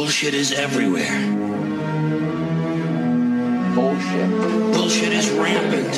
Bullshit 0.00 0.32
is 0.32 0.50
everywhere. 0.52 1.12
Bullshit. 3.74 4.30
Bullshit 4.72 5.12
is 5.12 5.28
rampant. 5.32 5.94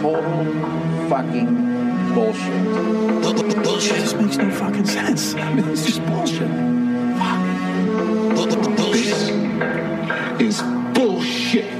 Total 0.00 0.44
fucking 1.10 2.14
bullshit. 2.14 2.64
Bu- 3.22 3.34
bu- 3.34 3.62
Bullshit. 3.62 3.96
This 3.98 4.14
makes 4.14 4.36
no 4.38 4.50
fucking 4.50 4.86
sense. 4.86 5.34
I 5.36 5.52
mean, 5.52 5.68
it's 5.68 5.84
just 5.84 6.02
bullshit. 6.06 6.48
bu- 8.34 8.46
bu- 8.46 8.76
Bullshit. 8.76 10.40
Is 10.40 10.62
bullshit. 10.94 11.70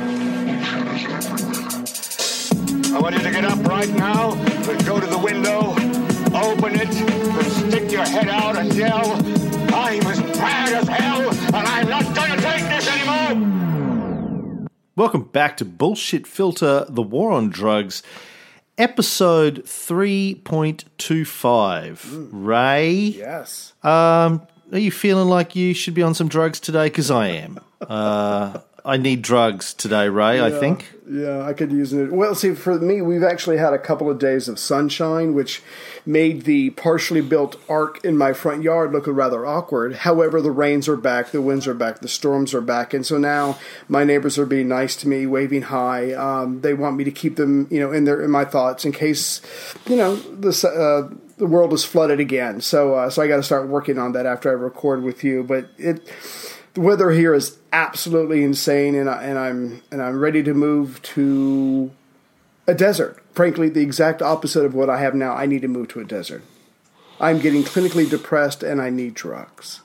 I 2.93 2.99
want 3.01 3.15
you 3.17 3.23
to 3.23 3.31
get 3.31 3.47
up 3.47 3.65
right 3.67 3.89
now 3.89 4.35
and 4.35 4.85
go 4.85 5.01
to 5.01 5.07
the 5.07 5.19
window, 5.19 5.71
open 6.39 6.75
it, 6.79 6.95
and 6.95 7.53
stick 7.53 7.91
your 7.91 8.05
head 8.05 8.29
out 8.29 8.59
and 8.59 8.71
yell, 8.75 9.13
I'm 9.75 10.03
as 10.07 10.21
bad 10.21 10.69
as 10.75 10.87
hell, 10.89 11.12
Welcome 14.95 15.23
back 15.25 15.57
to 15.57 15.65
Bullshit 15.65 16.27
Filter 16.27 16.85
The 16.89 17.01
War 17.03 17.33
on 17.33 17.49
Drugs, 17.49 18.03
episode 18.77 19.65
3.25. 19.65 22.29
Ray, 22.31 22.93
Yes. 22.95 23.73
um, 23.83 24.47
are 24.71 24.79
you 24.79 24.91
feeling 24.91 25.29
like 25.29 25.57
you 25.57 25.73
should 25.73 25.95
be 25.95 26.03
on 26.03 26.13
some 26.15 26.29
drugs 26.29 26.61
today? 26.61 26.85
Because 26.87 27.11
I 27.11 27.29
am. 27.29 27.59
Uh, 27.81 28.59
I 28.85 28.97
need 28.97 29.23
drugs 29.23 29.75
today, 29.75 30.09
Ray, 30.09 30.41
I 30.41 30.51
think. 30.51 30.93
Yeah, 31.09 31.43
I 31.43 31.53
could 31.53 31.71
use 31.71 31.93
it. 31.93 32.11
Well, 32.11 32.35
see, 32.35 32.55
for 32.55 32.81
me, 32.81 33.01
we've 33.01 33.23
actually 33.23 33.59
had 33.59 33.73
a 33.73 33.79
couple 33.79 34.11
of 34.11 34.19
days 34.19 34.49
of 34.49 34.59
sunshine, 34.59 35.35
which 35.35 35.63
made 36.05 36.43
the 36.43 36.71
partially 36.71 37.21
built 37.21 37.57
ark 37.69 38.05
in 38.05 38.17
my 38.17 38.33
front 38.33 38.63
yard 38.63 38.93
look 38.93 39.07
rather 39.07 39.47
awkward. 39.47 39.95
However, 39.97 40.41
the 40.41 40.51
rains 40.51 40.89
are 40.89 40.97
back, 40.97 41.31
the 41.31 41.43
winds 41.43 41.69
are 41.69 41.75
back, 41.75 42.01
the 42.01 42.09
storms 42.09 42.55
are 42.55 42.61
back, 42.61 42.93
and 42.93 43.07
so 43.07 43.19
now 43.19 43.59
my 43.89 44.03
neighbors 44.03 44.37
are 44.37 44.47
being 44.47 44.69
nice 44.69 44.97
to 44.97 45.09
me, 45.09 45.27
waving 45.27 45.63
hi. 45.63 46.13
Um, 46.13 46.61
they 46.63 46.75
want 46.75 46.97
me 46.97 47.05
to 47.05 47.13
keep 47.13 47.37
them, 47.37 47.69
you 47.71 47.79
know, 47.79 47.93
in 47.93 48.05
their 48.05 48.21
in 48.21 48.31
my 48.31 48.45
thoughts 48.45 48.85
in 48.85 48.93
case, 48.93 49.41
you 49.87 49.97
know, 49.97 50.17
this. 50.17 50.65
Uh, 50.65 51.09
the 51.39 51.47
world 51.49 51.73
is 51.73 51.85
flooded 51.85 52.21
again, 52.21 52.61
so 52.61 52.95
uh, 52.95 53.11
so 53.11 53.21
I 53.21 53.27
got 53.27 53.37
to 53.37 53.43
start 53.43 53.67
working 53.67 53.99
on 53.99 54.13
that 54.13 54.27
after 54.27 54.49
I 54.49 54.53
record 54.53 55.03
with 55.03 55.25
you. 55.25 55.43
But 55.43 55.71
it, 55.77 56.09
the 56.75 56.81
weather 56.81 57.11
here 57.11 57.35
is 57.35 57.59
absolutely 57.73 58.43
insane, 58.43 58.95
and 58.95 59.09
I, 59.09 59.23
and 59.25 59.39
I'm 59.39 59.83
and 59.91 60.03
I'm 60.03 60.19
ready 60.19 60.43
to 60.43 60.55
move 60.55 61.03
to 61.03 61.91
a 62.67 62.75
desert. 62.75 63.23
Frankly, 63.33 63.69
the 63.69 63.81
exact 63.81 64.23
opposite 64.23 64.65
of 64.65 64.75
what 64.75 64.91
I 64.91 65.01
have 65.01 65.15
now. 65.15 65.35
I 65.35 65.47
need 65.47 65.63
to 65.63 65.69
move 65.69 65.89
to 65.89 66.01
a 66.01 66.05
desert. 66.05 66.43
I'm 67.21 67.39
getting 67.39 67.63
clinically 67.63 68.09
depressed, 68.09 68.63
and 68.63 68.81
I 68.81 68.91
need 68.91 69.15
drugs. 69.15 69.81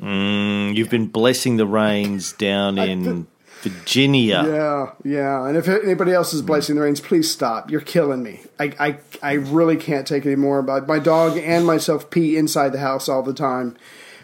Mm, 0.00 0.74
you've 0.74 0.90
been 0.90 1.06
blessing 1.06 1.56
the 1.56 1.66
rains 1.66 2.32
down 2.32 2.78
in 2.78 3.28
Virginia. 3.60 4.42
Yeah, 4.44 4.90
yeah. 5.04 5.46
And 5.46 5.56
if 5.56 5.68
anybody 5.68 6.12
else 6.12 6.34
is 6.34 6.42
blessing 6.42 6.74
the 6.74 6.82
rains, 6.82 7.00
please 7.00 7.30
stop. 7.30 7.70
You're 7.70 7.80
killing 7.80 8.22
me. 8.22 8.40
I, 8.58 8.72
I, 8.80 8.98
I 9.22 9.32
really 9.34 9.76
can't 9.76 10.06
take 10.06 10.26
it 10.26 10.28
anymore. 10.28 10.62
But 10.62 10.88
my 10.88 10.98
dog 10.98 11.38
and 11.38 11.64
myself 11.64 12.10
pee 12.10 12.36
inside 12.36 12.70
the 12.70 12.80
house 12.80 13.08
all 13.08 13.22
the 13.22 13.32
time. 13.32 13.76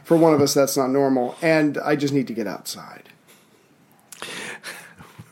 For 0.08 0.16
one 0.16 0.32
of 0.32 0.40
us, 0.40 0.54
that's 0.54 0.74
not 0.74 0.88
normal. 0.88 1.36
And 1.42 1.76
I 1.76 1.94
just 1.94 2.14
need 2.14 2.26
to 2.28 2.32
get 2.32 2.46
outside. 2.46 3.10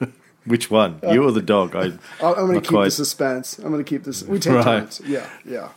Which 0.45 0.71
one? 0.71 1.01
You 1.03 1.25
or 1.25 1.33
the 1.33 1.41
dog? 1.41 1.75
I, 1.75 1.85
I'm 2.21 2.35
going 2.35 2.55
to 2.57 2.61
keep 2.61 2.69
quite. 2.69 2.85
the 2.85 2.91
suspense. 2.91 3.57
I'm 3.57 3.73
going 3.73 3.83
to 3.83 3.89
keep 3.89 4.05
this. 4.05 4.23
We 4.23 4.39
take 4.39 4.53
Right. 4.53 4.65
turns. 4.65 5.01
Yeah, 5.07 5.27
yeah. 5.47 5.71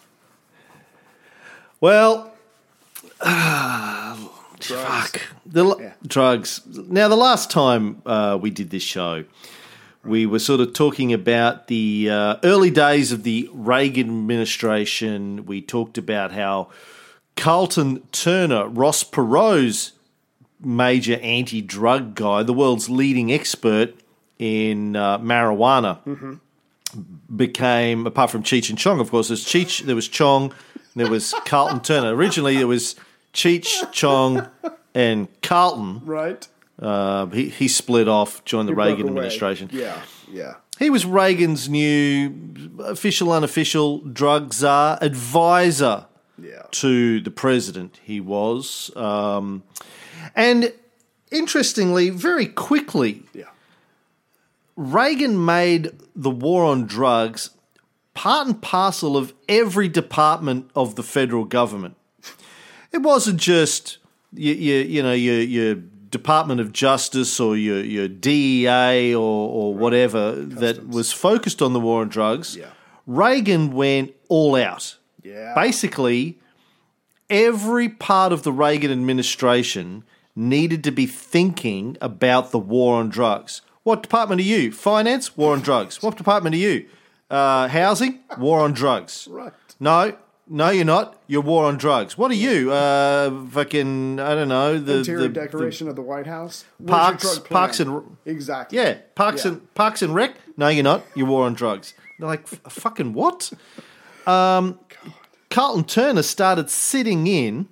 Well, 1.80 2.34
fuck 4.60 5.22
the 5.46 5.78
Yeah. 5.80 5.94
drugs. 6.06 6.60
Now, 6.68 7.08
the 7.08 7.16
last 7.16 7.50
time 7.50 8.02
uh, 8.06 8.38
we 8.42 8.50
did 8.50 8.70
this 8.70 8.84
show, 8.84 9.24
we 10.04 10.26
were 10.26 10.40
sort 10.40 10.60
of 10.60 10.74
talking 10.74 11.14
about 11.14 11.68
the 11.68 12.10
uh, 12.12 12.36
early 12.44 12.70
days 12.70 13.14
of 13.14 13.24
the 13.24 13.50
Reagan 13.54 14.10
administration. 14.10 15.46
We 15.46 15.62
talked 15.62 15.98
about 15.98 16.34
how 16.34 16.68
Carlton 17.36 18.04
Turner, 18.12 18.68
Ross 18.68 19.04
Perot's 19.04 19.94
major 20.60 21.18
anti-drug 21.22 22.16
guy, 22.16 22.44
the 22.44 22.54
world's 22.54 22.90
leading 22.90 23.32
expert 23.32 23.96
in 24.38 24.96
uh, 24.96 25.18
marijuana, 25.20 26.40
became 27.34 28.06
apart 28.06 28.32
from 28.32 28.44
Cheech 28.44 28.70
and 28.70 28.78
Chong, 28.78 29.00
of 29.00 29.10
course, 29.12 29.30
there's 29.30 29.46
Cheech, 29.46 29.84
there 29.86 29.96
was 29.96 30.08
Chong, 30.08 30.54
there 30.96 31.10
was 31.10 31.34
Carlton 31.46 31.82
Turner. 31.82 32.14
Originally, 32.14 32.58
there 32.58 32.68
was 32.68 32.96
Cheech, 33.34 33.92
Chong, 33.92 34.48
and 34.94 35.28
Carlton. 35.42 36.02
Right. 36.04 36.48
Uh, 36.82 37.28
he, 37.28 37.50
he 37.50 37.68
split 37.68 38.08
off, 38.08 38.44
joined 38.46 38.68
the 38.68 38.74
broke 38.74 38.88
Reagan 38.88 39.08
administration. 39.08 39.70
Yeah, 39.72 40.02
yeah. 40.32 40.56
He 40.78 40.90
was 40.90 41.06
Reagan's 41.06 41.70
new 41.70 42.34
official, 42.80 43.32
unofficial 43.32 44.00
drug 44.00 44.54
czar 44.54 44.98
advisor 45.02 46.06
Yeah. 46.44 46.64
to 46.72 47.20
the 47.22 47.32
president. 47.32 48.00
He 48.04 48.20
was, 48.20 48.96
um, 48.96 49.64
and 50.36 50.74
interestingly, 51.32 52.10
very 52.10 52.46
quickly, 52.46 53.24
Yeah. 53.34 53.46
Reagan 54.76 55.44
made 55.44 55.92
the 56.16 56.30
war 56.30 56.64
on 56.66 56.86
drugs 56.86 57.50
part 58.14 58.48
and 58.48 58.62
parcel 58.62 59.16
of 59.18 59.34
every 59.48 59.88
department 59.88 60.70
of 60.76 60.96
the 60.96 61.04
federal 61.04 61.46
government. 61.46 61.96
It 62.92 63.00
wasn't 63.02 63.40
just 63.40 63.98
you, 64.34 64.54
you, 64.54 64.76
you 64.84 65.04
know 65.04 65.14
your 65.14 65.42
your 65.42 65.76
Department 65.76 66.60
of 66.60 66.74
Justice 66.74 67.40
or 67.40 67.56
your 67.56 67.84
your 67.84 68.08
DEA 68.08 69.14
or 69.14 69.50
or 69.50 69.74
whatever 69.76 70.32
that 70.34 70.88
was 70.88 71.12
focused 71.12 71.62
on 71.62 71.74
the 71.74 71.80
war 71.80 72.02
on 72.02 72.10
drugs. 72.10 72.56
Yeah. 72.56 72.68
Reagan 73.06 73.72
went 73.74 74.14
all 74.28 74.56
out. 74.56 74.96
Yeah. 75.24 75.54
Basically, 75.56 76.40
every 77.30 77.90
part 77.90 78.32
of 78.34 78.44
the 78.44 78.52
Reagan 78.52 78.92
administration 78.92 80.04
needed 80.36 80.84
to 80.86 80.92
be 80.92 81.06
thinking 81.06 81.98
about 82.02 82.52
the 82.52 82.60
war 82.60 82.96
on 83.00 83.10
drugs. 83.10 83.62
What 83.84 84.04
department 84.04 84.40
are 84.42 84.46
you? 84.46 84.72
Finance? 84.72 85.36
War 85.38 85.54
on 85.54 85.62
drugs. 85.62 86.02
What 86.02 86.18
department 86.18 86.56
are 86.56 86.60
you? 86.60 86.86
Uh, 87.30 87.68
housing? 87.68 88.20
War 88.38 88.60
on 88.62 88.74
drugs. 88.74 89.28
Right. 89.40 89.54
No, 89.82 90.18
no, 90.48 90.70
you're 90.72 90.84
not. 90.84 91.22
You're 91.28 91.42
war 91.42 91.66
on 91.66 91.78
drugs. 91.78 92.18
What 92.18 92.32
are 92.32 92.36
you? 92.36 92.72
Uh, 92.72 93.46
fucking, 93.50 94.20
I 94.20 94.34
don't 94.36 94.50
know. 94.50 94.78
The, 94.80 94.98
Interior 94.98 95.22
the, 95.22 95.30
decoration 95.30 95.88
of 95.88 95.96
the 95.96 96.02
White 96.02 96.28
House. 96.28 96.66
Where's 96.80 96.90
Parks- 96.90 97.24
your 97.24 97.34
drug 97.36 97.46
plan? 97.46 97.60
Parks 97.62 97.80
and- 97.80 98.18
exactly. 98.26 98.78
Yeah, 98.78 98.98
Parks 99.16 99.46
Yeah. 99.46 99.52
and 99.52 99.74
Parks 99.76 100.02
and 100.02 100.14
Rec. 100.14 100.36
No, 100.58 100.68
you're 100.68 100.84
not. 100.84 101.06
You're 101.16 101.28
war 101.28 101.46
on 101.46 101.54
drugs. 101.54 101.94
They're 102.18 102.28
like, 102.28 102.46
fucking 102.48 103.14
what? 103.14 103.54
Um, 104.28 104.80
Carlton 105.50 105.84
Turner 105.84 106.24
started 106.24 106.70
sitting 106.70 107.28
in 107.28 107.68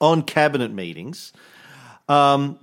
on 0.00 0.22
cabinet 0.22 0.72
meetings, 0.72 1.32
um, 2.08 2.58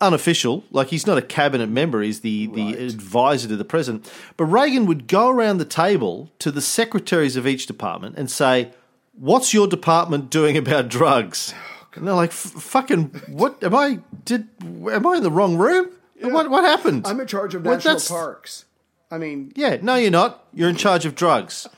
unofficial. 0.00 0.64
Like 0.70 0.88
he's 0.88 1.06
not 1.06 1.18
a 1.18 1.22
cabinet 1.22 1.68
member. 1.68 2.02
He's 2.02 2.20
the 2.20 2.46
the 2.48 2.74
advisor 2.74 3.48
to 3.48 3.56
the 3.56 3.64
president. 3.64 4.10
But 4.36 4.46
Reagan 4.46 4.86
would 4.86 5.06
go 5.06 5.28
around 5.28 5.58
the 5.58 5.64
table 5.64 6.30
to 6.40 6.50
the 6.50 6.60
secretaries 6.60 7.36
of 7.36 7.46
each 7.46 7.66
department 7.66 8.16
and 8.16 8.30
say, 8.30 8.70
"What's 9.18 9.54
your 9.54 9.66
department 9.66 10.30
doing 10.30 10.56
about 10.56 10.88
drugs?" 10.88 11.54
And 11.94 12.06
they're 12.06 12.14
like, 12.14 12.30
"F- 12.30 12.36
"Fucking 12.36 13.04
what? 13.28 13.62
Am 13.62 13.74
I 13.74 14.00
did? 14.24 14.48
Am 14.62 15.06
I 15.06 15.16
in 15.16 15.22
the 15.22 15.30
wrong 15.30 15.56
room? 15.56 15.90
What 16.20 16.50
what 16.50 16.64
happened?" 16.64 17.06
I'm 17.06 17.20
in 17.20 17.26
charge 17.26 17.54
of 17.54 17.62
national 17.64 18.00
parks. 18.00 18.64
I 19.10 19.18
mean, 19.18 19.52
Yeah, 19.54 19.76
no, 19.80 19.94
you're 19.94 20.10
not. 20.10 20.44
You're 20.52 20.68
in 20.68 20.76
charge 20.76 21.06
of 21.06 21.14
drugs. 21.14 21.68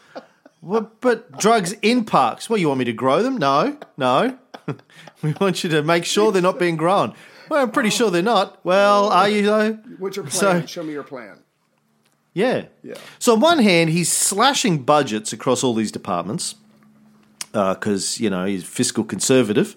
Well, 0.61 0.91
but 1.01 1.39
drugs 1.39 1.73
in 1.83 2.05
parks. 2.05 2.49
Well, 2.51 2.59
you 2.59 2.69
want 2.69 2.79
me 2.79 2.85
to 2.87 2.93
grow 2.93 3.23
them? 3.23 3.37
No, 3.39 3.79
no. 3.97 4.39
we 5.23 5.33
want 5.41 5.63
you 5.65 5.71
to 5.71 5.83
make 5.83 6.05
sure 6.05 6.33
they're 6.33 6.43
not 6.43 6.59
being 6.59 6.77
grown. 6.77 7.15
Well, 7.49 7.63
I'm 7.63 7.71
pretty 7.71 7.91
sure 7.91 8.11
they're 8.11 8.23
not. 8.23 8.63
Well, 8.65 9.09
are 9.09 9.29
you 9.29 9.43
though? 9.43 9.73
what's 9.99 10.17
your 10.17 10.27
plan? 10.27 10.63
So- 10.63 10.67
Show 10.67 10.83
me 10.83 10.93
your 10.93 11.03
plan. 11.05 11.39
Yeah. 12.35 12.67
Yeah. 12.83 12.95
So 13.19 13.33
on 13.35 13.41
one 13.41 13.59
hand, 13.59 13.91
he's 13.91 14.13
slashing 14.13 14.85
budgets 14.85 15.33
across 15.33 15.65
all 15.65 15.75
these 15.75 15.91
departments 15.91 16.55
because 17.53 18.21
you 18.21 18.31
know 18.31 18.45
he's 18.45 18.65
fiscal 18.65 19.03
conservative. 19.05 19.75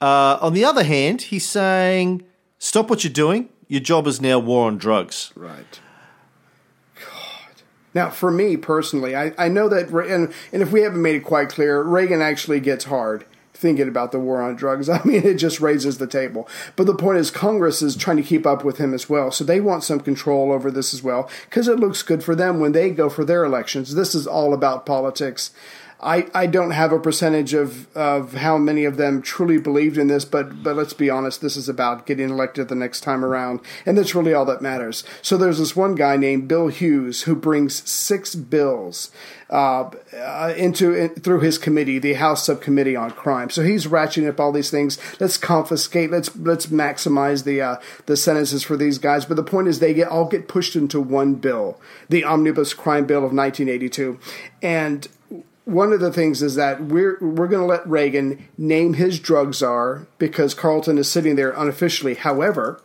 Uh, 0.00 0.36
on 0.40 0.52
the 0.52 0.64
other 0.64 0.84
hand, 0.84 1.22
he's 1.22 1.46
saying, 1.48 2.22
"Stop 2.58 2.90
what 2.90 3.04
you're 3.04 3.12
doing. 3.12 3.48
Your 3.68 3.80
job 3.80 4.06
is 4.06 4.20
now 4.20 4.38
war 4.38 4.66
on 4.66 4.76
drugs." 4.76 5.32
Right. 5.34 5.80
Now, 7.94 8.10
for 8.10 8.30
me 8.30 8.56
personally, 8.56 9.14
I, 9.14 9.32
I 9.38 9.48
know 9.48 9.68
that, 9.68 9.88
and, 9.88 10.32
and 10.52 10.62
if 10.62 10.72
we 10.72 10.82
haven't 10.82 11.02
made 11.02 11.16
it 11.16 11.24
quite 11.24 11.48
clear, 11.48 11.82
Reagan 11.82 12.20
actually 12.20 12.60
gets 12.60 12.84
hard 12.84 13.24
thinking 13.54 13.88
about 13.88 14.12
the 14.12 14.18
war 14.18 14.42
on 14.42 14.56
drugs. 14.56 14.88
I 14.90 15.02
mean, 15.04 15.24
it 15.24 15.34
just 15.34 15.60
raises 15.60 15.98
the 15.98 16.06
table. 16.06 16.48
But 16.76 16.86
the 16.86 16.94
point 16.94 17.18
is, 17.18 17.30
Congress 17.30 17.80
is 17.80 17.96
trying 17.96 18.18
to 18.18 18.22
keep 18.22 18.46
up 18.46 18.64
with 18.64 18.78
him 18.78 18.92
as 18.92 19.08
well. 19.08 19.30
So 19.30 19.44
they 19.44 19.60
want 19.60 19.84
some 19.84 20.00
control 20.00 20.52
over 20.52 20.70
this 20.70 20.92
as 20.92 21.02
well 21.02 21.30
because 21.48 21.68
it 21.68 21.80
looks 21.80 22.02
good 22.02 22.22
for 22.22 22.34
them 22.34 22.60
when 22.60 22.72
they 22.72 22.90
go 22.90 23.08
for 23.08 23.24
their 23.24 23.44
elections. 23.44 23.94
This 23.94 24.14
is 24.14 24.26
all 24.26 24.52
about 24.52 24.84
politics. 24.84 25.52
I, 26.00 26.26
I 26.34 26.46
don't 26.46 26.72
have 26.72 26.92
a 26.92 26.98
percentage 26.98 27.54
of, 27.54 27.94
of 27.96 28.34
how 28.34 28.58
many 28.58 28.84
of 28.84 28.96
them 28.96 29.22
truly 29.22 29.58
believed 29.58 29.96
in 29.96 30.08
this, 30.08 30.24
but 30.24 30.62
but 30.62 30.76
let's 30.76 30.92
be 30.92 31.08
honest, 31.08 31.40
this 31.40 31.56
is 31.56 31.68
about 31.68 32.04
getting 32.04 32.30
elected 32.30 32.68
the 32.68 32.74
next 32.74 33.00
time 33.00 33.24
around, 33.24 33.60
and 33.86 33.96
that's 33.96 34.14
really 34.14 34.34
all 34.34 34.44
that 34.44 34.60
matters. 34.60 35.04
So 35.22 35.36
there's 35.36 35.58
this 35.58 35.74
one 35.74 35.94
guy 35.94 36.16
named 36.16 36.48
Bill 36.48 36.68
Hughes 36.68 37.22
who 37.22 37.34
brings 37.34 37.88
six 37.88 38.34
bills 38.34 39.10
uh, 39.50 39.90
uh, 40.14 40.52
into 40.56 40.94
in, 40.94 41.10
through 41.10 41.40
his 41.40 41.58
committee, 41.58 41.98
the 41.98 42.14
House 42.14 42.44
Subcommittee 42.44 42.96
on 42.96 43.10
Crime. 43.12 43.50
So 43.50 43.62
he's 43.62 43.86
ratcheting 43.86 44.28
up 44.28 44.40
all 44.40 44.52
these 44.52 44.70
things. 44.70 44.98
Let's 45.20 45.38
confiscate. 45.38 46.10
Let's 46.10 46.34
let's 46.36 46.66
maximize 46.66 47.44
the 47.44 47.60
uh, 47.62 47.76
the 48.06 48.16
sentences 48.16 48.62
for 48.62 48.76
these 48.76 48.98
guys. 48.98 49.24
But 49.24 49.36
the 49.36 49.42
point 49.42 49.68
is, 49.68 49.78
they 49.78 49.94
get 49.94 50.08
all 50.08 50.26
get 50.26 50.48
pushed 50.48 50.76
into 50.76 51.00
one 51.00 51.36
bill, 51.36 51.80
the 52.08 52.24
Omnibus 52.24 52.74
Crime 52.74 53.06
Bill 53.06 53.18
of 53.18 53.32
1982, 53.32 54.18
and 54.62 55.08
one 55.64 55.92
of 55.92 56.00
the 56.00 56.12
things 56.12 56.42
is 56.42 56.56
that 56.56 56.82
we're 56.82 57.18
we're 57.20 57.48
going 57.48 57.62
to 57.62 57.66
let 57.66 57.88
Reagan 57.88 58.46
name 58.58 58.94
his 58.94 59.18
drug 59.18 59.54
czar 59.54 60.06
because 60.18 60.54
Carlton 60.54 60.98
is 60.98 61.10
sitting 61.10 61.36
there 61.36 61.52
unofficially. 61.52 62.14
However, 62.14 62.80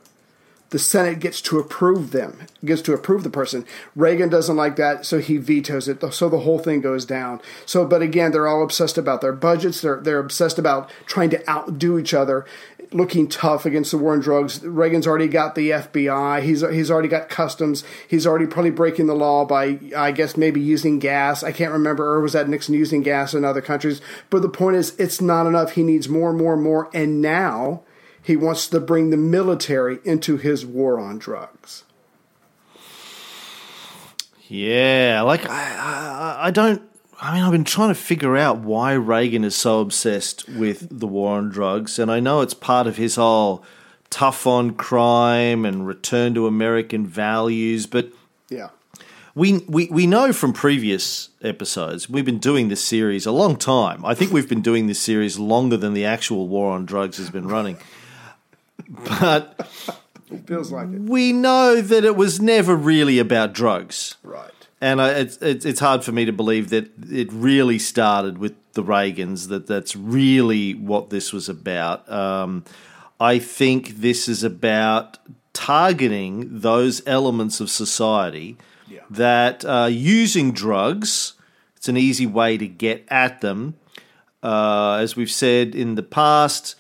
the 0.70 0.80
Senate 0.80 1.20
gets 1.20 1.42
to 1.42 1.58
approve 1.58 2.12
them, 2.12 2.46
gets 2.64 2.82
to 2.84 2.94
approve 2.94 3.24
the 3.24 3.30
person. 3.30 3.66
Reagan 3.96 4.30
doesn't 4.30 4.56
like 4.56 4.76
that, 4.76 5.06
so 5.06 5.20
he 5.20 5.38
vetoes 5.38 5.88
it. 5.88 6.02
So 6.14 6.30
the 6.30 6.42
whole 6.42 6.60
thing 6.60 6.80
goes 6.80 7.06
down. 7.06 7.42
So, 7.66 7.86
but 7.86 8.02
again, 8.02 8.32
they're 8.32 8.48
all 8.48 8.64
obsessed 8.64 8.98
about 8.98 9.22
their 9.22 9.34
budgets. 9.34 9.82
They're 9.82 10.00
they're 10.00 10.20
obsessed 10.20 10.60
about 10.60 10.90
trying 11.06 11.32
to 11.32 11.50
outdo 11.50 11.98
each 11.98 12.14
other, 12.14 12.46
looking 12.92 13.28
tough 13.28 13.66
against 13.66 13.92
the 13.92 13.98
war 13.98 14.14
on 14.14 14.20
drugs. 14.20 14.64
Reagan's 14.64 15.08
already 15.08 15.28
got 15.28 15.56
the 15.56 15.72
FBI. 15.72 16.42
He's 16.42 16.62
he's 16.62 16.90
already 16.92 17.08
got 17.08 17.30
customs. 17.30 17.84
He's 18.08 18.26
already 18.26 18.48
probably 18.48 18.72
breaking 18.72 19.08
the 19.08 19.16
law 19.16 19.46
by 19.46 19.80
I 19.96 20.12
guess 20.12 20.38
maybe 20.38 20.60
using 20.60 21.00
gas. 21.00 21.44
I 21.44 21.52
can't 21.52 21.72
remember, 21.72 22.06
or 22.06 22.22
was 22.22 22.34
that 22.34 22.50
Nixon 22.50 22.76
using 22.76 23.02
gas 23.02 23.34
in 23.34 23.46
other 23.46 23.62
countries? 23.62 24.02
But 24.30 24.42
the 24.42 24.50
point 24.50 24.78
is, 24.78 24.96
it's 25.00 25.22
not 25.22 25.48
enough. 25.48 25.74
He 25.74 25.84
needs 25.84 26.10
more, 26.10 26.30
and 26.30 26.40
more, 26.40 26.54
and 26.54 26.64
more, 26.64 26.90
and 26.94 27.22
now 27.22 27.84
he 28.22 28.36
wants 28.36 28.68
to 28.68 28.80
bring 28.80 29.10
the 29.10 29.18
military 29.18 30.00
into 30.04 30.38
his 30.38 30.66
war 30.66 31.00
on 31.00 31.18
drugs. 31.18 31.84
Yeah, 34.48 35.22
like 35.26 35.48
I, 35.48 35.76
I, 35.76 36.48
I 36.48 36.52
don't. 36.52 36.89
I 37.22 37.34
mean, 37.34 37.44
I've 37.44 37.52
been 37.52 37.64
trying 37.66 37.90
to 37.90 37.96
figure 37.96 38.38
out 38.38 38.60
why 38.60 38.94
Reagan 38.94 39.44
is 39.44 39.56
so 39.56 39.82
obsessed 39.82 40.48
with 40.48 40.88
the 40.90 41.08
war 41.08 41.38
on 41.38 41.50
drugs, 41.50 42.00
and 42.00 42.10
I 42.10 42.20
know 42.20 42.42
it's 42.42 42.54
part 42.54 42.88
of 42.88 42.96
his 42.98 43.16
whole 43.16 43.64
tough 44.10 44.48
on 44.48 44.72
crime 44.72 45.66
and 45.66 45.86
return 45.86 46.34
to 46.36 46.48
American 46.48 47.06
values, 47.06 47.86
but 47.86 48.10
Yeah. 48.50 48.70
we, 49.36 49.60
we 49.68 49.88
we 49.92 50.08
know 50.08 50.32
from 50.34 50.52
previous 50.54 51.30
episodes 51.42 52.10
we've 52.10 52.26
been 52.26 52.40
doing 52.40 52.70
this 52.70 52.84
series 52.84 53.26
a 53.26 53.32
long 53.32 53.56
time. 53.58 54.04
I 54.06 54.14
think 54.16 54.32
we've 54.32 54.50
been 54.50 54.62
doing 54.62 54.88
this 54.88 55.00
series 55.00 55.38
longer 55.38 55.78
than 55.78 55.94
the 55.94 56.06
actual 56.06 56.48
war 56.48 56.72
on 56.74 56.86
drugs 56.86 57.18
has 57.18 57.30
been 57.30 57.48
running. 57.48 57.78
But 59.20 59.70
it 60.32 60.48
Feels 60.48 60.72
like 60.72 60.88
it. 60.88 61.02
we 61.02 61.34
know 61.34 61.80
that 61.82 62.04
it 62.06 62.16
was 62.16 62.40
never 62.40 62.76
really 62.76 63.20
about 63.20 63.54
drugs. 63.54 64.16
Right. 64.24 64.59
And 64.82 65.02
I, 65.02 65.10
it's, 65.12 65.38
it's 65.38 65.66
it's 65.66 65.80
hard 65.82 66.04
for 66.06 66.12
me 66.14 66.24
to 66.26 66.32
believe 66.32 66.70
that 66.70 66.90
it 67.12 67.32
really 67.34 67.80
started 67.80 68.38
with 68.38 68.54
the 68.74 68.84
Reagans. 68.84 69.50
That 69.50 69.68
that's 69.68 69.96
really 69.96 70.74
what 70.74 71.10
this 71.10 71.34
was 71.34 71.50
about. 71.50 72.10
Um, 72.10 72.64
I 73.20 73.40
think 73.40 73.98
this 73.98 74.30
is 74.30 74.44
about 74.44 75.18
targeting 75.52 76.60
those 76.62 77.02
elements 77.06 77.60
of 77.60 77.70
society 77.70 78.56
Yeah. 78.88 79.02
that 79.10 79.66
uh, 79.66 79.88
using 79.92 80.54
drugs. 80.54 81.34
It's 81.76 81.90
an 81.90 81.98
easy 81.98 82.26
way 82.26 82.58
to 82.58 82.68
get 82.68 83.06
at 83.10 83.42
them. 83.42 83.76
Uh, 84.42 85.00
as 85.02 85.16
we've 85.18 85.32
said 85.32 85.76
in 85.76 85.96
the 85.96 86.04
past, 86.04 86.76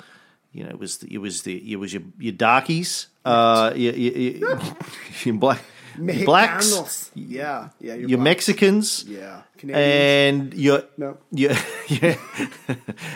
you 0.54 0.64
know, 0.64 0.70
it 0.70 0.80
was 0.80 0.98
the, 1.00 1.14
it 1.14 1.18
was 1.20 1.42
the 1.44 1.72
it 1.72 1.76
was 1.76 1.94
your 1.94 2.04
your 2.18 2.32
darkies, 2.34 3.08
uh, 3.26 3.74
your, 3.76 3.94
your, 3.94 4.14
your, 4.14 4.60
your 5.26 5.36
black. 5.36 5.60
Your 5.98 6.26
blacks, 6.26 7.12
Yeah. 7.16 7.70
Yeah. 7.80 7.96
You're. 7.96 8.20
Mexicans, 8.20 9.04
Yeah. 9.08 9.42
Canadians. 9.58 10.52
and 10.52 10.54
your 10.54 10.84
No. 10.98 11.18
your 11.32 11.54
yeah, 11.88 12.16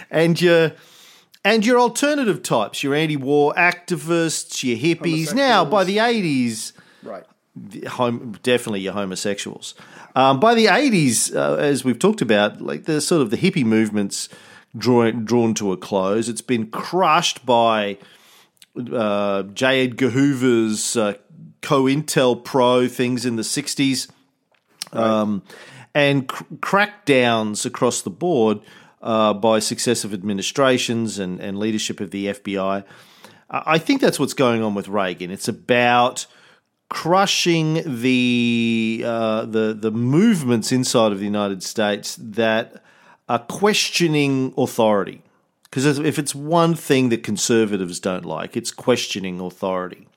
and 0.10 0.40
your 0.42 0.72
and 1.46 1.66
your 1.66 1.80
alternative 1.80 2.42
types, 2.44 2.84
your 2.84 2.96
anti-war 2.96 3.54
activists, 3.56 4.64
your 4.64 4.78
hippies. 4.78 5.34
Now, 5.34 5.66
by 5.66 5.84
the 5.84 6.00
eighties, 6.00 6.74
right. 7.04 7.26
home, 7.88 8.38
definitely 8.44 8.82
your 8.82 8.94
homosexuals. 8.94 9.76
Um, 10.16 10.40
by 10.40 10.54
the 10.56 10.68
eighties, 10.68 11.36
uh, 11.36 11.56
as 11.56 11.84
we've 11.84 12.00
talked 12.00 12.22
about, 12.22 12.62
like 12.62 12.86
the 12.86 13.02
sort 13.02 13.22
of 13.22 13.30
the 13.30 13.38
hippie 13.38 13.66
movements 13.66 14.30
drawn 14.78 15.26
drawn 15.26 15.54
to 15.56 15.72
a 15.72 15.78
close. 15.78 16.30
It's 16.30 16.42
been 16.42 16.68
crushed 16.72 17.46
by 17.46 17.98
uh, 18.92 19.44
J. 19.44 19.84
Edgar 19.86 20.10
Hoover's 20.10 20.96
uh, 20.98 21.14
COINTELPRO 21.64 22.90
things 22.92 23.26
in 23.26 23.36
the 23.36 23.42
60s 23.42 24.10
um, 24.92 25.42
and 25.96 26.28
cr- 26.28 26.44
crackdowns 26.56 27.66
across 27.66 28.02
the 28.02 28.10
board 28.10 28.60
uh, 29.02 29.34
by 29.34 29.60
successive 29.60 30.14
administrations 30.14 31.20
and, 31.20 31.40
and 31.40 31.58
leadership 31.58 32.00
of 32.00 32.12
the 32.12 32.28
FBI. 32.28 32.84
I 32.84 32.84
I 33.50 33.78
think 33.78 34.02
that's 34.02 34.20
what's 34.20 34.34
going 34.34 34.64
on 34.64 34.74
with 34.74 34.88
Reagan. 34.88 35.30
It's 35.30 35.48
about 35.48 36.26
crushing 36.90 37.82
the 37.86 39.04
uh, 39.06 39.46
the 39.46 39.78
the 39.80 39.92
movements 39.92 40.72
inside 40.72 41.12
of 41.12 41.20
the 41.20 41.26
United 41.26 41.62
States 41.62 42.18
that 42.20 42.84
are 43.30 43.40
questioning 43.40 44.54
authority. 44.58 45.22
Because 45.64 46.00
if 46.00 46.20
it's 46.20 46.36
one 46.36 46.76
thing 46.76 47.10
that 47.10 47.24
conservatives 47.24 48.00
don't 48.00 48.26
like, 48.26 48.56
it's 48.56 48.72
questioning 48.72 49.40
authority. 49.40 50.08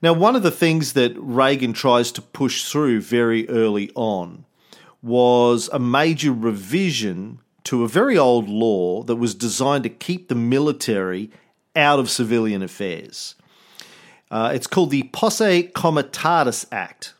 Now, 0.00 0.12
one 0.12 0.36
of 0.36 0.42
the 0.42 0.50
things 0.50 0.92
that 0.92 1.12
Reagan 1.16 1.72
tries 1.72 2.12
to 2.12 2.22
push 2.22 2.64
through 2.64 3.00
very 3.00 3.48
early 3.48 3.90
on 3.94 4.44
was 5.02 5.68
a 5.72 5.78
major 5.78 6.32
revision 6.32 7.40
to 7.64 7.84
a 7.84 7.88
very 7.88 8.16
old 8.16 8.48
law 8.48 9.02
that 9.04 9.16
was 9.16 9.34
designed 9.34 9.84
to 9.84 9.90
keep 9.90 10.28
the 10.28 10.34
military 10.34 11.30
out 11.74 11.98
of 11.98 12.10
civilian 12.10 12.62
affairs. 12.62 13.34
Uh, 14.30 14.52
it's 14.54 14.66
called 14.66 14.90
the 14.90 15.04
Posse 15.04 15.64
Comitatus 15.74 16.66
Act. 16.70 17.14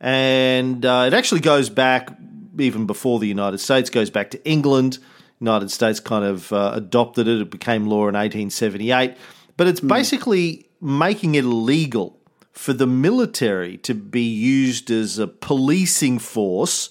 And 0.00 0.84
uh, 0.84 1.04
it 1.06 1.14
actually 1.14 1.40
goes 1.40 1.70
back 1.70 2.10
even 2.58 2.86
before 2.86 3.18
the 3.18 3.26
United 3.26 3.58
States, 3.58 3.90
goes 3.90 4.10
back 4.10 4.30
to 4.30 4.44
England. 4.48 4.98
United 5.40 5.70
States 5.70 6.00
kind 6.00 6.24
of 6.24 6.52
uh, 6.52 6.72
adopted 6.74 7.28
it. 7.28 7.40
It 7.40 7.50
became 7.50 7.86
law 7.86 8.08
in 8.08 8.14
1878. 8.14 9.16
But 9.56 9.66
it's 9.66 9.80
basically 9.80 10.66
making 10.82 11.34
it 11.36 11.44
illegal 11.44 12.18
for 12.52 12.72
the 12.74 12.86
military 12.86 13.78
to 13.78 13.94
be 13.94 14.22
used 14.22 14.90
as 14.90 15.18
a 15.18 15.26
policing 15.26 16.18
force 16.18 16.90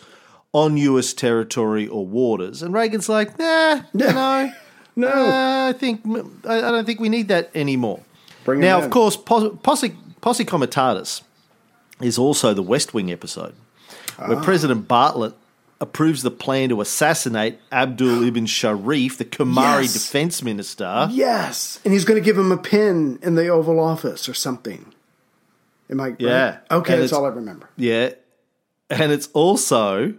on 0.53 0.75
US 0.77 1.13
territory 1.13 1.87
or 1.87 2.05
waters. 2.07 2.63
And 2.63 2.73
Reagan's 2.73 3.07
like, 3.09 3.37
nah, 3.37 3.81
no, 3.93 4.51
No. 4.95 5.07
uh, 5.07 5.69
I 5.69 5.73
think 5.73 6.01
I 6.45 6.57
I 6.57 6.71
don't 6.71 6.85
think 6.85 6.99
we 6.99 7.09
need 7.09 7.27
that 7.29 7.49
anymore. 7.55 8.01
Bring 8.43 8.59
now, 8.59 8.79
in. 8.79 8.85
of 8.85 8.89
course, 8.89 9.15
Posse, 9.15 9.49
Posse, 9.63 9.95
Posse 10.19 10.45
Comitatus 10.45 11.21
is 12.01 12.17
also 12.17 12.53
the 12.53 12.63
West 12.63 12.93
Wing 12.93 13.11
episode 13.11 13.53
where 14.17 14.37
Ah. 14.37 14.43
President 14.43 14.87
Bartlet 14.87 15.33
approves 15.81 16.21
the 16.23 16.31
plan 16.31 16.69
to 16.69 16.79
assassinate 16.79 17.59
Abdul 17.71 18.23
ibn 18.23 18.45
Sharif, 18.45 19.17
the 19.17 19.25
Qumari 19.25 19.81
Yes. 19.81 19.93
defense 19.93 20.41
minister. 20.43 21.09
Yes. 21.11 21.79
And 21.83 21.93
he's 21.93 22.05
going 22.05 22.21
to 22.21 22.23
give 22.23 22.37
him 22.37 22.51
a 22.51 22.57
pin 22.57 23.19
in 23.21 23.35
the 23.35 23.47
Oval 23.49 23.79
Office 23.79 24.29
or 24.29 24.33
something. 24.33 24.93
Am 25.89 25.99
I? 25.99 26.09
right? 26.09 26.15
Yeah. 26.19 26.57
Okay, 26.69 26.93
And 26.93 27.01
that's 27.03 27.11
all 27.11 27.25
I 27.25 27.29
remember. 27.29 27.67
Yeah. 27.75 28.11
And 28.89 29.11
it's 29.11 29.27
also 29.33 30.13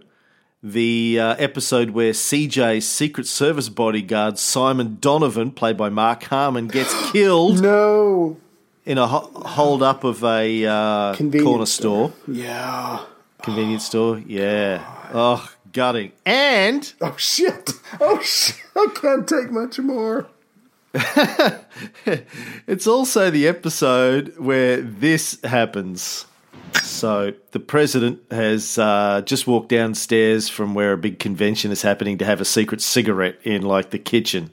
the 0.61 1.19
uh, 1.19 1.35
episode 1.39 1.91
where 1.91 2.11
CJ's 2.11 2.87
Secret 2.87 3.25
Service 3.27 3.69
bodyguard, 3.69 4.37
Simon 4.37 4.97
Donovan, 4.99 5.51
played 5.51 5.77
by 5.77 5.89
Mark 5.89 6.23
Harmon, 6.23 6.67
gets 6.67 6.93
killed 7.11 7.61
No. 7.61 8.37
in 8.85 8.97
a 8.97 9.07
ho- 9.07 9.31
hold 9.33 9.81
up 9.81 10.03
of 10.03 10.23
a 10.23 10.65
uh, 10.65 11.15
corner 11.15 11.65
store. 11.65 12.11
Yeah. 12.27 12.99
Convenience 13.41 13.85
store. 13.85 14.19
Yeah. 14.25 14.85
Oh, 15.13 15.52
gutting. 15.73 16.11
And 16.25 16.93
Oh 17.01 17.15
shit. 17.17 17.71
Oh 17.99 18.21
shit. 18.21 18.63
I 18.75 18.87
can't 18.95 19.27
take 19.27 19.51
much 19.51 19.79
more. 19.79 20.27
it's 22.67 22.85
also 22.85 23.31
the 23.31 23.47
episode 23.47 24.37
where 24.37 24.79
this 24.79 25.39
happens. 25.43 26.25
So 26.81 27.33
the 27.51 27.59
president 27.59 28.21
has 28.31 28.77
uh, 28.77 29.21
just 29.25 29.47
walked 29.47 29.69
downstairs 29.69 30.49
from 30.49 30.75
where 30.75 30.93
a 30.93 30.97
big 30.97 31.19
convention 31.19 31.71
is 31.71 31.81
happening 31.81 32.19
to 32.19 32.25
have 32.25 32.41
a 32.41 32.45
secret 32.45 32.81
cigarette 32.81 33.39
in 33.43 33.63
like 33.63 33.89
the 33.89 33.99
kitchen. 33.99 34.51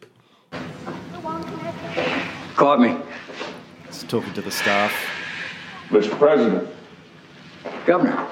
Caught 2.56 2.80
me. 2.80 2.96
He's 3.86 4.02
talking 4.04 4.32
to 4.34 4.42
the 4.42 4.50
staff. 4.50 4.92
Mr. 5.88 6.10
President, 6.18 6.68
Governor. 7.84 8.26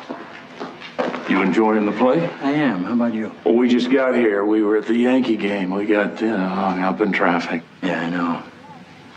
You 1.29 1.43
enjoying 1.43 1.85
the 1.85 1.93
play? 1.93 2.27
I 2.41 2.53
am. 2.53 2.85
How 2.85 2.95
about 2.95 3.13
you? 3.13 3.31
Well, 3.45 3.55
we 3.55 3.69
just 3.69 3.91
got 3.91 4.15
here. 4.15 4.45
We 4.47 4.63
were 4.63 4.79
at 4.79 4.87
the 4.87 4.95
Yankee 4.97 5.37
game. 5.37 5.71
We 5.71 5.85
got 5.85 6.21
you 6.23 6.29
know, 6.29 6.39
hung 6.49 6.81
up 6.81 7.03
in 7.03 7.13
traffic. 7.13 7.63
Yeah, 7.83 8.01
I 8.01 8.09
know. 8.09 8.43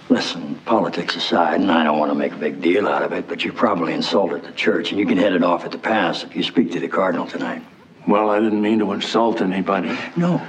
Listen, 0.09 0.55
politics 0.65 1.15
aside, 1.15 1.61
and 1.61 1.71
I 1.71 1.85
don't 1.85 1.97
want 1.97 2.11
to 2.11 2.15
make 2.15 2.33
a 2.33 2.37
big 2.37 2.61
deal 2.61 2.85
out 2.85 3.01
of 3.01 3.13
it, 3.13 3.29
but 3.29 3.45
you 3.45 3.53
probably 3.53 3.93
insulted 3.93 4.43
the 4.43 4.51
church, 4.51 4.91
and 4.91 4.99
you 4.99 5.05
can 5.05 5.17
head 5.17 5.31
it 5.31 5.41
off 5.41 5.63
at 5.63 5.71
the 5.71 5.77
pass 5.77 6.25
if 6.25 6.35
you 6.35 6.43
speak 6.43 6.73
to 6.73 6.81
the 6.81 6.89
cardinal 6.89 7.27
tonight. 7.27 7.63
Well, 8.05 8.29
I 8.29 8.41
didn't 8.41 8.61
mean 8.61 8.79
to 8.79 8.91
insult 8.91 9.39
anybody. 9.39 9.97
No. 10.17 10.45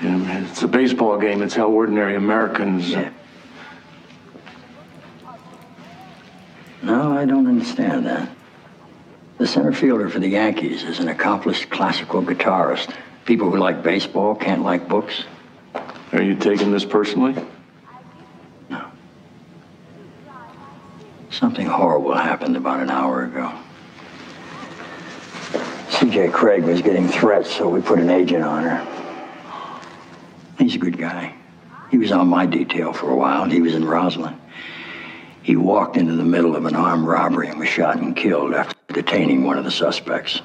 You 0.00 0.10
know, 0.10 0.46
It's 0.48 0.62
a 0.62 0.68
baseball 0.68 1.18
game. 1.18 1.42
It's 1.42 1.56
how 1.56 1.68
ordinary 1.68 2.14
Americans. 2.14 2.94
Uh, 2.94 2.98
yeah. 3.00 3.12
No, 6.82 7.18
I 7.18 7.24
don't 7.24 7.48
understand 7.48 8.06
that. 8.06 8.30
The 9.40 9.46
center 9.46 9.72
fielder 9.72 10.10
for 10.10 10.18
the 10.18 10.28
Yankees 10.28 10.82
is 10.82 10.98
an 10.98 11.08
accomplished 11.08 11.70
classical 11.70 12.20
guitarist. 12.20 12.94
People 13.24 13.50
who 13.50 13.56
like 13.56 13.82
baseball 13.82 14.34
can't 14.34 14.62
like 14.62 14.86
books. 14.86 15.24
Are 16.12 16.20
you 16.20 16.34
taking 16.34 16.72
this 16.72 16.84
personally? 16.84 17.34
No. 18.68 18.92
Something 21.30 21.66
horrible 21.66 22.12
happened 22.12 22.58
about 22.58 22.80
an 22.80 22.90
hour 22.90 23.24
ago. 23.24 23.50
CJ 25.88 26.32
Cregg 26.32 26.64
was 26.64 26.82
getting 26.82 27.08
threats, 27.08 27.50
so 27.50 27.66
we 27.66 27.80
put 27.80 27.98
an 27.98 28.10
agent 28.10 28.44
on 28.44 28.64
her. 28.64 28.86
He's 30.58 30.74
a 30.74 30.78
good 30.78 30.98
guy. 30.98 31.34
He 31.90 31.96
was 31.96 32.12
on 32.12 32.28
my 32.28 32.44
detail 32.44 32.92
for 32.92 33.10
a 33.10 33.16
while, 33.16 33.44
and 33.44 33.50
he 33.50 33.62
was 33.62 33.74
in 33.74 33.84
Rosslyn. 33.84 34.38
He 35.42 35.56
walked 35.56 35.96
into 35.96 36.14
the 36.14 36.24
middle 36.24 36.54
of 36.54 36.66
an 36.66 36.76
armed 36.76 37.06
robbery 37.06 37.48
and 37.48 37.58
was 37.58 37.68
shot 37.68 37.96
and 37.96 38.14
killed 38.14 38.54
after 38.54 38.76
detaining 38.92 39.44
one 39.44 39.56
of 39.58 39.64
the 39.64 39.70
suspects. 39.70 40.40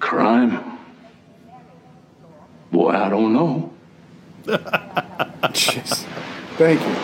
Crime? 0.00 0.78
Boy, 2.70 2.90
I 2.90 3.08
don't 3.08 3.32
know. 3.32 3.72
Jeez. 4.46 6.04
Thank 6.56 6.80
you. 6.80 6.96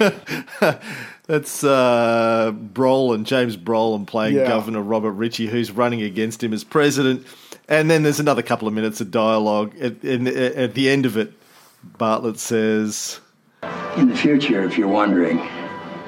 That's 1.26 1.62
uh, 1.62 2.52
Brolin, 2.72 3.24
James 3.24 3.56
Brolin 3.56 4.06
playing 4.06 4.36
Yeah. 4.36 4.48
Governor 4.48 4.82
Robert 4.82 5.12
Ritchie, 5.12 5.46
who's 5.46 5.70
running 5.70 6.02
against 6.02 6.42
him 6.42 6.52
as 6.52 6.64
president. 6.64 7.26
And 7.68 7.90
then 7.90 8.02
there's 8.02 8.20
another 8.20 8.42
couple 8.42 8.66
of 8.66 8.74
minutes 8.74 9.00
of 9.00 9.10
dialogue. 9.10 9.76
At, 9.78 10.02
in, 10.04 10.26
at 10.26 10.74
the 10.74 10.88
end 10.88 11.06
of 11.06 11.16
it, 11.16 11.32
Bartlet 11.86 12.38
says, 12.38 13.20
In 13.96 14.08
the 14.08 14.16
future, 14.16 14.62
if 14.64 14.76
you're 14.76 14.88
wondering, 14.88 15.38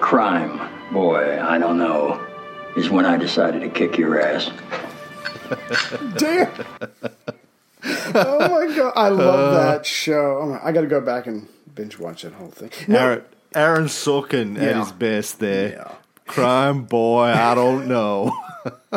crime, 0.01 0.61
boy, 0.93 1.41
I 1.43 1.59
don't 1.59 1.79
know, 1.79 2.25
is 2.77 2.91
when 2.91 3.07
I 3.07 3.17
decided 3.17 3.61
to 3.63 3.69
kick 3.69 3.99
your 3.99 4.21
ass. 4.21 4.51
Damn. 6.17 6.51
oh 8.15 8.49
my 8.49 8.77
god, 8.77 8.93
I 8.97 9.09
love 9.09 9.55
that 9.55 9.87
show. 9.87 10.39
Oh 10.43 10.47
my, 10.47 10.61
I 10.63 10.73
got 10.73 10.83
to 10.83 10.87
go 10.87 11.01
back 11.01 11.27
and 11.27 11.49
binge 11.75 11.99
watch 11.99 12.23
that 12.23 12.33
whole 12.33 12.51
thing. 12.51 12.71
No, 12.89 12.99
Aaron, 12.99 13.25
Aaron 13.55 13.85
Sorkin 13.87 14.61
at 14.61 14.77
his 14.77 14.93
best 14.93 15.41
there. 15.41 15.73
Yeah. 15.73 15.93
Crime 16.27 16.85
boy, 16.85 17.25
I 17.25 17.55
don't 17.55 17.89
know. 17.89 18.33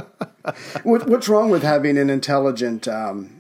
what, 0.84 1.08
what's 1.08 1.28
wrong 1.28 1.50
with 1.50 1.64
having 1.64 1.98
an 1.98 2.10
intelligent 2.10 2.88
um, 2.88 3.35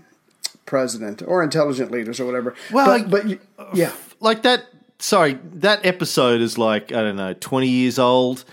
president 0.65 1.22
or 1.25 1.43
intelligent 1.43 1.91
leaders 1.91 2.19
or 2.19 2.25
whatever? 2.25 2.53
Well, 2.72 2.86
but, 3.00 3.10
but 3.10 3.29
you, 3.29 3.39
yeah, 3.74 3.91
like 4.19 4.41
that 4.43 4.65
sorry 5.00 5.38
that 5.53 5.86
episode 5.86 6.39
is 6.39 6.57
like 6.57 6.93
i 6.93 7.01
don't 7.03 7.17
know 7.17 7.34
20 7.34 7.67
years 7.67 8.00
old 8.00 8.45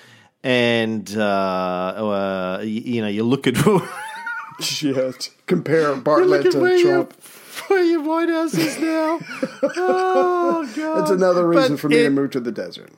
and 0.43 1.15
uh, 1.17 1.23
uh 1.23 2.57
y- 2.61 2.65
you 2.65 3.01
know 3.01 3.07
you 3.07 3.23
look 3.23 3.47
at 3.47 3.55
shit. 4.61 5.31
Compare 5.47 5.95
you 5.95 6.01
Bartlet 6.03 6.55
where 6.61 6.73
to 6.73 6.79
your, 6.79 6.95
Trump. 7.05 7.23
where 7.69 7.83
your 7.85 8.03
white 8.03 8.29
house 8.29 8.55
is 8.55 8.77
now 8.79 9.21
oh 9.63 10.69
god 10.77 10.99
That's 10.99 11.11
another 11.13 11.47
reason 11.49 11.75
But 11.75 11.81
for 11.81 11.89
me 11.89 12.03
to 12.03 12.11
move 12.11 12.33
to 12.33 12.41
the 12.41 12.51
desert. 12.53 12.91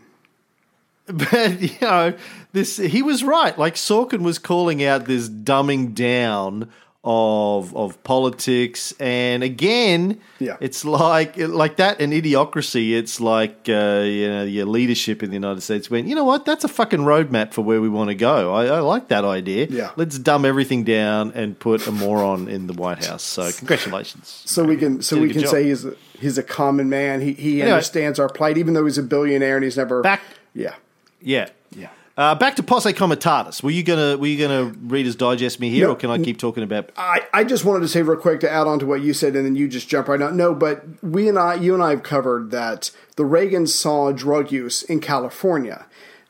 but 1.07 1.61
you 1.61 1.71
know 1.83 2.15
this 2.53 2.79
he 2.79 3.03
was 3.03 3.23
right 3.23 3.59
like 3.59 3.75
sorkin 3.75 4.23
was 4.23 4.39
calling 4.39 4.83
out 4.83 5.05
this 5.05 5.29
dumbing 5.29 5.95
down 5.95 6.71
of 7.07 7.77
of 7.77 8.03
politics 8.03 8.95
and 8.99 9.43
again 9.43 10.19
Yeah. 10.39 10.57
it's 10.61 10.85
like 10.87 11.37
like 11.37 11.77
that 11.77 12.01
and 12.01 12.13
idiocracy 12.15 12.93
it's 12.97 13.21
like 13.21 13.69
uh, 13.69 14.03
you 14.07 14.29
know 14.29 14.45
your 14.45 14.65
leadership 14.65 15.23
in 15.23 15.29
the 15.29 15.35
united 15.35 15.61
states 15.61 15.91
went 15.91 16.09
you 16.09 16.15
know 16.15 16.25
what 16.25 16.47
that's 16.47 16.65
a 16.65 16.69
fucking 16.69 17.01
roadmap 17.01 17.53
for 17.53 17.61
where 17.63 17.81
we 17.81 17.91
want 17.91 18.09
to 18.09 18.15
go 18.15 18.55
I, 18.55 18.67
I 18.67 18.81
like 18.81 19.09
that 19.09 19.25
idea 19.25 19.67
Yeah. 19.69 19.91
let's 19.97 20.19
dumb 20.19 20.47
everything 20.47 20.83
down 20.85 21.33
and 21.35 21.59
put 21.59 21.87
a 21.87 21.93
moron 21.93 22.49
in 22.49 22.67
the 22.69 22.73
white 22.75 23.05
house 23.05 23.23
so 23.23 23.51
congratulations 23.53 24.43
So 24.47 24.65
we 24.65 24.77
can 24.79 25.03
so 25.03 25.21
we 25.21 25.29
can 25.31 25.43
job. 25.43 25.51
say 25.51 25.65
he's 25.65 25.85
a, 25.85 25.95
he's 26.19 26.39
a 26.39 26.43
common 26.43 26.89
man. 26.89 27.21
He 27.21 27.33
he 27.35 27.61
Anyway. 27.61 27.73
understands 27.73 28.19
our 28.19 28.29
plight, 28.29 28.57
even 28.57 28.73
though 28.75 28.85
he's 28.87 28.99
a 28.99 29.03
billionaire 29.03 29.57
and 29.57 29.65
he's 29.65 29.77
never 29.77 30.01
Back- 30.01 30.23
Yeah, 30.55 30.75
yeah 31.21 31.49
yeah. 31.77 31.89
Uh, 32.17 32.35
back 32.35 32.57
to 32.57 32.63
posse 32.63 32.93
comitatus. 32.93 33.63
Were 33.63 33.71
you 33.71 33.83
gonna 33.83 34.17
were 34.17 34.27
you 34.27 34.39
gonna 34.39 34.73
Reader's 34.83 35.17
Digest 35.17 35.59
me 35.61 35.71
here, 35.71 35.87
No. 35.87 35.93
or 35.93 35.97
can 35.97 36.11
I 36.11 36.19
keep 36.19 36.39
talking 36.39 36.63
about 36.63 36.91
I, 36.97 37.23
I 37.33 37.45
just 37.45 37.65
wanted 37.65 37.81
to 37.81 37.89
say 37.89 38.03
real 38.03 38.21
quick 38.21 38.41
to 38.41 38.51
add 38.51 38.67
on 38.67 38.79
to 38.81 38.87
what 38.87 39.03
you 39.03 39.13
said, 39.15 39.35
and 39.37 39.45
then 39.45 39.57
you 39.57 39.67
just 39.69 39.89
jump 39.89 40.09
right 40.09 40.21
on. 40.21 40.37
No, 40.37 40.55
but 40.55 40.85
we 41.03 41.29
and 41.29 41.39
I, 41.39 41.55
you 41.55 41.75
and 41.75 41.83
I 41.83 41.91
have 41.91 42.03
covered 42.03 42.51
that 42.53 42.91
the 43.17 43.25
Reagans 43.25 43.69
saw 43.69 44.13
drug 44.13 44.53
use 44.53 44.83
in 44.83 45.01
California. 45.01 45.87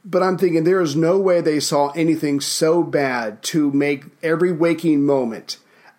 But 0.06 0.22
I'm 0.22 0.36
thinking 0.36 0.64
there 0.64 0.82
is 0.82 0.94
no 0.94 1.18
way 1.18 1.40
they 1.40 1.60
saw 1.60 1.88
anything 1.92 2.38
so 2.40 2.82
bad 2.82 3.42
to 3.44 3.70
make 3.72 4.04
every 4.22 4.52
waking 4.52 5.06
moment 5.06 5.56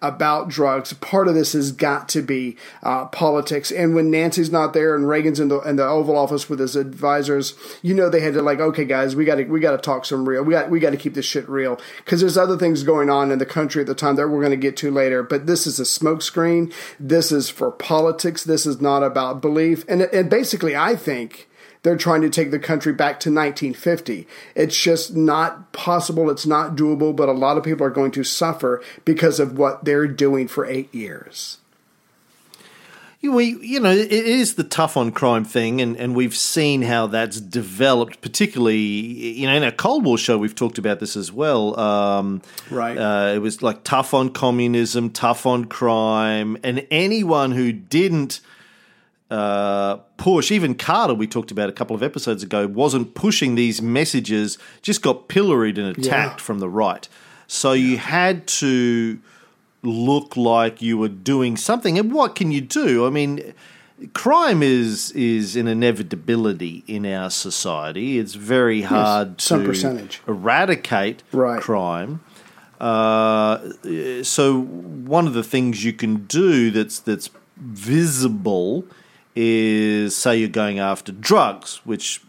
about 0.07 0.50
drugs. 0.50 0.93
Part 0.93 1.27
of 1.27 1.35
this 1.35 1.53
has 1.53 1.71
got 1.71 2.07
to 2.09 2.21
be 2.21 2.57
uh, 2.83 3.05
politics. 3.05 3.71
And 3.71 3.95
when 3.95 4.12
Nancy's 4.12 4.51
not 4.51 4.74
there 4.74 4.95
and 4.95 5.07
Reagan's 5.07 5.39
in 5.39 5.47
the 5.47 5.59
in 5.62 5.75
the 5.75 5.88
Oval 5.88 6.17
Office 6.17 6.50
with 6.50 6.59
his 6.59 6.75
advisors, 6.75 7.55
you 7.81 7.93
know 7.93 8.09
they 8.09 8.21
had 8.21 8.33
to 8.33 8.41
like, 8.41 8.59
okay, 8.59 8.85
guys, 8.85 9.15
we 9.15 9.25
got 9.25 9.35
to 9.35 9.43
we 9.45 9.59
got 9.59 9.71
to 9.71 9.77
talk 9.77 10.05
some 10.05 10.27
real. 10.27 10.43
We 10.43 10.51
got 10.51 10.69
we 10.69 10.79
got 10.79 10.91
to 10.91 10.97
keep 10.97 11.13
this 11.13 11.25
shit 11.25 11.47
real 11.50 11.79
because 11.97 12.21
there's 12.21 12.38
other 12.38 12.57
things 12.57 12.83
going 12.83 13.09
on 13.09 13.31
in 13.31 13.39
the 13.39 13.45
country 13.45 13.81
at 13.81 13.88
the 13.88 13.95
time 13.95 14.15
that 14.15 14.27
we're 14.29 14.41
going 14.41 14.51
to 14.51 14.57
get 14.57 14.77
to 14.77 14.91
later. 14.91 15.24
But 15.24 15.47
this 15.47 15.65
is 15.65 15.79
a 15.79 15.83
smokescreen. 15.83 16.74
This 17.00 17.31
is 17.31 17.50
for 17.50 17.71
politics. 17.71 18.43
This 18.43 18.65
is 18.65 18.81
not 18.81 19.03
about 19.03 19.41
belief. 19.41 19.85
And 19.88 20.01
and 20.01 20.29
basically, 20.29 20.75
I 20.75 20.95
think 20.95 21.47
they're 21.85 21.95
trying 21.95 22.21
to 22.21 22.31
take 22.31 22.49
the 22.49 22.57
country 22.57 22.91
back 22.91 23.19
to 23.19 23.29
1950. 23.29 24.27
It's 24.55 24.75
just 24.75 25.15
not 25.15 25.71
possible. 25.71 26.31
It's 26.31 26.47
not 26.47 26.75
doable, 26.75 27.15
but 27.15 27.29
a 27.29 27.31
lot 27.31 27.57
of 27.57 27.63
people 27.63 27.85
are 27.85 27.91
going 27.91 28.09
to 28.13 28.23
suffer 28.23 28.81
because 29.05 29.39
of 29.39 29.59
what 29.59 29.85
they're 29.85 30.07
doing 30.07 30.47
for 30.47 30.65
eight 30.65 30.93
years. 30.95 31.59
You, 33.21 33.33
we, 33.33 33.55
you 33.59 33.79
know, 33.79 33.91
it 33.91 34.11
is 34.11 34.55
the 34.55 34.63
tough 34.63 34.97
on 34.97 35.11
crime 35.11 35.45
thing, 35.45 35.79
and, 35.79 35.95
and 35.97 36.15
we've 36.15 36.35
seen 36.35 36.81
how 36.81 37.05
that's 37.05 37.39
developed, 37.39 38.19
particularly, 38.19 38.77
you 38.77 39.45
know, 39.45 39.55
in 39.55 39.63
our 39.63 39.71
Cold 39.71 40.05
War 40.05 40.17
show, 40.17 40.39
we've 40.39 40.55
talked 40.55 40.79
about 40.79 40.99
this 40.99 41.15
as 41.15 41.31
well. 41.31 41.79
Um, 41.79 42.41
Right. 42.71 42.97
Uh, 42.97 43.33
it 43.35 43.39
was 43.39 43.61
like 43.61 43.83
tough 43.83 44.15
on 44.15 44.29
communism, 44.29 45.11
tough 45.11 45.45
on 45.45 45.65
crime, 45.65 46.57
and 46.63 46.87
anyone 46.89 47.51
who 47.51 47.71
didn't 47.71 48.41
uh, 49.32 49.98
push, 50.17 50.51
even 50.51 50.75
Carter, 50.75 51.13
we 51.13 51.27
talked 51.27 51.51
about 51.51 51.67
a 51.70 51.72
couple 51.72 51.96
of 51.96 52.03
episodes 52.03 52.44
ago, 52.44 52.67
wasn't 52.67 53.15
pushing 53.15 53.55
these 53.55 53.82
messages, 53.82 54.58
just 54.82 55.01
got 55.01 55.27
pilloried 55.27 55.77
and 55.77 55.88
attacked 55.98 56.39
Yeah. 56.39 56.44
from 56.46 56.60
the 56.60 56.70
right. 56.70 57.08
So 57.48 57.74
you 57.74 57.98
had 57.98 58.48
to 58.48 59.20
look 59.84 60.36
like 60.36 60.82
you 60.82 60.98
were 60.98 61.08
doing 61.10 61.58
something. 61.58 61.98
And 62.00 62.12
what 62.12 62.36
can 62.36 62.51
you 62.51 62.62
do? 62.62 63.05
I 63.05 63.10
mean, 63.10 63.53
crime 64.13 64.62
is 64.63 65.12
is 65.12 65.55
an 65.55 65.67
inevitability 65.67 66.84
in 66.88 67.05
our 67.05 67.29
society. 67.29 68.17
It's 68.20 68.34
very 68.34 68.82
hard 68.82 69.39
some 69.41 69.62
to 69.62 69.67
percentage. 69.67 70.22
eradicate 70.27 71.22
Right. 71.32 71.62
crime. 71.62 72.22
Uh, 72.82 73.60
so 74.24 74.60
one 74.62 75.27
of 75.27 75.34
the 75.34 75.44
things 75.44 75.84
you 75.86 75.94
can 75.94 76.25
do 76.25 76.72
that's 76.72 77.00
that's 77.00 77.29
visible 77.58 78.86
is 79.35 80.15
say 80.15 80.37
you're 80.37 80.47
going 80.49 80.79
after 80.79 81.11
drugs, 81.11 81.81
which 81.83 82.21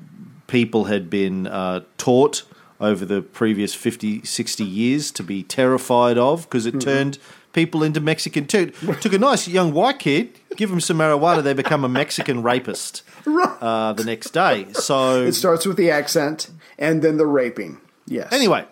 people 0.47 0.85
had 0.85 1.09
been 1.11 1.47
uh, 1.47 1.81
taught 1.99 2.43
over 2.81 3.05
the 3.05 3.23
previous 3.23 3.75
50, 3.75 4.25
60 4.25 4.65
years 4.65 5.11
to 5.13 5.23
be 5.23 5.43
terrified 5.43 6.19
of 6.19 6.43
because 6.45 6.67
it 6.67 6.71
Mm-hmm. 6.75 6.81
turned 6.81 7.19
people 7.53 7.83
into 7.83 8.01
Mexican. 8.01 8.47
Took, 8.47 8.75
took 9.01 9.13
a 9.15 9.19
nice 9.19 9.49
young 9.49 9.73
white 9.73 9.99
kid, 9.99 10.39
give 10.57 10.71
him 10.71 10.81
some 10.81 10.99
marijuana, 10.99 11.43
they 11.43 11.55
become 11.55 11.85
a 11.85 11.89
Mexican 11.89 12.43
rapist 12.43 13.03
uh, 13.27 13.93
the 13.95 14.05
next 14.05 14.31
day. 14.31 14.67
So 14.75 15.23
It 15.23 15.33
starts 15.33 15.65
with 15.65 15.77
the 15.79 15.91
accent 15.91 16.51
and 16.79 17.01
then 17.03 17.17
the 17.17 17.27
raping. 17.27 17.81
Yes. 18.07 18.31
Anyway, 18.33 18.67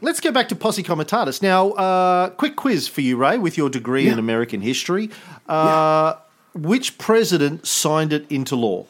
let's 0.00 0.20
go 0.20 0.30
back 0.30 0.48
to 0.50 0.54
Posse 0.56 0.82
Comitatus. 0.84 1.42
Now, 1.42 1.70
uh, 1.72 2.30
quick 2.30 2.54
quiz 2.56 2.86
for 2.86 3.00
you, 3.00 3.16
Ray, 3.16 3.38
with 3.38 3.56
your 3.58 3.68
degree 3.68 4.08
in 4.08 4.18
American 4.20 4.60
history. 4.60 5.10
Uh, 5.48 6.14
Which 6.54 6.98
president 6.98 7.66
signed 7.66 8.12
it 8.12 8.30
into 8.30 8.56
law? 8.56 8.86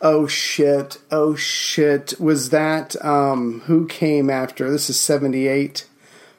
Oh 0.00 0.26
shit! 0.26 0.98
Oh 1.10 1.34
shit! 1.34 2.14
Was 2.20 2.50
that 2.50 3.02
um, 3.04 3.60
who 3.60 3.86
came 3.86 4.28
after? 4.28 4.70
This 4.70 4.90
is 4.90 5.00
seventy 5.00 5.46
eight. 5.46 5.86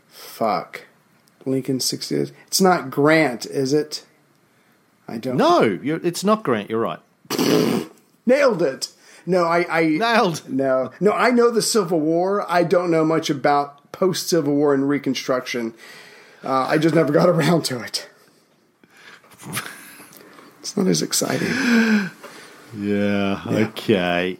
Fuck. 0.09 0.83
Lincoln 1.45 1.79
sixty. 1.79 2.15
It's 2.15 2.61
not 2.61 2.91
Grant, 2.91 3.45
is 3.45 3.73
it? 3.73 4.05
I 5.07 5.17
don't. 5.17 5.37
No, 5.37 5.61
you're, 5.61 6.05
it's 6.05 6.23
not 6.23 6.43
Grant. 6.43 6.69
You're 6.69 6.79
right. 6.79 6.99
Nailed 8.25 8.61
it. 8.61 8.89
No, 9.25 9.43
I, 9.43 9.65
I 9.69 9.85
Nailed. 9.85 10.47
No, 10.47 10.91
no, 10.99 11.11
I 11.11 11.31
know 11.31 11.49
the 11.49 11.61
Civil 11.61 11.99
War. 11.99 12.45
I 12.49 12.63
don't 12.63 12.91
know 12.91 13.03
much 13.05 13.29
about 13.29 13.91
post 13.91 14.29
Civil 14.29 14.55
War 14.55 14.73
and 14.73 14.87
Reconstruction. 14.87 15.73
Uh, 16.43 16.67
I 16.67 16.77
just 16.77 16.93
never 16.93 17.11
got 17.11 17.29
around 17.29 17.63
to 17.65 17.81
it. 17.81 18.07
It's 20.61 20.75
not 20.75 20.87
as 20.87 21.01
exciting. 21.01 21.47
Yeah. 22.77 23.41
Okay. 23.47 24.37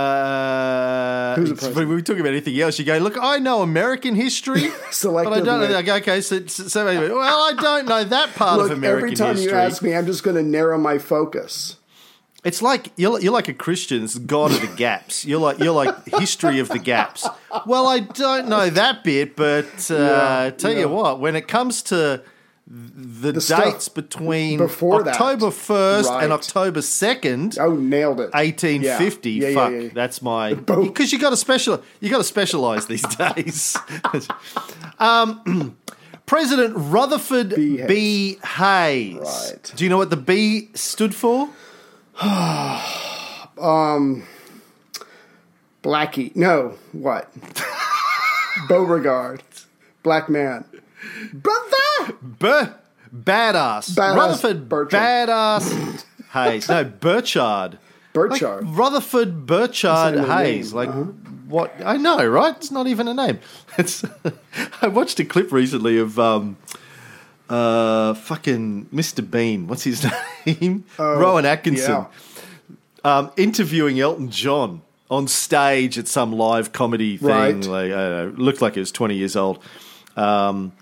Uh, 0.00 1.34
Who's 1.34 1.48
the 1.48 1.54
it's- 1.54 1.60
president? 1.64 1.88
when 1.88 1.96
we 1.96 2.02
talk 2.02 2.18
about 2.18 2.28
anything 2.28 2.60
else, 2.60 2.78
you 2.78 2.84
go, 2.84 2.98
look, 2.98 3.16
I 3.20 3.38
know 3.38 3.62
American 3.62 4.14
history, 4.14 4.68
but 5.02 5.26
I 5.26 5.40
don't 5.40 5.44
know. 5.46 5.76
Okay, 5.78 5.92
okay 5.96 6.20
so, 6.20 6.46
so 6.46 6.86
anyway, 6.86 7.08
well, 7.10 7.42
I 7.42 7.52
don't 7.60 7.86
know 7.86 8.04
that 8.04 8.34
part 8.34 8.58
Look, 8.60 8.70
of 8.70 8.78
American 8.78 9.10
history. 9.10 9.26
every 9.26 9.34
time 9.34 9.36
history. 9.36 9.52
you 9.52 9.58
ask 9.58 9.82
me, 9.82 9.94
I'm 9.96 10.06
just 10.06 10.22
going 10.22 10.36
to 10.36 10.42
narrow 10.44 10.78
my 10.78 10.98
focus. 10.98 11.76
It's 12.44 12.62
like 12.62 12.92
you're, 12.96 13.20
you're 13.20 13.32
like 13.32 13.48
a 13.48 13.54
Christian. 13.54 14.04
It's 14.04 14.16
God 14.16 14.52
of 14.52 14.60
the 14.62 14.74
gaps. 14.76 15.26
You're 15.26 15.40
like 15.40 15.58
you're 15.58 15.74
like 15.74 16.06
history 16.06 16.58
of 16.60 16.68
the 16.70 16.78
gaps. 16.78 17.26
Well, 17.66 17.86
I 17.86 17.98
don't 18.00 18.48
know 18.48 18.70
that 18.70 19.04
bit, 19.04 19.36
but 19.36 19.90
uh, 19.90 19.94
Yeah, 19.94 20.50
tell 20.56 20.72
yeah. 20.72 20.78
you 20.80 20.88
what, 20.88 21.20
when 21.20 21.36
it 21.36 21.48
comes 21.48 21.82
to 21.84 22.22
the, 22.72 23.32
The 23.32 23.40
dates 23.64 23.88
between 23.88 24.58
before 24.58 25.02
that. 25.02 25.14
October 25.14 25.50
first 25.50 26.08
and 26.08 26.32
October 26.32 26.82
second, 26.82 27.58
Oh, 27.58 27.74
nailed 27.74 28.20
it. 28.20 28.30
eighteen 28.34 28.82
fifty, 28.82 29.32
Yeah, 29.32 29.48
yeah, 29.48 29.54
fuck, 29.54 29.72
yeah, 29.72 29.88
that's 29.92 30.22
my 30.22 30.54
because 30.54 31.12
you 31.12 31.18
got 31.18 31.30
to 31.30 31.36
special 31.36 31.82
you 31.98 32.10
got 32.10 32.18
to 32.18 32.24
specialize 32.24 32.86
these 32.86 33.02
days. 33.16 33.76
um, 35.00 35.76
President 36.26 36.74
Rutherford 36.76 37.56
B. 37.56 37.82
B. 37.88 38.38
Hayes. 38.56 39.16
Right. 39.18 39.72
Do 39.74 39.82
you 39.82 39.90
know 39.90 39.98
what 39.98 40.10
the 40.10 40.16
B 40.16 40.68
stood 40.74 41.12
for? 41.12 41.48
um 43.58 44.22
Blackie. 45.82 46.36
No, 46.36 46.76
what? 46.92 47.32
Beauregard. 48.68 49.42
Black 50.04 50.28
man. 50.28 50.64
Brother! 51.32 52.14
Bur- 52.22 52.74
badass. 53.14 53.90
Badass 53.94 54.16
Rutherford 54.16 54.68
Birchard. 54.68 54.90
Badass 55.28 56.04
Hayes. 56.32 56.68
No, 56.68 56.84
Birchard. 56.84 57.78
Birchard. 58.12 58.64
Like 58.66 58.78
Rutherford 58.78 59.46
Birchard 59.46 60.14
That's 60.14 60.28
not 60.28 60.28
a 60.28 60.44
Hayes. 60.44 60.72
Like 60.72 60.88
Uh-huh. 60.88 61.04
what? 61.48 61.74
I 61.84 61.96
know, 61.96 62.24
right? 62.26 62.54
It's 62.56 62.70
not 62.70 62.86
even 62.86 63.08
a 63.08 63.14
name. 63.14 63.38
It's. 63.78 64.04
I 64.82 64.88
watched 64.88 65.20
a 65.20 65.24
clip 65.24 65.52
recently 65.52 65.96
of 65.98 66.18
um, 66.18 66.56
uh, 67.48 68.14
fucking 68.14 68.86
Mr. 68.92 69.28
Bean. 69.28 69.66
What's 69.68 69.84
his 69.84 70.04
name? 70.46 70.84
Rowan 70.98 71.46
Atkinson. 71.46 71.90
yeah. 71.92 72.06
Um, 73.02 73.30
interviewing 73.36 73.98
Elton 74.00 74.30
John 74.30 74.82
on 75.10 75.26
stage 75.28 75.98
at 75.98 76.06
some 76.08 76.32
live 76.32 76.72
comedy 76.72 77.16
thing. 77.16 77.28
Right. 77.28 77.64
Like 77.64 77.92
I 77.92 78.08
don't 78.08 78.36
know, 78.36 78.42
looked 78.44 78.60
like 78.60 78.74
he 78.74 78.80
was 78.80 78.92
twenty 78.92 79.14
years 79.16 79.36
old. 79.36 79.62
Um, 80.16 80.72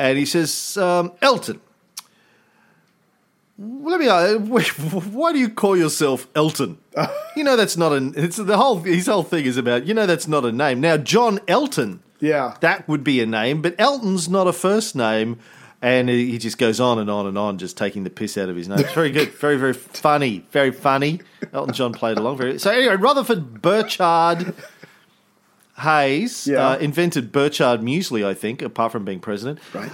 and 0.00 0.16
he 0.18 0.24
says, 0.24 0.76
um, 0.78 1.12
Elton. 1.20 1.60
Let 3.58 4.00
me 4.00 4.08
ask, 4.08 4.72
why 5.12 5.32
do 5.34 5.38
you 5.38 5.50
call 5.50 5.76
yourself 5.76 6.26
Elton? 6.34 6.78
you 7.36 7.44
know 7.44 7.56
that's 7.56 7.76
not 7.76 7.92
an. 7.92 8.14
It's 8.16 8.36
the 8.36 8.56
whole. 8.56 8.78
His 8.80 9.06
whole 9.06 9.22
thing 9.22 9.44
is 9.44 9.58
about. 9.58 9.86
You 9.86 9.92
know 9.92 10.06
that's 10.06 10.26
not 10.26 10.46
a 10.46 10.52
name. 10.52 10.80
Now 10.80 10.96
John 10.96 11.40
Elton, 11.46 12.02
Yeah. 12.20 12.56
that 12.60 12.88
would 12.88 13.04
be 13.04 13.20
a 13.20 13.26
name, 13.26 13.60
but 13.60 13.74
Elton's 13.78 14.30
not 14.30 14.46
a 14.46 14.54
first 14.54 14.96
name. 14.96 15.38
And 15.82 16.08
he 16.10 16.36
just 16.38 16.58
goes 16.58 16.78
on 16.78 16.98
and 16.98 17.10
on 17.10 17.26
and 17.26 17.38
on, 17.38 17.56
just 17.56 17.76
taking 17.78 18.04
the 18.04 18.10
piss 18.10 18.36
out 18.36 18.50
of 18.50 18.56
his 18.56 18.68
name. 18.68 18.80
It's 18.80 18.92
very 18.92 19.10
good, 19.10 19.28
very 19.40 19.56
very 19.56 19.72
funny, 19.74 20.44
very 20.50 20.72
funny. 20.72 21.20
Elton 21.52 21.74
John 21.74 21.92
played 21.92 22.16
along 22.18 22.38
very. 22.38 22.58
So 22.58 22.70
anyway, 22.70 22.96
Rutherford 22.96 23.60
Birchard 23.60 24.54
Hayes 25.80 26.46
Yeah. 26.46 26.68
uh, 26.70 26.76
invented 26.78 27.32
Burchard 27.32 27.80
muesli, 27.80 28.24
I 28.24 28.34
think, 28.34 28.62
apart 28.62 28.92
from 28.92 29.04
being 29.04 29.20
president. 29.20 29.58
Right. 29.74 29.90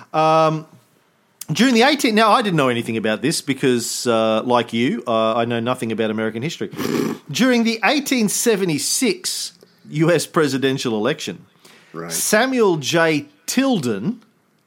During 1.53 1.75
the 1.75 1.83
18 1.83 2.13
now 2.13 2.33
I 2.33 2.43
didn't 2.43 2.57
know 2.57 2.69
anything 2.69 2.97
about 2.97 3.23
this 3.23 3.41
because 3.41 4.05
uh, 4.09 4.43
like 4.43 4.73
you 4.73 5.05
uh, 5.07 5.35
I 5.37 5.45
know 5.45 5.61
nothing 5.61 5.93
about 5.93 6.11
American 6.11 6.43
history. 6.43 6.69
During 7.31 7.63
the 7.63 7.79
1876 7.85 9.53
US 9.91 10.27
presidential 10.27 10.97
election, 10.97 11.47
right. 11.93 12.11
Samuel 12.11 12.79
J. 12.79 13.27
Tilden, 13.47 14.23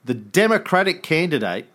the 0.05 0.13
Democratic 0.13 1.03
candidate, 1.03 1.65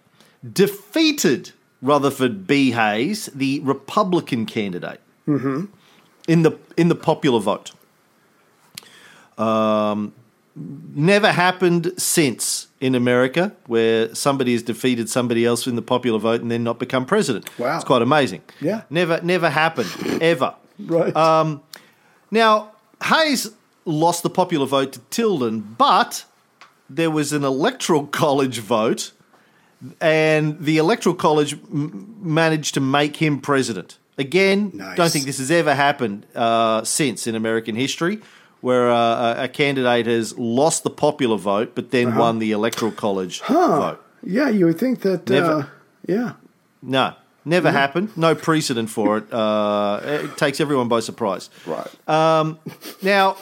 defeated 0.52 1.52
Rutherford 1.82 2.46
B. 2.46 2.70
Hayes, 2.72 3.26
the 3.34 3.60
Republican 3.60 4.46
candidate, 4.46 5.00
in 5.26 5.68
the 6.42 6.52
in 6.78 6.88
the 6.88 6.94
popular 6.94 7.40
vote. 7.40 7.72
Um, 9.38 10.12
never 10.94 11.32
happened 11.32 11.92
since 11.98 12.68
in 12.80 12.94
America 12.94 13.52
where 13.66 14.14
somebody 14.14 14.52
has 14.52 14.62
defeated 14.62 15.08
somebody 15.10 15.44
else 15.44 15.66
in 15.66 15.74
the 15.74 15.82
popular 15.82 16.18
vote 16.18 16.40
and 16.42 16.50
then 16.50 16.62
not 16.62 16.78
become 16.78 17.04
president. 17.04 17.48
Wow. 17.58 17.74
it's 17.74 17.84
quite 17.84 18.02
amazing. 18.02 18.42
Yeah. 18.60 18.82
never 18.90 19.20
never 19.22 19.50
happened 19.50 19.90
ever. 20.22 20.54
Right. 20.78 21.14
Um, 21.16 21.62
Now, 22.30 22.70
Hayes 23.02 23.50
lost 23.84 24.22
the 24.22 24.30
popular 24.30 24.66
vote 24.66 24.92
to 24.92 25.00
Tilden, 25.10 25.74
but 25.76 26.24
there 26.88 27.10
was 27.10 27.32
an 27.32 27.42
electoral 27.44 28.06
college 28.22 28.58
vote, 28.58 29.10
and 30.00 30.58
the 30.60 30.78
electoral 30.78 31.14
college 31.14 31.54
m- 31.54 32.16
managed 32.22 32.74
to 32.74 32.80
make 32.80 33.16
him 33.16 33.40
president. 33.40 33.98
Again, 34.18 34.70
Nice. 34.74 34.96
don't 34.96 35.10
think 35.10 35.24
this 35.26 35.38
has 35.38 35.50
ever 35.50 35.74
happened 35.74 36.26
uh, 36.36 36.84
since 36.84 37.26
in 37.26 37.34
American 37.34 37.74
history, 37.74 38.20
where 38.64 38.90
uh, 38.90 39.44
a, 39.44 39.48
candidate 39.48 40.06
has 40.06 40.38
lost 40.38 40.84
the 40.84 40.90
popular 40.90 41.36
vote 41.36 41.74
but 41.74 41.90
then 41.90 42.14
won 42.14 42.38
the 42.38 42.50
electoral 42.50 42.90
college 42.90 43.42
vote. 43.42 43.98
yeah, 44.22 44.48
you 44.48 44.64
would 44.64 44.78
think 44.78 45.02
that. 45.02 45.30
Uh, 45.30 45.66
yeah. 46.06 46.32
No, 46.82 47.12
never 47.44 47.70
happened. 47.70 48.16
No 48.16 48.34
precedent 48.34 48.88
for 48.88 49.18
it. 49.18 49.30
Uh, 49.30 50.00
it 50.02 50.38
takes 50.38 50.60
everyone 50.60 50.88
by 50.88 51.00
surprise. 51.00 51.50
Right. 51.66 51.90
Now, 53.02 53.36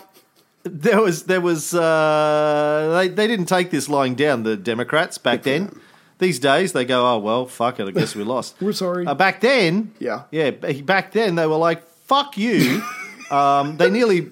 there 0.64 1.00
was 1.00 1.24
there 1.24 1.40
was 1.40 1.72
uh, 1.72 2.90
they 2.98 3.08
they 3.08 3.26
didn't 3.28 3.46
take 3.46 3.70
this 3.70 3.88
lying 3.88 4.16
down. 4.16 4.42
The 4.42 4.56
Democrats 4.56 5.18
back 5.18 5.42
then. 5.44 5.70
These 6.18 6.38
days 6.40 6.72
they 6.72 6.84
go, 6.84 7.06
oh 7.06 7.18
well, 7.18 7.46
fuck 7.46 7.80
it. 7.80 7.86
I 7.86 7.90
guess 7.90 8.14
we 8.14 8.24
lost. 8.24 8.56
We're 8.60 8.72
sorry. 8.72 9.06
Uh, 9.06 9.14
back 9.14 9.40
then, 9.40 9.92
Yeah. 9.98 10.22
yeah. 10.30 10.50
Back 10.50 11.12
then 11.12 11.34
they 11.34 11.46
were 11.46 11.56
like, 11.56 11.82
fuck 12.06 12.36
you. 12.36 12.82
um, 13.30 13.76
they 13.76 13.90
nearly 13.90 14.28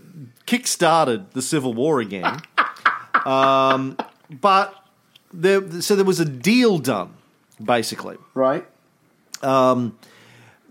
kick-started 0.50 1.30
the 1.32 1.42
Civil 1.42 1.74
War 1.74 2.00
again. 2.00 2.40
Um, 3.26 3.98
but 4.30 4.74
there, 5.30 5.82
so 5.82 5.94
there 5.94 6.06
was 6.06 6.20
a 6.20 6.24
deal 6.24 6.78
done, 6.78 7.12
basically 7.62 8.16
right. 8.32 8.64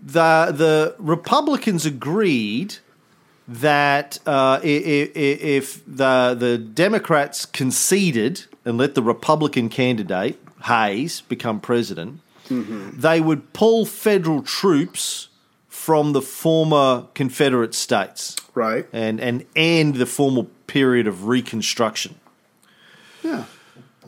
the 0.02 0.50
the 0.50 0.96
Republicans 0.98 1.86
agreed 1.86 2.78
that 3.46 4.18
uh, 4.26 4.58
if 4.64 5.84
the 5.86 6.34
the 6.36 6.58
Democrats 6.58 7.46
conceded 7.46 8.46
and 8.64 8.76
let 8.76 8.96
the 8.96 9.02
Republican 9.02 9.68
candidate 9.68 10.36
Hayes 10.64 11.20
become 11.20 11.60
president, 11.60 12.18
they 12.98 13.20
would 13.20 13.52
pull 13.52 13.86
federal 13.86 14.42
troops 14.42 15.28
from 15.84 16.12
the 16.12 16.20
former 16.20 17.06
Confederate 17.14 17.74
states 17.74 18.36
Right. 18.54 18.86
and 18.92 19.18
and 19.20 19.46
end 19.56 19.94
the 19.94 20.06
formal 20.06 20.44
period 20.66 21.06
of 21.06 21.26
Reconstruction. 21.26 22.16
Yeah. 23.22 23.44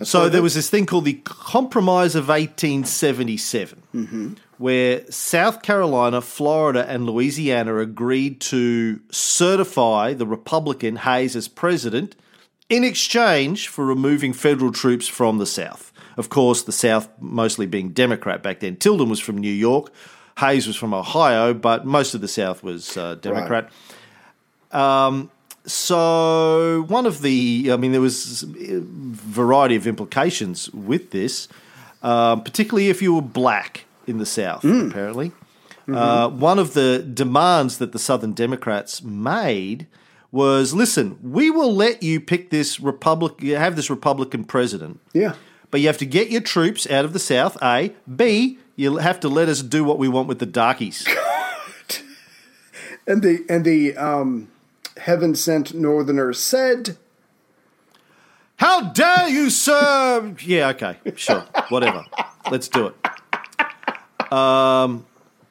So 0.02 0.28
there 0.28 0.42
was 0.42 0.54
this 0.54 0.68
thing 0.68 0.87
called 0.87 1.04
the 1.04 1.20
Compromise 1.24 2.14
of 2.14 2.28
1877, 2.28 4.37
where 4.58 5.11
South 5.11 5.62
Carolina, 5.62 6.20
Florida, 6.20 6.85
and 6.88 7.06
Louisiana 7.06 7.78
agreed 7.78 8.40
to 8.52 9.00
certify 9.11 10.12
the 10.14 10.26
Republican 10.26 10.96
Hayes 10.96 11.37
as 11.37 11.48
president 11.48 12.16
in 12.68 12.85
exchange 12.85 13.68
for 13.68 13.85
removing 13.87 14.32
federal 14.32 14.72
troops 14.72 15.06
from 15.08 15.38
the 15.38 15.46
South. 15.46 15.92
Of 16.16 16.28
course, 16.28 16.62
the 16.62 16.72
South 16.72 17.08
mostly 17.20 17.66
being 17.66 17.90
Democrat 17.90 18.42
back 18.42 18.61
then. 18.61 18.76
Tilden 18.76 19.08
was 19.08 19.20
from 19.20 19.38
New 19.38 19.52
York, 19.52 19.90
Hayes 20.42 20.66
was 20.66 20.76
from 20.76 20.92
Ohio, 20.92 21.55
but 21.55 21.87
most 21.87 22.14
of 22.14 22.20
the 22.20 22.28
South 22.28 22.62
was 22.62 22.96
uh, 22.96 23.14
Democrat. 23.16 23.70
So 25.64 26.85
one 26.88 27.07
of 27.07 27.22
the, 27.22 27.70
I 27.72 27.76
mean, 27.76 27.92
there 27.92 28.00
was 28.00 28.42
a 28.42 28.81
variety 28.81 29.76
of 29.76 29.87
implications 29.87 30.68
with 30.72 31.11
this, 31.12 31.46
um, 32.02 32.42
particularly 32.42 32.88
if 32.88 33.00
you 33.00 33.14
were 33.14 33.22
black 33.22 33.85
in 34.07 34.18
the 34.18 34.26
South, 34.26 34.64
apparently. 34.64 35.31
Uh, 35.88 36.28
one 36.28 36.59
of 36.59 36.74
the 36.74 36.98
demands 36.98 37.78
that 37.78 37.92
the 37.92 37.98
Southern 37.98 38.33
Democrats 38.33 39.02
made 39.02 39.87
was, 40.33 40.72
listen, 40.74 41.18
we 41.22 41.50
will 41.50 41.74
let 41.74 42.02
you 42.02 42.18
pick 42.20 42.50
this 42.50 42.81
republic, 42.81 43.40
have 43.42 43.76
this 43.76 43.90
Republican 43.90 44.44
president, 44.44 44.98
Yeah. 45.12 45.35
But 45.72 45.80
you 45.80 45.88
have 45.88 45.98
to 45.98 46.06
get 46.06 46.30
your 46.30 46.40
troops 46.42 46.88
out 46.88 47.04
of 47.04 47.12
the 47.12 47.18
South. 47.18 47.56
A, 47.61 47.92
B, 48.14 48.58
you 48.76 48.98
have 48.98 49.18
to 49.20 49.28
let 49.28 49.48
us 49.48 49.61
do 49.62 49.82
what 49.82 49.98
we 49.98 50.06
want 50.06 50.28
with 50.28 50.38
the 50.38 50.46
darkies. 50.46 51.04
And 53.04 53.20
the 53.20 53.44
and 53.48 53.64
the 53.64 53.96
um, 53.96 54.46
heaven 54.96 55.35
sent 55.35 55.74
northerners 55.74 56.38
said, 56.38 56.96
How 58.58 58.90
dare 58.92 59.28
you, 59.28 59.50
sir? 59.50 60.37
Yeah, 60.44 60.68
okay, 60.68 60.98
sure, 61.16 61.40
whatever. 61.68 62.04
Let's 62.48 62.68
do 62.68 62.87
it. 62.94 64.32
Um, 64.32 65.04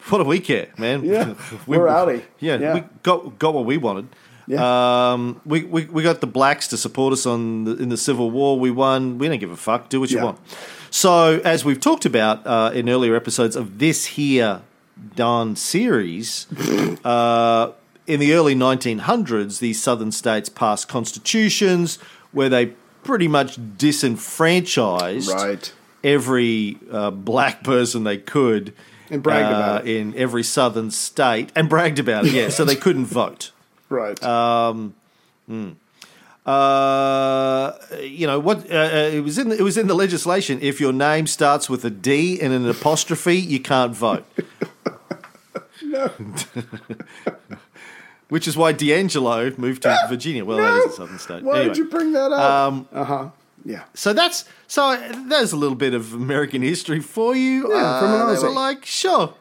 what 0.08 0.20
do 0.20 0.24
we 0.24 0.40
care, 0.40 0.70
man? 0.78 1.04
Yeah, 1.04 1.34
we're 1.68 1.88
outie. 1.88 2.24
Yeah, 2.40 2.58
Yeah. 2.58 2.74
we 2.76 2.84
got 3.04 3.38
got 3.38 3.54
what 3.54 3.66
we 3.66 3.76
wanted. 3.76 4.08
Yeah. 4.48 5.12
Um, 5.14 5.40
we, 5.46 5.64
we 5.64 5.86
we 5.86 6.04
got 6.04 6.20
the 6.22 6.28
blacks 6.28 6.68
to 6.70 6.78
support 6.78 7.14
us 7.14 7.26
on 7.26 7.64
the, 7.66 7.76
in 7.78 7.90
the 7.90 7.98
Civil 7.98 8.32
War. 8.32 8.60
We 8.60 8.72
won. 8.72 9.18
We 9.18 9.28
don't 9.28 9.40
give 9.40 9.52
a 9.52 9.58
fuck. 9.58 9.90
Do 9.90 10.00
what 10.00 10.12
you 10.12 10.18
Yeah. 10.18 10.24
want. 10.26 10.40
So, 10.90 11.40
as 11.46 11.64
we've 11.64 11.80
talked 11.80 12.06
about 12.06 12.46
uh, 12.46 12.72
in 12.74 12.90
earlier 12.90 13.16
episodes 13.16 13.56
of 13.56 13.80
this 13.80 14.06
here 14.06 14.62
darn 15.16 15.56
series, 15.56 16.48
uh, 17.06 17.72
in 18.08 18.20
the 18.20 18.34
early 18.34 18.56
1900s, 18.56 19.60
the 19.60 19.74
southern 19.74 20.12
states 20.12 20.50
passed 20.50 20.88
constitutions 20.90 21.98
where 22.34 22.50
they 22.50 22.74
pretty 23.04 23.28
much 23.28 23.58
disenfranchised 23.78 25.30
Right. 25.32 25.74
every 26.04 26.78
uh, 26.92 27.12
black 27.12 27.64
person 27.64 28.04
they 28.04 28.18
could 28.18 28.74
And 29.10 29.24
bragged 29.24 29.46
uh, 29.48 29.56
about 29.56 29.88
it. 29.88 29.96
in 29.96 30.16
every 30.16 30.44
southern 30.44 30.92
state 30.92 31.52
and 31.56 31.70
bragged 31.70 32.00
about 32.00 32.26
it. 32.26 32.34
Yeah, 32.34 32.50
so 32.50 32.66
they 32.66 32.76
couldn't 32.76 33.06
vote. 33.06 33.52
Right. 33.92 34.18
Uh, 36.46 37.74
you 38.02 38.26
know 38.28 38.40
what? 38.40 38.70
Uh, 38.72 38.76
uh, 38.76 39.10
it 39.14 39.20
was 39.24 39.38
in 39.38 39.50
the, 39.50 39.58
it 39.58 39.62
was 39.62 39.78
in 39.78 39.86
the 39.88 39.94
legislation. 39.94 40.58
If 40.62 40.80
your 40.82 40.92
name 40.94 41.28
starts 41.28 41.70
with 41.70 41.86
a 41.86 41.90
D 41.92 42.40
and 42.42 42.52
an 42.54 42.68
apostrophe, 42.68 43.36
you 43.38 43.60
can't 43.60 43.96
vote. 43.96 44.26
No. 45.84 46.10
Which 48.30 48.48
is 48.48 48.56
why 48.56 48.72
D'Angelo 48.72 49.52
moved 49.58 49.82
to 49.82 49.98
Virginia. 50.08 50.46
Well, 50.46 50.58
that 50.60 50.78
is 50.78 50.94
a 50.94 50.96
southern 50.96 51.20
state. 51.20 51.44
Why 51.44 51.60
Anyway. 51.62 51.68
did 51.74 51.78
you 51.80 51.90
bring 51.90 52.14
that 52.14 52.32
up? 52.32 52.40
Um, 52.40 52.88
uh 52.94 53.04
huh. 53.04 53.30
Yeah. 53.66 53.84
So 53.94 54.14
that's 54.14 54.46
so 54.68 54.96
there's 55.28 55.52
a 55.52 55.58
little 55.58 55.76
bit 55.76 55.94
of 55.94 56.14
American 56.14 56.62
history 56.62 57.02
for 57.02 57.36
you. 57.36 57.74
Yeah, 57.74 58.00
from 58.00 58.14
an 58.14 58.22
Uh, 58.22 58.34
they 58.34 58.40
were 58.48 58.52
like, 58.54 58.86
sure, 58.86 59.34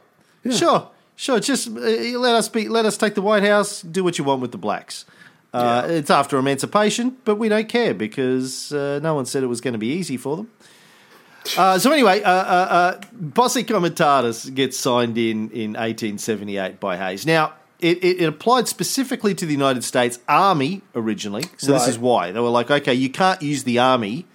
sure, 0.51 0.89
sure. 1.21 1.41
Just 1.41 1.69
uh, 1.69 1.73
let 2.19 2.35
us 2.35 2.49
be. 2.49 2.69
Let 2.69 2.87
us 2.87 2.97
take 2.97 3.15
the 3.15 3.23
White 3.23 3.43
House. 3.45 3.83
Do 3.83 4.03
what 4.05 4.19
you 4.19 4.25
want 4.25 4.41
with 4.41 4.53
the 4.53 4.59
blacks. 4.59 5.05
Uh, 5.53 5.85
It's 5.89 6.11
after 6.11 6.39
emancipation, 6.39 7.17
but 7.25 7.35
we 7.37 7.49
don't 7.49 7.69
care 7.69 7.93
because 7.93 8.73
uh, 8.73 9.01
no 9.03 9.15
one 9.15 9.27
said 9.27 9.43
it 9.43 9.49
was 9.49 9.61
going 9.61 9.73
to 9.73 9.79
be 9.79 9.89
easy 9.89 10.17
for 10.17 10.37
them. 10.37 10.51
Uh, 11.57 11.79
so 11.79 11.91
anyway, 11.91 12.23
uh, 12.23 12.31
uh, 12.31 12.69
uh, 12.71 13.01
Posse 13.35 13.65
Comitatus 13.65 14.51
gets 14.55 14.79
signed 14.79 15.19
in 15.19 15.51
in 15.51 15.73
1878 15.73 16.79
by 16.79 16.97
Hayes. 16.97 17.27
Now, 17.27 17.55
it, 17.81 17.99
it, 18.05 18.21
it 18.21 18.29
applied 18.29 18.69
specifically 18.69 19.35
to 19.35 19.47
the 19.47 19.53
United 19.53 19.83
States 19.85 20.19
Army 20.29 20.83
originally. 20.95 21.45
So 21.57 21.73
this 21.73 21.89
is 21.89 21.99
why 21.99 22.31
they 22.33 22.41
were 22.41 22.51
like, 22.51 22.71
okay, 22.71 22.95
you 22.95 23.11
can't 23.11 23.41
use 23.43 23.65
the 23.65 23.79
army 23.79 24.27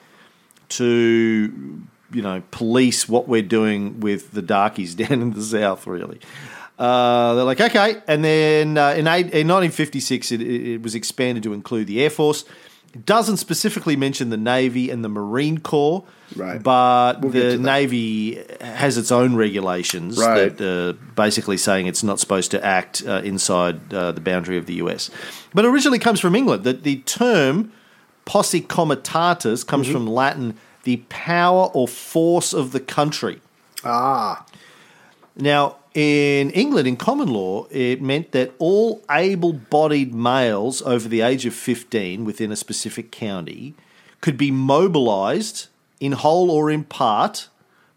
to 0.69 1.83
you 2.11 2.21
know 2.21 2.41
police 2.51 3.07
what 3.07 3.27
we're 3.27 3.41
doing 3.41 3.99
with 3.99 4.31
the 4.31 4.41
darkies 4.41 4.95
down 5.01 5.21
in 5.21 5.31
the 5.33 5.43
south. 5.43 5.85
Really, 5.87 6.19
uh, 6.77 7.35
they're 7.35 7.43
like 7.45 7.61
okay, 7.61 8.01
and 8.07 8.23
then 8.23 8.77
uh, 8.77 8.89
in, 8.91 9.07
eight, 9.07 9.27
in 9.33 9.47
1956 9.47 10.31
it, 10.31 10.41
it 10.41 10.81
was 10.81 10.95
expanded 10.95 11.43
to 11.43 11.53
include 11.53 11.87
the 11.87 12.01
Air 12.03 12.09
Force. 12.09 12.43
It 12.93 13.05
doesn't 13.05 13.37
specifically 13.37 13.97
mention 13.97 14.29
the 14.29 14.37
Navy 14.37 14.89
and 14.89 15.03
the 15.03 15.09
Marine 15.09 15.57
Corps, 15.57 16.03
Right. 16.35 16.61
But 16.63 17.21
We'll 17.21 17.31
the. 17.31 17.57
Navy 17.57 18.41
has 18.61 18.97
its 18.97 19.11
own 19.11 19.35
regulations 19.35 20.17
Right. 20.17 20.57
that 20.57 20.61
uh, 20.65 20.93
basically 21.13 21.57
saying 21.57 21.87
it's 21.87 22.03
not 22.03 22.19
supposed 22.19 22.51
to 22.51 22.65
act 22.65 23.03
uh, 23.05 23.21
inside 23.23 23.93
uh, 23.93 24.11
the 24.13 24.21
boundary 24.21 24.57
of 24.57 24.65
the 24.65 24.75
US. 24.75 25.11
But 25.53 25.65
originally 25.65 25.99
comes 25.99 26.19
from 26.19 26.35
England. 26.35 26.63
That 26.63 26.83
the 26.83 26.97
term 27.01 27.71
posse 28.25 28.61
comitatus 28.61 29.63
comes 29.63 29.85
Mm-hmm. 29.87 29.93
from 29.93 30.07
Latin, 30.07 30.57
the 30.83 30.97
power 31.09 31.65
or 31.73 31.87
force 31.87 32.53
of 32.53 32.71
the 32.71 32.79
country. 32.79 33.39
Ah. 33.83 34.45
Now, 35.37 35.75
in 35.95 36.49
England, 36.51 36.87
in 36.87 36.97
common 36.97 37.29
law, 37.29 37.67
it 37.71 38.01
meant 38.01 38.31
that 38.33 38.51
all 38.59 39.01
able 39.09 39.53
bodied 39.53 40.13
males 40.13 40.81
over 40.81 41.07
the 41.07 41.21
age 41.21 41.45
of 41.45 41.53
15 41.53 42.25
within 42.25 42.51
a 42.51 42.55
specific 42.57 43.11
county 43.11 43.73
could 44.19 44.37
be 44.37 44.51
mobilised 44.51 45.67
in 46.01 46.11
whole 46.11 46.51
or 46.51 46.69
in 46.69 46.83
part 46.83 47.47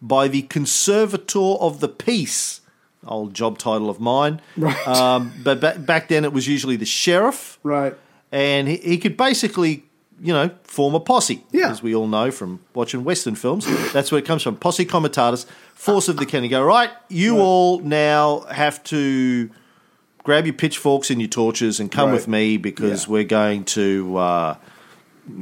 by 0.01 0.29
the 0.29 0.43
conservator 0.43 1.57
of 1.61 1.81
the 1.81 1.89
peace. 1.89 2.61
Old 3.07 3.35
job 3.35 3.59
title 3.59 3.91
of 3.91 3.99
mine. 3.99 4.41
Right. 4.57 4.87
Um, 4.87 5.33
but 5.43 5.61
ba- 5.61 5.79
back 5.79 6.09
then 6.09 6.25
it 6.25 6.33
was 6.33 6.47
usually 6.47 6.77
the 6.77 6.87
sheriff 6.87 7.59
Right. 7.65 7.97
and 8.31 8.69
he, 8.69 8.77
he 8.77 8.99
could 8.99 9.17
basically, 9.17 9.85
you 10.21 10.33
know, 10.33 10.51
form 10.65 10.95
a 10.95 11.01
posse. 11.01 11.45
Yeah. 11.53 11.71
As 11.71 11.83
we 11.83 11.95
all 11.95 12.07
know 12.09 12.31
from 12.31 12.61
watching 12.75 13.05
Western 13.05 13.35
films. 13.35 13.67
That's 13.93 14.11
where 14.11 14.19
it 14.19 14.25
comes 14.25 14.43
from. 14.43 14.57
Posse 14.57 14.85
comitatus, 14.85 15.47
force 15.75 16.09
of 16.09 16.17
the 16.17 16.27
county. 16.27 16.49
Go, 16.49 16.63
right, 16.65 16.91
you 17.09 17.39
all 17.39 17.79
now 17.81 18.41
have 18.51 18.83
to 18.85 19.51
grab 20.25 20.45
your 20.45 20.55
pitchforks 20.55 21.11
and 21.11 21.21
your 21.21 21.29
torches 21.29 21.81
and 21.81 21.91
come 21.91 22.11
Right. 22.11 22.15
with 22.15 22.29
me 22.29 22.57
because 22.57 23.07
Yeah. 23.07 23.13
we're 23.13 23.25
going 23.25 23.65
to, 23.65 24.17
uh, 24.17 24.55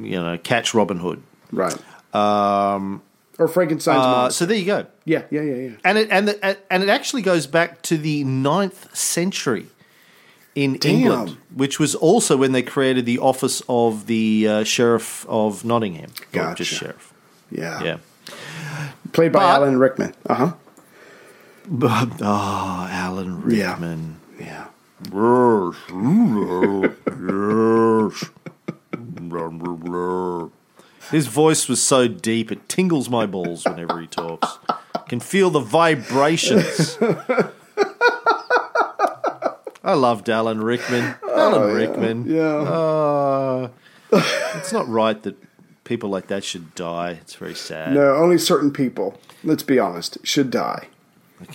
you 0.02 0.20
know, 0.20 0.38
catch 0.42 0.74
Robin 0.74 0.98
Hood. 0.98 1.22
Right. 1.50 1.76
Um. 2.14 3.02
Or 3.38 3.48
Frankenstein's 3.48 3.98
Uh, 4.04 4.08
monster. 4.08 4.38
so 4.38 4.46
there 4.46 4.56
you 4.56 4.64
go. 4.64 4.86
Yeah. 5.04 5.22
Yeah. 5.30 5.42
Yeah. 5.42 5.54
Yeah. 5.54 5.70
And 5.84 5.98
it 5.98 6.08
and 6.10 6.28
the, 6.28 6.56
and 6.72 6.82
it 6.82 6.88
actually 6.88 7.20
goes 7.22 7.46
back 7.46 7.82
to 7.82 7.98
the 7.98 8.24
9th 8.24 8.94
century 8.96 9.66
in 10.56 10.78
Damn. 10.78 10.90
England, 10.96 11.36
which 11.54 11.78
was 11.78 11.94
also 11.94 12.36
when 12.36 12.50
they 12.50 12.62
created 12.62 13.06
the 13.06 13.18
office 13.20 13.62
of 13.68 14.06
the 14.06 14.48
uh, 14.48 14.64
sheriff 14.64 15.24
of 15.28 15.64
Nottingham, 15.64 16.10
or 16.34 16.54
just 16.54 16.72
sheriff. 16.72 17.12
Yeah. 17.50 17.82
Yeah. 17.82 17.98
Played 19.12 19.32
by 19.32 19.40
But- 19.40 19.54
Alan 19.62 19.78
Rickman. 19.78 20.14
Uh 20.26 20.34
huh. 20.34 20.52
But, 21.68 22.08
oh, 22.22 22.88
Alan 22.90 23.42
Yeah. 23.50 23.70
Rickman. 23.70 24.16
Yeah. 24.40 24.66
His 31.10 31.26
voice 31.28 31.68
was 31.68 31.82
so 31.82 32.08
deep 32.08 32.50
it 32.50 32.68
tingles 32.68 33.08
my 33.08 33.26
balls 33.26 33.64
whenever 33.64 34.00
he 34.00 34.06
talks. 34.06 34.58
Can 35.08 35.20
feel 35.20 35.50
the 35.50 35.60
vibrations. 35.60 36.98
I 39.86 39.94
loved 39.94 40.28
Alan 40.28 40.60
Rickman. 40.60 41.14
Alan 41.30 41.72
Rickman. 41.72 42.26
Yeah. 42.26 42.42
Uh, 42.42 43.70
it's 44.56 44.72
not 44.72 44.88
right 44.88 45.22
that 45.22 45.36
people 45.84 46.10
like 46.10 46.26
that 46.26 46.42
should 46.42 46.74
die. 46.74 47.10
It's 47.20 47.36
very 47.36 47.54
sad. 47.54 47.94
No, 47.94 48.16
only 48.16 48.36
certain 48.36 48.72
people. 48.72 49.18
Let's 49.44 49.62
be 49.62 49.78
honest. 49.78 50.18
Should 50.26 50.50
die. 50.50 50.88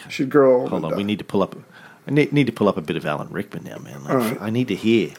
Should 0.08 0.30
grow 0.30 0.62
old. 0.62 0.70
Hold 0.70 0.86
on, 0.86 0.92
die. 0.92 0.98
we 0.98 1.04
need 1.04 1.20
to 1.20 1.26
pull 1.26 1.44
up. 1.44 1.58
I 2.08 2.12
need, 2.12 2.32
need 2.32 2.48
to 2.48 2.54
pull 2.54 2.70
up 2.70 2.78
a 2.78 2.82
bit 2.82 2.96
of 2.96 3.06
Alan 3.06 3.30
Rickman 3.30 3.66
now, 3.66 3.78
man. 3.80 4.06
Like, 4.06 4.42
I 4.42 4.50
need 4.50 4.70
to 4.70 4.76
hear. 4.76 5.12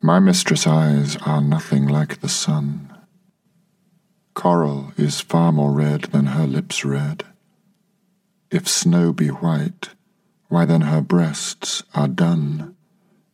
My 0.00 0.20
mistress' 0.20 0.66
eyes 0.66 1.16
are 1.26 1.40
nothing 1.40 1.88
like 1.88 2.20
the 2.20 2.28
sun. 2.28 2.96
Coral 4.34 4.92
is 4.96 5.20
far 5.20 5.50
more 5.50 5.72
red 5.72 6.02
than 6.04 6.26
her 6.26 6.46
lips 6.46 6.84
red. 6.84 7.24
If 8.52 8.68
snow 8.68 9.12
be 9.12 9.28
white, 9.28 9.90
why 10.50 10.66
then 10.66 10.82
her 10.82 11.00
breasts 11.00 11.82
are 11.94 12.08
dun. 12.08 12.76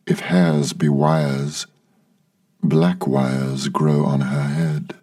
If 0.05 0.21
hairs 0.21 0.71
be 0.71 0.87
wires, 0.87 1.67
black 2.63 3.05
wires 3.05 3.67
grow 3.67 4.05
on 4.05 4.21
her 4.21 4.43
head. 4.43 4.93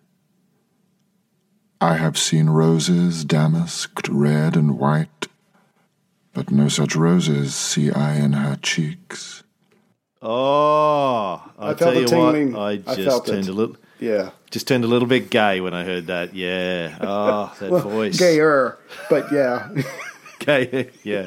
I 1.81 1.97
have 1.97 2.17
seen 2.17 2.49
roses 2.49 3.25
damasked 3.27 4.09
red 4.09 4.57
and 4.57 4.79
white, 4.79 5.29
but 6.33 6.51
no 6.51 6.69
such 6.69 6.97
roses 6.97 7.55
see 7.55 7.91
I 7.91 8.15
in 8.15 8.33
her 8.33 8.57
cheeks. 8.63 9.43
Oh, 10.23 11.43
I, 11.59 11.71
I 11.71 11.75
tell 11.75 11.93
felt 11.93 11.97
you 11.97 12.05
a 12.05 12.07
tingling. 12.07 12.53
what, 12.55 12.61
I 12.63 12.71
I 12.71 12.95
just 12.95 13.03
felt 13.03 13.27
turned 13.27 13.41
it. 13.47 13.51
a 13.51 13.53
little, 13.53 13.77
Yeah. 14.01 14.31
just 14.51 14.67
turned 14.67 14.85
a 14.85 14.87
little 14.89 15.09
bit 15.09 15.29
gay 15.29 15.61
when 15.61 15.75
I 15.75 15.85
heard 15.85 16.07
that. 16.07 16.35
Yeah. 16.35 16.97
Oh, 17.03 17.55
that 17.61 17.69
voice. 17.83 18.19
Gayer, 18.19 18.79
but 19.11 19.31
yeah. 19.31 19.69
Gay. 20.45 20.91
Yeah. 21.03 21.27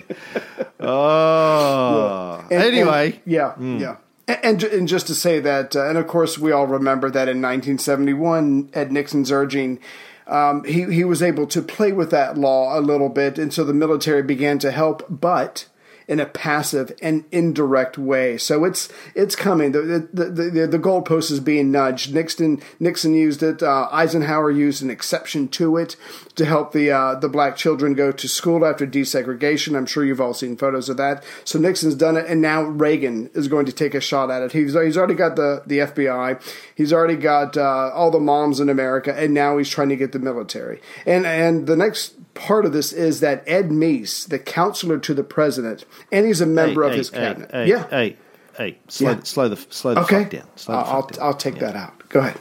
Oh. 0.80 2.44
And- 2.52 2.64
anyway. 2.64 3.14
and- 3.14 3.22
yeah, 3.26 3.52
Hmm. 3.54 3.78
yeah. 3.78 3.96
And, 4.44 4.62
and 4.62 4.88
just 4.90 5.08
to 5.08 5.16
say 5.16 5.40
that, 5.40 5.74
uh, 5.74 5.88
and 5.88 5.98
of 5.98 6.06
course, 6.08 6.38
we 6.38 6.52
all 6.52 6.68
remember 6.68 7.10
that 7.10 7.30
in 7.30 7.42
1971, 7.42 8.72
at 8.74 8.92
Nixon's 8.92 9.32
urging, 9.32 9.80
um, 10.28 10.66
he 10.66 10.84
he 10.94 11.06
was 11.06 11.24
able 11.24 11.48
to 11.48 11.62
play 11.62 11.94
with 11.94 12.12
that 12.12 12.38
law 12.38 12.78
a 12.78 12.82
little 12.82 13.08
bit, 13.08 13.40
and 13.40 13.54
so 13.54 13.64
the 13.64 13.74
military 13.74 14.22
began 14.24 14.60
to 14.60 14.72
help. 14.72 15.06
But 15.10 15.68
in 16.10 16.20
a 16.22 16.26
passive 16.26 16.92
and 17.02 17.24
indirect 17.32 17.98
way. 17.98 18.38
So 18.38 18.66
it's 18.66 18.90
it's 19.16 19.36
coming. 19.38 19.72
The 19.72 19.82
the 20.14 20.26
the, 20.26 20.44
the, 20.50 20.68
the 20.68 20.80
goalpost 20.80 21.32
is 21.32 21.40
being 21.40 21.72
nudged. 21.72 22.14
Nixon 22.14 22.62
Nixon 22.82 23.14
used 23.14 23.42
it. 23.42 23.64
Uh, 23.64 23.88
Eisenhower 23.92 24.52
used 24.52 24.84
an 24.84 24.90
exception 24.90 25.48
to 25.50 25.78
it 25.78 25.96
to 26.38 26.46
help 26.46 26.72
the 26.72 26.90
uh, 26.92 27.16
the 27.16 27.28
black 27.30 27.58
children 27.58 27.94
go 27.94 28.12
to 28.12 28.28
school 28.28 28.66
after 28.66 28.88
desegregation. 28.88 29.76
I'm 29.76 29.86
sure 29.86 30.06
you've 30.06 30.22
all 30.22 30.34
seen 30.34 30.56
photos 30.56 30.88
of 30.88 30.98
that. 30.98 31.24
So 31.44 31.60
Nixon's 31.60 31.96
done 31.96 32.16
it, 32.16 32.26
and 32.28 32.42
now 32.42 32.64
Reagan 32.64 33.30
is 33.34 33.48
going 33.48 33.66
to 33.66 33.72
take 33.72 33.94
a 33.94 34.00
shot 34.02 34.32
at 34.32 34.42
it. 34.42 34.52
He's 34.54 34.74
he's 34.74 34.98
already 34.98 35.16
got 35.16 35.36
the 35.36 35.64
the 35.66 35.80
FBI. 35.80 36.42
He's 36.76 36.94
already 36.94 37.16
got 37.18 37.58
uh, 37.58 37.92
all 37.94 38.12
the 38.12 38.20
moms 38.20 38.60
in 38.60 38.70
America, 38.70 39.14
and 39.16 39.34
now 39.34 39.58
he's 39.58 39.70
trying 39.70 39.90
to 39.90 39.96
get 39.96 40.14
the 40.14 40.20
military. 40.20 40.82
And 41.06 41.26
and 41.26 41.68
the 41.68 41.76
next 41.76 42.14
part 42.34 42.66
of 42.66 42.72
this 42.74 42.94
is 42.94 43.20
that 43.22 43.44
Ed 43.48 43.70
Meese, 43.70 44.28
the 44.28 44.38
counselor 44.40 45.00
to 45.00 45.14
the 45.16 45.24
president, 45.24 45.86
and 46.12 46.26
he's 46.26 46.40
a 46.40 46.46
member 46.46 46.84
Hey, 46.84 46.88
of 46.88 46.92
hey, 46.94 46.98
his 47.00 47.10
hey, 47.10 47.18
cabinet. 47.20 47.52
Hey, 47.52 47.68
yeah. 47.68 47.88
hey, 47.90 48.18
hey, 48.58 48.78
slow, 48.88 49.10
Yeah. 49.12 49.20
slow 49.24 49.50
the 49.50 49.58
slow 49.72 49.94
the 49.96 50.02
okay. 50.02 50.22
fuck 50.24 50.32
down. 50.32 50.48
Slow 50.56 50.76
the 50.76 50.80
I'll, 50.80 50.86
fuck 50.86 50.94
I'll, 50.94 51.02
down. 51.10 51.26
I'll 51.26 51.34
take 51.34 51.56
Yeah. 51.56 51.60
that 51.72 51.76
out. 51.76 52.10
Go 52.10 52.20
ahead. 52.20 52.38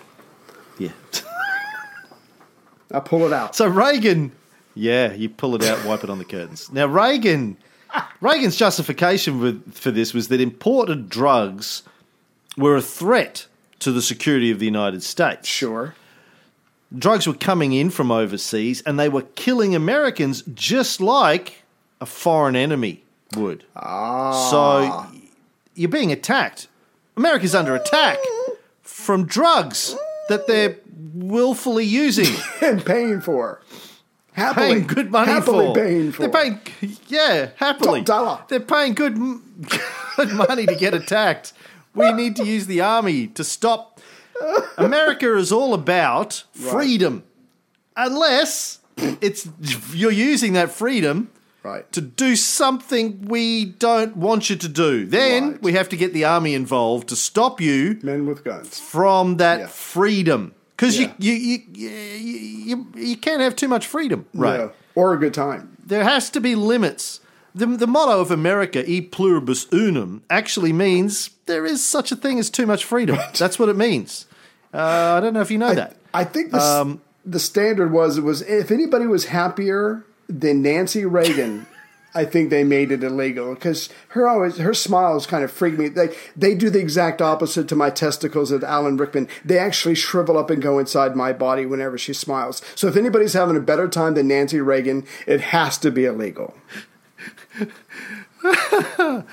Yeah. 0.79 0.91
I'll 2.93 3.01
pull 3.01 3.27
it 3.27 3.33
out. 3.33 3.57
So 3.57 3.67
Reagan, 3.67 4.33
yeah, 4.75 5.13
you 5.13 5.29
pull 5.29 5.55
it 5.55 5.65
out, 5.65 5.85
wipe 5.85 6.05
it 6.05 6.11
on 6.11 6.19
the 6.19 6.25
curtains. 6.25 6.71
Now 6.73 6.87
Reagan, 6.87 7.57
Reagan's 8.21 8.57
justification 8.57 9.41
with, 9.41 9.75
for 9.75 9.91
this 9.91 10.15
was 10.15 10.29
that 10.29 10.41
imported 10.41 11.09
drugs 11.09 11.83
were 12.57 12.77
a 12.77 12.83
threat 12.83 13.47
to 13.81 13.93
the 13.93 14.03
security 14.03 14.51
of 14.51 14.59
the 14.59 14.65
United 14.65 15.03
States. 15.03 15.49
Sure. 15.49 15.95
Drugs 16.97 17.27
were 17.27 17.35
coming 17.35 17.73
in 17.73 17.91
from 17.91 18.11
overseas, 18.11 18.81
and 18.83 18.99
they 18.99 19.09
were 19.09 19.23
killing 19.35 19.75
Americans 19.75 20.43
just 20.55 21.01
like 21.01 21.63
a 22.01 22.07
foreign 22.07 22.55
enemy 22.57 23.03
would. 23.37 23.65
Ah. 23.75 24.51
So 24.51 25.19
you're 25.75 25.89
being 25.89 26.13
attacked. 26.13 26.69
America's 27.17 27.55
under 27.55 27.75
attack 27.75 28.19
from 28.83 29.27
drugs 29.27 29.97
that 30.29 30.47
they're 30.47 30.77
willfully 31.15 31.85
using. 31.85 32.35
and 32.61 32.85
paying 32.85 33.21
for. 33.21 33.61
Happily. 34.33 34.67
paying 34.67 34.87
good 34.87 35.11
money 35.11 35.33
happily 35.33 35.67
for. 35.67 35.75
paying 35.75 36.13
for. 36.13 36.23
They're 36.23 36.31
paying, 36.31 36.61
yeah, 37.09 37.51
happily. 37.57 38.01
Top 38.01 38.07
dollar. 38.07 38.45
They're 38.49 38.61
paying 38.61 38.95
good, 38.95 39.15
good 40.17 40.33
money 40.33 40.67
to 40.67 40.75
get 40.75 40.93
attacked. 40.93 41.53
We 41.95 42.13
need 42.13 42.37
to 42.37 42.45
use 42.45 42.67
the 42.67 42.83
army 42.83 43.29
to 43.29 43.43
stop. 43.43 44.01
America 44.77 45.35
is 45.39 45.51
all 45.51 45.73
about 45.73 46.45
freedom, 46.53 47.25
unless 47.97 48.81
it's 48.99 49.49
you're 49.95 50.11
using 50.11 50.53
that 50.53 50.71
freedom 50.71 51.31
Right. 51.67 51.91
to 51.93 52.01
do 52.01 52.37
something 52.37 53.27
we 53.27 53.65
don't 53.65 54.17
want 54.17 54.49
you 54.51 54.57
to 54.57 54.69
do. 54.69 55.05
Then 55.07 55.51
Right. 55.53 55.63
we 55.63 55.73
have 55.73 55.89
to 55.89 55.97
get 55.97 56.13
the 56.13 56.25
army 56.25 56.55
involved 56.55 57.09
to 57.09 57.17
stop 57.17 57.61
you 57.61 57.99
Men 58.03 58.27
with 58.27 58.45
guns. 58.45 58.79
from 58.79 59.37
that 59.39 59.59
Yeah. 59.61 59.67
freedom. 59.67 60.53
Because 60.77 60.99
Yeah. 60.99 61.13
you, 61.19 61.33
you, 61.33 61.59
you, 61.73 61.89
you, 62.69 62.87
you, 62.95 63.17
can't 63.17 63.41
have 63.41 63.57
too 63.57 63.67
much 63.69 63.87
freedom, 63.87 64.27
right? 64.35 64.61
Yeah. 64.61 64.69
Or 64.95 65.13
a 65.15 65.19
good 65.19 65.35
time. 65.35 65.77
There 65.85 66.05
has 66.05 66.31
to 66.31 66.41
be 66.41 66.55
limits. 66.55 67.21
The, 67.55 67.67
the 67.67 67.87
motto 67.87 68.21
of 68.21 68.31
America, 68.31 68.85
e 68.89 69.01
pluribus 69.01 69.67
unum, 69.73 70.23
actually 70.29 70.73
means 70.75 71.31
there 71.47 71.65
is 71.65 71.83
such 71.83 72.13
a 72.13 72.17
thing 72.17 72.39
as 72.39 72.51
too 72.51 72.67
much 72.67 72.85
freedom. 72.85 73.17
That's 73.39 73.59
what 73.59 73.69
it 73.71 73.77
means. 73.77 74.27
Uh, 74.75 75.15
I 75.17 75.21
don't 75.21 75.33
know 75.33 75.41
if 75.41 75.51
you 75.51 75.59
know 75.59 75.75
that. 75.75 75.97
I 76.13 76.25
think 76.25 76.53
the, 76.53 76.61
Um, 76.61 77.01
the 77.25 77.39
standard 77.41 77.91
was 77.91 78.19
it 78.19 78.25
was 78.25 78.43
if 78.43 78.71
anybody 78.71 79.07
was 79.07 79.27
happier 79.27 80.05
than 80.29 80.63
Nancy 80.63 81.05
Reagan, 81.05 81.67
I 82.17 82.25
think 82.25 82.49
they 82.49 82.65
made 82.65 82.91
it 82.91 83.05
illegal 83.05 83.55
because 83.55 83.91
her 84.09 84.27
always 84.27 84.57
her 84.57 84.73
smiles 84.73 85.27
kind 85.27 85.45
of 85.45 85.51
freak 85.51 85.79
me. 85.79 85.89
They 85.89 86.17
they 86.35 86.55
do 86.55 86.71
the 86.71 86.79
exact 86.79 87.21
opposite 87.21 87.69
to 87.69 87.77
my 87.77 87.91
testicles 87.91 88.51
at 88.53 88.65
Alan 88.65 88.97
Rickman. 88.97 89.29
They 89.45 89.59
actually 89.59 89.97
shrivel 89.97 90.39
up 90.39 90.49
and 90.49 90.63
go 90.63 90.79
inside 90.79 91.15
my 91.15 91.35
body 91.35 91.67
whenever 91.67 91.99
she 91.99 92.15
smiles. 92.15 92.63
So 92.75 92.89
if 92.89 92.97
anybody's 92.97 93.35
having 93.35 93.57
a 93.57 93.61
better 93.61 93.87
time 93.87 94.15
than 94.15 94.29
Nancy 94.29 94.61
Reagan, 94.61 95.05
it 95.27 95.41
has 95.43 95.77
to 95.79 95.91
be 95.91 96.07
illegal. 96.07 96.55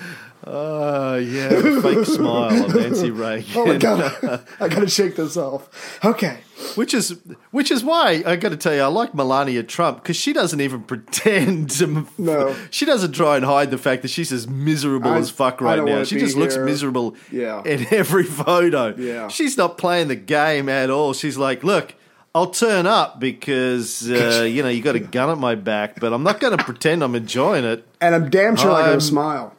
Oh, 0.45 1.15
yeah, 1.15 1.47
the 1.49 1.81
fake 1.81 2.05
smile 2.05 2.65
of 2.65 2.75
Nancy 2.75 3.11
Reagan. 3.11 3.45
Oh 3.55 3.65
my 3.65 3.77
god, 3.77 4.45
I 4.59 4.67
gotta 4.67 4.89
shake 4.89 5.15
this 5.15 5.37
off. 5.37 6.03
Okay. 6.03 6.39
Which 6.75 6.93
is 6.93 7.17
which 7.51 7.71
is 7.71 7.83
why 7.83 8.23
I 8.25 8.35
got 8.35 8.49
to 8.49 8.57
tell 8.57 8.73
you, 8.73 8.81
I 8.81 8.87
like 8.87 9.13
Melania 9.13 9.63
Trump 9.63 10.01
because 10.01 10.15
she 10.17 10.33
doesn't 10.33 10.59
even 10.59 10.83
pretend 10.91 11.69
to. 11.71 12.07
No. 12.17 12.55
she 12.71 12.85
doesn't 12.85 13.13
try 13.13 13.37
and 13.37 13.45
hide 13.45 13.71
the 13.71 13.77
fact 13.77 14.01
that 14.01 14.07
she's 14.09 14.31
as 14.31 14.47
miserable 14.47 15.11
I- 15.11 15.17
as 15.19 15.29
fuck 15.29 15.61
right 15.61 15.83
now. 15.83 16.03
She 16.03 16.19
just 16.19 16.35
looks 16.35 16.57
miserable. 16.57 17.15
Yeah. 17.31 17.61
in 17.63 17.85
every 17.93 18.23
photo. 18.23 18.95
Yeah. 18.97 19.27
she's 19.29 19.57
not 19.57 19.77
playing 19.77 20.07
the 20.09 20.15
game 20.15 20.67
at 20.69 20.89
all. 20.89 21.13
She's 21.13 21.37
like, 21.37 21.63
look. 21.63 21.95
I'll 22.35 22.49
turn 22.49 22.87
up 22.87 23.19
because 23.19 24.09
uh, 24.09 24.41
you 24.49 24.63
know 24.63 24.69
you 24.69 24.81
got 24.81 24.95
a 24.95 24.99
gun 24.99 25.29
at 25.29 25.37
my 25.37 25.53
back, 25.53 25.99
but 25.99 26.11
I'm 26.13 26.23
not 26.23 26.39
going 26.39 26.57
to 26.57 26.63
pretend 26.63 27.03
I'm 27.03 27.13
enjoying 27.13 27.63
it. 27.63 27.87
And 28.01 28.15
I'm 28.15 28.31
damn 28.31 28.55
sure 28.55 28.71
I 28.71 28.77
I'm- 28.81 28.85
gotta 28.89 29.01
smile. 29.01 29.53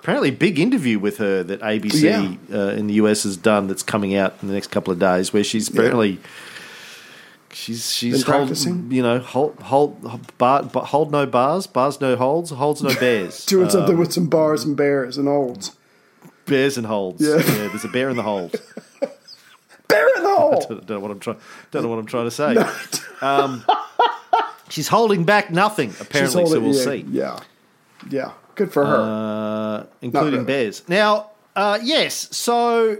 Apparently, 0.00 0.30
big 0.30 0.58
interview 0.58 0.98
with 0.98 1.18
her 1.18 1.42
that 1.44 1.60
ABC 1.60 2.02
Yeah. 2.02 2.34
uh, 2.58 2.68
in 2.70 2.86
the 2.86 2.94
US 2.94 3.22
has 3.24 3.36
done 3.36 3.68
that's 3.68 3.82
coming 3.82 4.14
out 4.16 4.34
in 4.42 4.48
the 4.48 4.54
next 4.54 4.68
couple 4.70 4.92
of 4.92 4.98
days, 4.98 5.32
where 5.32 5.44
she's 5.44 5.68
apparently 5.68 6.18
she's 7.52 7.92
she's 7.92 8.24
Been 8.24 8.32
hold, 8.32 8.46
practicing? 8.48 8.90
you 8.90 9.02
know 9.02 9.18
hold 9.18 9.58
hold 9.60 10.36
bar, 10.38 10.62
but 10.62 10.84
hold 10.86 11.12
no 11.12 11.26
bars, 11.26 11.66
bars 11.66 12.00
no 12.00 12.16
holds, 12.16 12.50
holds 12.50 12.82
no 12.82 12.94
bears, 12.94 13.44
Doing 13.46 13.66
Uh, 13.66 13.70
something 13.70 13.98
with 13.98 14.12
some 14.12 14.26
bars 14.28 14.64
and 14.64 14.76
bears 14.76 15.18
and 15.18 15.28
holds 15.28 15.76
bears 16.46 16.76
and 16.78 16.86
holds. 16.86 17.22
Yeah. 17.22 17.36
Yeah. 17.36 17.68
there's 17.68 17.84
a 17.84 17.88
bear 17.88 18.08
in 18.10 18.16
the 18.16 18.22
hold. 18.22 18.60
Bear 19.88 20.06
in 20.16 20.22
the 20.22 20.28
hole. 20.28 20.60
don't, 20.68 20.86
don't 20.86 20.90
know 20.90 21.00
what 21.00 21.10
I'm 21.10 21.18
trying. 21.18 21.38
Don't 21.72 21.82
know 21.82 21.88
what 21.88 21.98
I'm 21.98 22.06
trying 22.06 22.26
to 22.26 22.30
say. 22.30 22.56
Um, 23.20 23.64
she's 24.68 24.86
holding 24.86 25.24
back 25.24 25.50
nothing 25.50 25.92
apparently, 26.00 26.44
She's 26.44 26.52
so 26.52 26.60
we'll 26.60 26.74
yeah, 26.76 26.84
see. 26.84 27.04
Yeah, 27.10 27.40
yeah, 28.08 28.32
good 28.60 28.72
for 28.72 28.84
her. 28.84 28.96
uh, 28.96 29.86
including 30.02 30.40
really. 30.40 30.44
bears. 30.44 30.82
Now, 30.88 31.30
uh, 31.56 31.78
yes, 31.82 32.28
so 32.36 32.98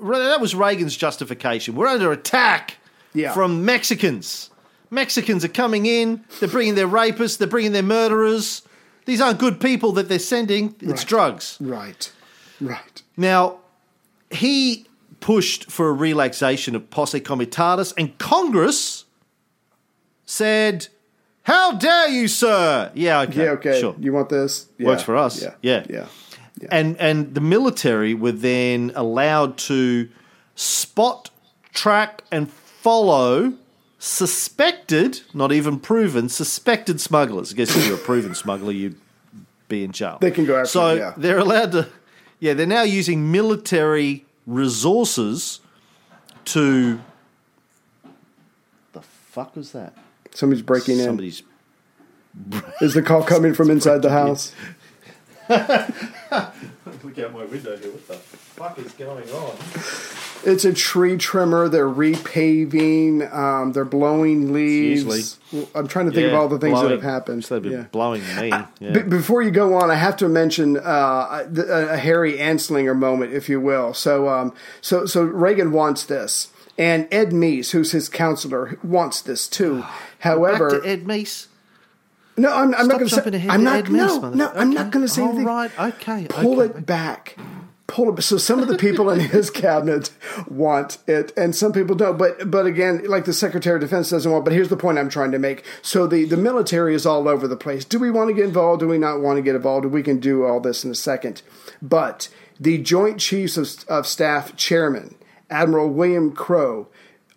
that 0.00 0.40
was 0.40 0.54
Reagan's 0.54 0.96
justification. 0.96 1.74
We're 1.74 1.86
under 1.86 2.10
attack 2.12 2.78
Yeah. 3.14 3.32
from 3.34 3.64
Mexicans. 3.64 4.50
Mexicans 4.90 5.44
are 5.44 5.48
coming 5.48 5.86
in. 5.86 6.24
They're 6.40 6.48
bringing 6.48 6.74
their 6.74 6.88
rapists. 6.88 7.38
They're 7.38 7.48
bringing 7.48 7.72
their 7.72 7.82
murderers. 7.82 8.62
These 9.04 9.20
aren't 9.20 9.38
good 9.38 9.60
people 9.60 9.92
that 9.92 10.08
they're 10.08 10.18
sending. 10.18 10.74
It's 10.80 11.02
Right. 11.02 11.06
drugs. 11.08 11.56
right, 11.60 12.10
right. 12.60 13.02
Now, 13.16 13.58
he 14.30 14.86
pushed 15.20 15.70
for 15.70 15.88
a 15.88 15.92
relaxation 15.92 16.74
of 16.74 16.88
posse 16.90 17.20
comitatus, 17.20 17.92
and 17.98 18.16
Congress 18.18 19.04
said, 20.24 20.88
"How 21.44 21.72
dare 21.72 22.08
you, 22.08 22.28
sir?" 22.28 22.90
Yeah, 22.94 23.20
okay, 23.22 23.44
Yeah, 23.44 23.50
okay. 23.52 23.80
sure. 23.80 23.94
You 23.98 24.12
want 24.12 24.28
this? 24.28 24.66
Yeah. 24.78 24.86
Works 24.88 25.02
for 25.02 25.16
us. 25.16 25.42
Yeah, 25.42 25.54
Yeah. 25.62 25.84
yeah. 25.88 26.06
yeah. 26.60 26.68
and 26.70 26.96
and 26.98 27.34
the 27.34 27.40
military 27.40 28.14
were 28.14 28.32
then 28.32 28.92
allowed 28.94 29.56
to 29.58 30.08
spot, 30.54 31.30
track, 31.72 32.22
and 32.30 32.50
follow 32.50 33.54
suspected, 33.98 35.20
not 35.32 35.52
even 35.52 35.78
proven, 35.78 36.28
suspected 36.28 37.00
smugglers. 37.00 37.52
I 37.52 37.56
guess 37.56 37.76
if 37.76 37.86
you're 37.86 37.94
a 37.96 38.00
proven 38.00 38.34
smuggler, 38.34 38.72
you'd 38.72 38.98
be 39.68 39.84
in 39.84 39.92
jail. 39.92 40.18
They 40.20 40.30
can 40.32 40.44
go 40.44 40.56
after 40.56 40.68
So 40.68 40.92
you, 40.92 40.98
yeah. 40.98 41.14
they're 41.16 41.38
allowed 41.38 41.72
to. 41.72 41.88
Yeah, 42.40 42.54
they're 42.54 42.66
now 42.66 42.82
using 42.82 43.30
military 43.30 44.24
resources 44.46 45.60
to. 46.46 46.98
The 48.92 49.00
fuck 49.02 49.54
was 49.56 49.70
that? 49.72 49.94
Somebody's 50.34 50.62
breaking 50.62 50.98
in. 50.98 51.04
Somebody's 51.04 51.42
Is 52.80 52.94
the 52.94 53.02
call 53.02 53.22
coming 53.22 53.54
from 53.54 53.70
inside 53.70 54.02
the 54.02 54.10
house? 54.10 54.54
look 55.50 57.18
out 57.18 57.32
my 57.32 57.44
window 57.44 57.76
here. 57.76 57.90
What 57.90 58.08
the 58.08 58.14
fuck 58.14 58.78
is 58.78 58.92
going 58.92 59.28
on? 59.30 59.56
It's 60.44 60.64
a 60.64 60.72
tree 60.72 61.16
trimmer. 61.18 61.68
They're 61.68 61.88
repaving. 61.88 63.32
Um, 63.32 63.72
they're 63.72 63.84
blowing 63.84 64.52
leaves. 64.52 65.38
I'm 65.74 65.86
trying 65.88 66.06
to 66.06 66.12
think 66.12 66.28
of 66.28 66.34
all 66.34 66.48
the 66.48 66.58
things 66.58 66.80
that 66.80 66.90
have 66.90 67.02
happened. 67.02 67.44
So 67.44 67.54
they've 67.56 67.62
been 67.64 67.72
Yeah. 67.72 67.86
blowing 67.92 68.22
me. 68.36 68.48
Yeah. 68.48 68.66
B- 68.92 69.02
before 69.02 69.42
you 69.42 69.50
go 69.50 69.74
on, 69.74 69.90
I 69.90 69.94
have 69.96 70.16
to 70.18 70.28
mention 70.28 70.76
uh, 70.78 71.46
a, 71.56 71.92
a 71.92 71.96
Harry 71.96 72.34
Anslinger 72.38 72.96
moment, 72.96 73.32
if 73.34 73.48
you 73.48 73.60
will. 73.60 73.94
So, 73.94 74.28
um, 74.28 74.54
so, 74.80 75.06
so 75.06 75.22
Reagan 75.22 75.70
wants 75.72 76.04
this, 76.04 76.48
and 76.82 77.06
Ed 77.10 77.30
Meese, 77.30 77.70
who's 77.70 77.92
his 77.92 78.08
counselor, 78.08 78.78
wants 78.82 79.20
this 79.22 79.46
too. 79.48 79.84
However, 80.18 80.80
to 80.80 80.86
Ed 80.88 81.04
Meese. 81.04 81.46
no, 82.36 82.52
I'm, 82.54 82.74
I'm 82.74 82.88
not 82.88 82.98
going 82.98 83.08
to 83.08 83.14
say. 83.14 83.48
I'm 83.48 83.62
not. 83.64 83.88
No, 83.88 84.20
Meese, 84.20 84.34
no, 84.34 84.48
I'm 84.54 84.70
not 84.70 84.90
going 84.90 85.04
to 85.04 85.12
say 85.12 85.22
All 85.22 85.28
anything. 85.28 85.46
right, 85.46 85.70
okay, 85.78 86.26
Pull 86.28 86.60
okay. 86.60 86.78
it 86.78 86.86
back. 86.86 87.36
pull 87.86 88.12
it. 88.16 88.22
So 88.22 88.38
some 88.38 88.60
of 88.60 88.68
the 88.68 88.78
people 88.78 89.10
in 89.10 89.20
his 89.20 89.50
cabinet 89.50 90.10
want 90.48 90.98
it, 91.06 91.32
and 91.36 91.54
some 91.54 91.72
people 91.72 91.94
don't. 91.94 92.16
But 92.18 92.50
but 92.50 92.64
again, 92.66 93.04
like 93.06 93.26
the 93.26 93.32
Secretary 93.34 93.76
of 93.76 93.80
Defense 93.82 94.10
doesn't 94.10 94.30
want. 94.32 94.44
But 94.44 94.54
here's 94.54 94.70
the 94.70 94.76
point 94.76 94.98
I'm 94.98 95.10
trying 95.10 95.32
to 95.32 95.38
make. 95.38 95.64
So 95.82 96.06
the 96.06 96.24
the 96.24 96.36
military 96.38 96.94
is 96.94 97.04
all 97.06 97.28
over 97.28 97.46
the 97.46 97.56
place. 97.56 97.84
Do 97.84 97.98
we 97.98 98.10
want 98.10 98.28
to 98.30 98.34
get 98.34 98.44
involved? 98.46 98.80
Do 98.80 98.88
we 98.88 98.98
not 98.98 99.20
want 99.20 99.36
to 99.38 99.42
get 99.42 99.54
involved? 99.54 99.86
We 99.86 100.02
can 100.02 100.18
do 100.18 100.44
all 100.44 100.58
this 100.60 100.84
in 100.84 100.90
a 100.90 100.94
second. 100.96 101.42
But 101.82 102.28
the 102.58 102.78
Joint 102.78 103.18
Chiefs 103.18 103.56
of, 103.56 103.68
of 103.88 104.06
Staff 104.06 104.56
Chairman 104.56 105.16
Admiral 105.52 105.88
William 105.88 106.32
Crowe 106.32 106.88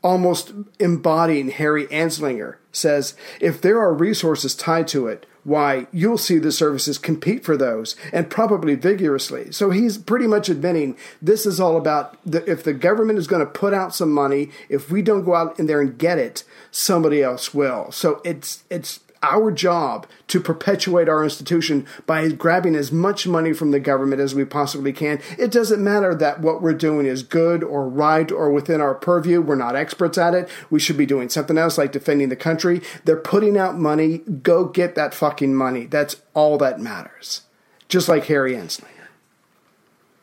almost 0.02 0.54
embodying 0.80 1.50
Harry 1.50 1.88
Anslinger, 1.88 2.58
says 2.72 3.16
if 3.42 3.60
there 3.60 3.80
are 3.80 3.92
resources 3.92 4.54
tied 4.54 4.88
to 4.88 5.08
it, 5.08 5.26
why, 5.44 5.86
you'll 5.92 6.18
see 6.18 6.40
the 6.40 6.52
services 6.52 6.98
compete 6.98 7.44
for 7.44 7.56
those 7.56 7.96
and 8.12 8.30
probably 8.30 8.74
vigorously. 8.74 9.52
So 9.52 9.70
he's 9.70 9.98
pretty 9.98 10.26
much 10.26 10.50
admitting 10.50 10.98
this 11.22 11.46
is 11.46 11.60
all 11.60 11.78
about 11.78 12.18
the, 12.26 12.48
if 12.50 12.64
the 12.64 12.74
government 12.74 13.20
is 13.20 13.28
going 13.28 13.46
to 13.46 13.52
put 13.52 13.74
out 13.74 13.94
some 13.94 14.12
money, 14.12 14.50
if 14.70 14.92
we 14.92 15.04
don't 15.04 15.24
go 15.24 15.36
out 15.36 15.60
in 15.60 15.68
there 15.68 15.82
and 15.82 15.98
get 15.98 16.18
it, 16.18 16.44
somebody 16.72 17.22
else 17.22 17.54
will. 17.54 17.92
So 17.92 18.22
it's 18.24 18.64
it's 18.72 19.02
our 19.24 19.52
job 19.52 20.08
to 20.28 20.40
perpetuate 20.40 21.10
our 21.10 21.24
institution 21.24 21.86
by 22.06 22.30
grabbing 22.30 22.76
as 22.76 22.92
much 22.92 23.28
money 23.28 23.54
from 23.54 23.72
the 23.72 23.80
government 23.80 24.22
as 24.22 24.36
we 24.36 24.46
possibly 24.46 24.94
can. 24.94 25.22
It 25.38 25.52
doesn't 25.52 25.84
matter 25.84 26.14
that 26.16 26.42
what 26.42 26.62
we're 26.62 26.74
doing 26.74 27.06
is 27.06 27.24
good 27.24 27.64
or 27.64 27.88
right 27.88 28.32
or 28.32 28.52
within 28.52 28.82
our 28.82 28.96
purview. 28.96 29.42
We're 29.42 29.56
not 29.56 29.76
experts 29.76 30.18
at 30.18 30.34
it. 30.34 30.50
We 30.70 30.80
should 30.80 30.98
be 30.98 31.06
doing 31.06 31.30
something 31.30 31.58
else 31.58 31.78
like 31.78 31.92
defending 31.92 32.30
the 32.30 32.36
country. 32.36 32.82
They're 33.04 33.16
putting 33.16 33.58
out 33.58 33.78
money. 33.78 34.20
Go 34.20 34.66
get 34.66 34.96
that 34.96 35.14
fucking 35.14 35.56
money. 35.56 35.86
That's 35.86 36.18
all 36.34 36.58
that 36.60 36.80
matters. 36.80 37.42
Just 37.88 38.10
like 38.10 38.26
Harry 38.26 38.54
Anslinger. 38.54 38.90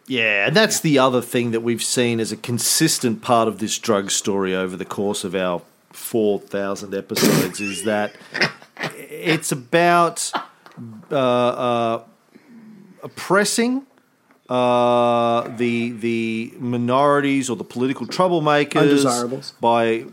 Yeah, 0.06 0.46
and 0.48 0.56
that's 0.56 0.80
the 0.80 0.98
other 0.98 1.22
thing 1.22 1.52
that 1.52 1.60
we've 1.60 1.82
seen 1.82 2.18
as 2.20 2.32
a 2.32 2.36
consistent 2.36 3.22
part 3.22 3.48
of 3.48 3.58
this 3.58 3.78
drug 3.78 4.10
story 4.10 4.54
over 4.54 4.76
the 4.76 4.84
course 4.84 5.24
of 5.24 5.34
our 5.34 5.62
4,000 5.92 6.94
episodes 6.94 7.60
is 7.60 7.84
that 7.84 8.14
it's 9.08 9.52
about 9.52 10.32
uh, 11.10 11.16
uh, 11.16 12.02
oppressing 13.02 13.86
uh, 14.48 15.48
the 15.56 15.90
the 15.92 16.52
minorities 16.58 17.48
or 17.50 17.56
the 17.56 17.64
political 17.64 18.06
troublemakers 18.06 18.76
Undesirables. 19.04 19.54
by 19.60 20.04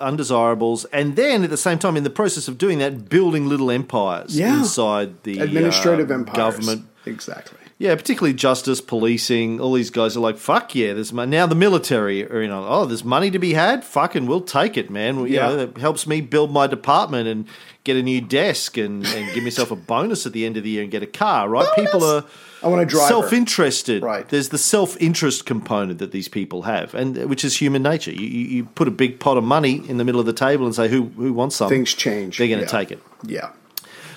undesirables, 0.00 0.84
and 0.92 1.16
then 1.16 1.42
at 1.44 1.50
the 1.50 1.56
same 1.56 1.78
time, 1.78 1.96
in 1.96 2.04
the 2.04 2.10
process 2.10 2.48
of 2.48 2.58
doing 2.58 2.78
that, 2.78 3.08
building 3.08 3.48
little 3.48 3.70
empires 3.70 4.36
Yeah. 4.38 4.58
inside 4.58 5.22
the 5.22 5.38
Administrative 5.38 6.10
uh, 6.10 6.14
empires. 6.14 6.36
government. 6.36 6.86
Exactly. 7.06 7.58
Yeah, 7.78 7.94
particularly 7.94 8.32
justice, 8.32 8.80
policing. 8.80 9.60
All 9.60 9.74
these 9.74 9.90
guys 9.90 10.16
are 10.16 10.20
like, 10.20 10.38
"Fuck 10.38 10.74
yeah!" 10.74 10.94
There's 10.94 11.12
money. 11.12 11.30
Now 11.30 11.46
the 11.46 11.54
military 11.54 12.24
are, 12.24 12.40
you 12.40 12.48
know, 12.48 12.64
oh, 12.66 12.86
there's 12.86 13.04
money 13.04 13.30
to 13.30 13.38
be 13.38 13.52
had. 13.52 13.84
Fucking, 13.84 14.24
we'll 14.26 14.40
take 14.40 14.78
it, 14.78 14.88
man. 14.88 15.18
You 15.18 15.26
Yeah. 15.26 15.48
know, 15.48 15.58
it 15.58 15.76
helps 15.76 16.06
me 16.06 16.22
build 16.22 16.50
my 16.50 16.66
department 16.66 17.28
and 17.28 17.44
get 17.84 17.96
a 17.96 18.02
new 18.02 18.22
desk 18.22 18.78
and, 18.78 19.04
and 19.06 19.34
give 19.34 19.44
myself 19.44 19.70
a 19.70 19.76
bonus 19.76 20.24
at 20.24 20.32
the 20.32 20.46
end 20.46 20.56
of 20.56 20.62
the 20.64 20.70
year 20.70 20.82
and 20.84 20.90
get 20.90 21.02
a 21.02 21.06
car. 21.06 21.50
Right? 21.50 21.68
People 21.76 22.02
are 22.02 22.24
I 22.62 22.68
want 22.68 22.80
a 22.80 22.86
driver. 22.86 23.08
self-interested. 23.08 24.02
Right. 24.02 24.26
There's 24.26 24.48
the 24.48 24.56
self-interest 24.58 25.44
component 25.44 25.98
that 25.98 26.12
these 26.12 26.28
people 26.28 26.62
have, 26.62 26.94
and 26.94 27.26
which 27.28 27.44
is 27.44 27.58
human 27.58 27.82
nature. 27.82 28.10
You, 28.10 28.26
you, 28.26 28.44
you 28.56 28.64
put 28.64 28.88
a 28.88 28.90
big 28.90 29.20
pot 29.20 29.36
of 29.36 29.44
money 29.44 29.82
in 29.86 29.98
the 29.98 30.04
middle 30.04 30.18
of 30.18 30.24
the 30.26 30.32
table 30.32 30.64
and 30.64 30.74
say, 30.74 30.88
"Who 30.88 31.10
who 31.14 31.34
wants 31.34 31.56
something?" 31.56 31.76
Things 31.76 31.92
change. 31.92 32.38
They're 32.38 32.48
going 32.48 32.60
to 32.60 32.64
Yeah. 32.64 32.70
take 32.70 32.90
it. 32.90 33.02
Yeah. 33.26 33.50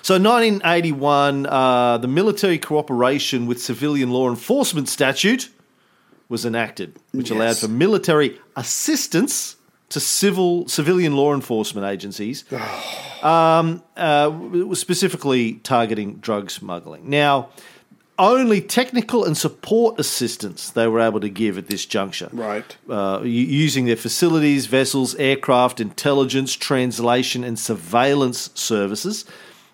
So, 0.09 0.15
1981, 0.15 1.45
uh, 1.45 1.99
the 1.99 2.07
Military 2.07 2.57
Cooperation 2.57 3.45
with 3.45 3.61
Civilian 3.61 4.09
Law 4.09 4.27
Enforcement 4.27 4.89
statute 4.89 5.51
was 6.29 6.45
enacted, 6.45 6.95
which 7.11 7.29
allowed 7.29 7.57
for 7.57 7.67
military 7.67 8.39
assistance 8.55 9.57
to 9.89 9.99
civil 9.99 10.67
civilian 10.67 11.15
law 11.15 11.35
enforcement 11.35 11.85
agencies, 11.85 12.43
um, 13.21 13.83
uh, 13.95 14.73
specifically 14.73 15.53
targeting 15.61 16.15
drug 16.15 16.49
smuggling. 16.49 17.07
Now, 17.07 17.49
only 18.17 18.61
technical 18.61 19.23
and 19.23 19.37
support 19.37 19.99
assistance 19.99 20.71
they 20.71 20.87
were 20.87 21.01
able 21.01 21.19
to 21.19 21.29
give 21.29 21.59
at 21.59 21.67
this 21.67 21.85
juncture 21.85 22.29
Right. 22.33 22.75
uh, 22.89 23.21
using 23.23 23.85
their 23.85 23.95
facilities, 23.95 24.65
vessels, 24.65 25.13
aircraft, 25.15 25.79
intelligence, 25.79 26.55
translation, 26.55 27.43
and 27.43 27.59
surveillance 27.59 28.49
services. 28.55 29.23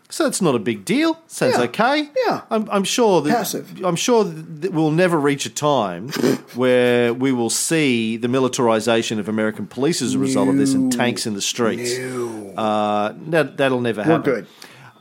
So 0.10 0.28
it's 0.28 0.42
not 0.42 0.54
a 0.56 0.60
big 0.60 0.86
deal. 0.86 1.20
Sounds 1.28 1.56
Yeah. 1.58 1.64
okay. 1.64 2.10
Yeah. 2.28 2.42
I'm, 2.52 2.70
I'm 2.70 2.84
sure 2.84 3.22
that 3.22 3.30
Passive. 3.32 3.84
I'm 3.84 3.96
sure 3.96 4.24
that 4.24 4.72
we'll 4.72 4.92
never 4.92 5.20
reach 5.20 5.46
a 5.46 5.50
time 5.50 6.10
where 6.56 7.14
we 7.14 7.32
will 7.32 7.50
see 7.50 8.16
the 8.16 8.28
militarization 8.28 9.20
of 9.20 9.28
American 9.28 9.66
police 9.68 10.02
as 10.04 10.14
a 10.14 10.20
result 10.20 10.48
of 10.50 10.58
this 10.58 10.74
and 10.74 10.92
tanks 10.92 11.26
in 11.26 11.34
the 11.34 11.42
streets. 11.42 11.98
Uh, 11.98 13.14
that, 13.30 13.58
that'll 13.58 13.82
never 13.82 14.02
We're 14.02 14.08
happen. 14.18 14.46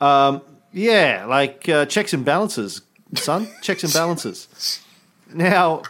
good. 0.01 0.41
Yeah, 0.73 1.27
like 1.29 1.69
uh, 1.69 1.87
checks 1.87 2.13
and 2.13 2.25
balances, 2.25 2.81
son. 3.15 3.47
checks 3.63 3.85
and 3.85 3.93
balances. 4.01 4.81
Now, 5.33 5.83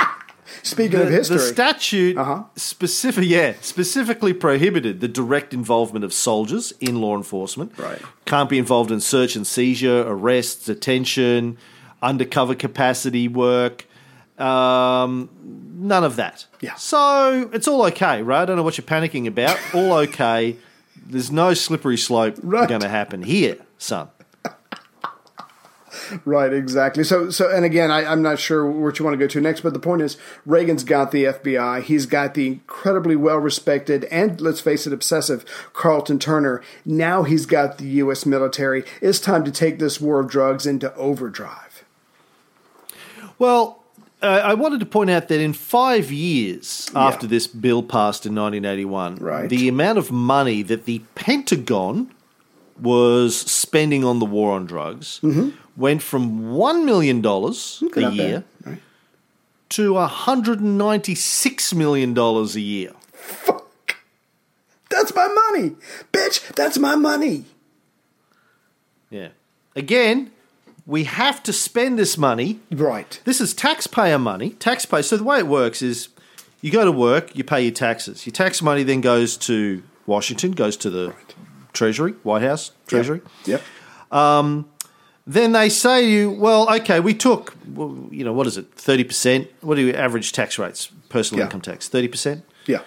Speaking 0.65 0.99
the, 0.99 1.05
of 1.07 1.11
history, 1.11 1.37
the 1.37 1.43
statute 1.43 2.17
Uh-huh. 2.19 2.45
specific, 2.57 3.25
yeah, 3.27 3.55
specifically 3.61 4.33
prohibited 4.33 5.01
the 5.01 5.09
direct 5.09 5.53
involvement 5.55 6.05
of 6.05 6.13
soldiers 6.13 6.73
in 6.81 7.01
law 7.01 7.17
enforcement. 7.17 7.73
Right. 7.79 8.01
Can't 8.25 8.49
be 8.51 8.59
involved 8.59 8.91
in 8.91 9.01
search 9.01 9.37
and 9.37 9.47
seizure, 9.47 10.03
arrests, 10.07 10.65
detention, 10.65 11.59
undercover 12.03 12.55
capacity 12.55 13.29
work. 13.29 13.87
Um, 14.39 15.29
none 15.77 16.03
of 16.03 16.17
that. 16.17 16.47
Yeah. 16.61 16.75
So 16.77 17.49
it's 17.53 17.69
all 17.69 17.85
okay, 17.87 18.23
right? 18.23 18.43
I 18.43 18.45
don't 18.47 18.57
know 18.57 18.63
what 18.63 18.79
you're 18.79 18.87
panicking 18.87 19.27
about. 19.27 19.59
All 19.75 19.93
okay. 19.93 20.57
There's 21.07 21.31
no 21.31 21.53
slippery 21.55 21.99
slope 21.99 22.37
Right. 22.43 22.69
going 22.69 22.81
to 22.81 22.89
happen 22.89 23.23
here, 23.23 23.59
son. 23.79 24.09
Right, 26.25 26.53
exactly. 26.53 27.05
So, 27.05 27.31
so, 27.31 27.51
and 27.51 27.65
again, 27.65 27.91
I, 27.91 28.05
I'm 28.05 28.23
not 28.23 28.39
sure 28.39 28.65
what 28.69 28.99
you 28.99 29.05
want 29.05 29.15
to 29.15 29.19
go 29.19 29.27
to 29.29 29.41
next, 29.41 29.61
but 29.63 29.73
the 29.73 29.79
point 29.79 30.03
is, 30.03 30.17
Reagan's 30.47 30.85
got 30.85 31.11
the 31.13 31.25
FBI. 31.25 31.83
He's 31.83 32.07
got 32.07 32.35
the 32.35 32.47
incredibly 32.47 33.17
well 33.17 33.39
respected 33.39 34.05
and, 34.05 34.41
let's 34.41 34.61
face 34.61 34.87
it, 34.87 34.93
obsessive 34.93 35.45
Carlton 35.73 36.19
Turner. 36.19 36.63
Now 36.85 37.23
he's 37.23 37.47
got 37.47 37.79
the 37.79 37.87
U.S. 37.87 38.25
military. 38.27 38.85
It's 39.01 39.19
time 39.21 39.45
to 39.45 39.51
take 39.51 39.79
this 39.79 40.01
war 40.01 40.21
of 40.21 40.29
drugs 40.29 40.67
into 40.67 40.95
overdrive. 40.95 41.85
Well, 43.39 43.83
uh, 44.23 44.27
I 44.45 44.55
wanted 44.55 44.81
to 44.81 44.87
point 44.87 45.11
out 45.11 45.29
that 45.29 45.41
in 45.41 45.53
five 45.53 46.11
years 46.13 46.91
Yeah. 46.95 47.07
after 47.07 47.27
this 47.27 47.47
bill 47.47 47.83
passed 47.83 48.25
in 48.27 48.35
1981, 48.35 49.17
Right. 49.17 49.49
the 49.51 49.69
amount 49.69 49.99
of 49.99 50.11
money 50.11 50.63
that 50.63 50.85
the 50.87 51.01
Pentagon 51.15 52.11
was 52.81 53.37
spending 53.37 54.05
on 54.05 54.19
the 54.19 54.25
war 54.25 54.53
on 54.53 54.67
drugs 54.67 55.21
went 55.77 56.03
from 56.03 56.43
$1 56.55 56.85
million 56.85 57.25
a. 57.25 58.11
Year 58.15 58.45
right? 58.65 58.81
to 59.71 59.93
$196 59.95 61.75
million 61.75 62.19
a 62.19 62.45
year. 62.61 62.93
Fuck. 63.13 63.97
That's 64.91 65.15
my 65.15 65.27
money, 65.27 65.77
bitch. 66.13 66.53
That's 66.55 66.79
my 66.79 66.95
money. 66.95 67.47
Yeah. 69.11 69.29
Again, 69.75 70.31
we 70.87 71.05
have 71.05 71.43
to 71.45 71.53
spend 71.53 71.99
this 71.99 72.17
money 72.19 72.61
Right. 72.71 73.21
This 73.25 73.41
is 73.41 73.55
taxpayer 73.55 74.19
money. 74.19 74.51
Taxpayer. 74.51 75.03
So 75.03 75.17
the 75.17 75.25
way 75.25 75.39
it 75.39 75.47
works 75.47 75.83
is 75.83 76.09
you 76.61 76.71
go 76.71 76.85
to 76.85 76.93
work, 76.93 77.35
you 77.37 77.45
pay 77.45 77.63
your 77.63 77.73
taxes. 77.73 78.27
Your 78.27 78.33
tax 78.33 78.63
money 78.63 78.83
then 78.83 79.01
goes 79.01 79.37
to 79.39 79.83
Washington, 80.07 80.53
goes 80.53 80.77
to 80.79 80.91
the 80.91 81.15
Treasury, 81.73 82.13
White 82.23 82.43
House, 82.43 82.73
Treasury. 82.87 83.23
Yep. 83.47 83.63
Um, 84.13 84.69
Then 85.27 85.53
they 85.53 85.69
say 85.71 86.03
to 86.03 86.09
you, 86.11 86.31
well, 86.31 86.69
okay, 86.77 87.01
we 87.01 87.15
took, 87.15 87.55
well, 87.75 87.97
you 88.11 88.25
know, 88.25 88.33
what 88.33 88.47
is 88.47 88.59
it, 88.59 88.75
30%? 88.77 89.49
What 89.63 89.79
are 89.79 89.81
your 89.81 89.97
average 89.97 90.33
tax 90.33 90.59
rates, 90.59 90.91
personal 91.09 91.39
Yeah. 91.41 91.45
income 91.47 91.63
tax? 91.63 91.89
30%? 91.89 92.43
Yeah. 92.67 92.81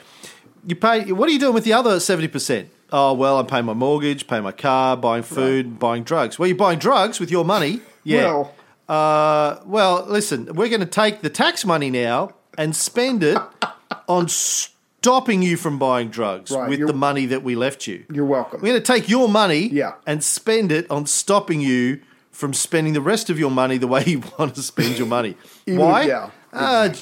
You 0.65 0.75
pay, 0.75 1.11
what 1.11 1.27
are 1.29 1.31
you 1.31 1.39
doing 1.39 1.53
with 1.55 1.63
the 1.63 1.73
other 1.73 1.99
70%? 1.99 2.67
Oh, 2.91 3.13
well, 3.13 3.39
I'm 3.39 3.47
paying 3.47 3.65
my 3.65 3.73
mortgage, 3.73 4.27
paying 4.27 4.43
my 4.43 4.51
car, 4.51 4.95
buying 4.95 5.23
food, 5.23 5.79
buying 5.79 6.03
drugs. 6.03 6.37
Well, 6.37 6.47
you're 6.47 6.55
buying 6.57 6.79
drugs 6.79 7.19
with 7.19 7.31
your 7.31 7.43
money. 7.43 7.81
Yeah. 8.03 8.23
Well, 8.25 8.53
Uh, 8.87 9.57
well, 9.65 10.05
listen, 10.07 10.45
we're 10.55 10.69
going 10.69 10.79
to 10.79 10.85
take 10.85 11.21
the 11.21 11.29
tax 11.29 11.65
money 11.65 11.89
now 11.89 12.31
and 12.57 12.73
spend 12.73 13.21
it 13.23 13.37
on 14.07 14.29
stopping 14.29 15.41
you 15.41 15.57
from 15.57 15.77
buying 15.77 16.07
drugs 16.09 16.51
Right, 16.51 16.69
with 16.69 16.87
the 16.87 16.93
money 16.93 17.25
that 17.25 17.43
we 17.43 17.55
left 17.55 17.85
you. 17.87 18.05
you're 18.13 18.23
welcome. 18.25 18.61
We're 18.61 18.69
going 18.69 18.81
to 18.81 18.93
take 18.93 19.09
your 19.09 19.27
money 19.27 19.67
Yeah. 19.67 19.93
and 20.05 20.23
spend 20.23 20.71
it 20.71 20.89
on 20.89 21.05
stopping 21.05 21.59
you 21.59 21.99
from 22.37 22.53
spending 22.53 22.93
the 22.93 23.01
rest 23.01 23.31
of 23.31 23.39
your 23.39 23.49
money 23.49 23.77
the 23.79 23.87
way 23.87 24.03
you 24.05 24.21
want 24.37 24.53
to 24.53 24.61
spend 24.61 24.95
your 24.99 25.07
money. 25.07 25.35
Why? 25.65 26.03
yeah, 26.03 26.29
uh, 26.53 26.93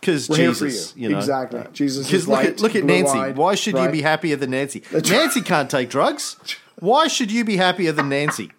Because 0.00 0.28
Jesus, 0.28 0.92
for 0.92 0.98
you. 0.98 1.02
you 1.08 1.12
know. 1.12 1.18
Exactly. 1.18 1.64
Jesus 1.72 2.06
Because 2.06 2.22
is 2.22 2.28
look 2.28 2.36
light, 2.38 2.46
at 2.50 2.60
look 2.60 2.76
at 2.76 2.84
Nancy. 2.84 3.12
blue-eyed, 3.12 3.36
Why 3.36 3.56
should 3.56 3.76
you 3.76 3.90
be 3.90 4.02
happier 4.02 4.36
than 4.36 4.50
Nancy? 4.50 4.84
That's 4.92 5.10
Nancy 5.10 5.40
can't 5.40 5.68
take 5.68 5.90
drugs. 5.90 6.36
Why 6.78 7.08
should 7.08 7.32
you 7.32 7.44
be 7.44 7.56
happier 7.56 7.90
than 7.90 8.08
Nancy? 8.10 8.52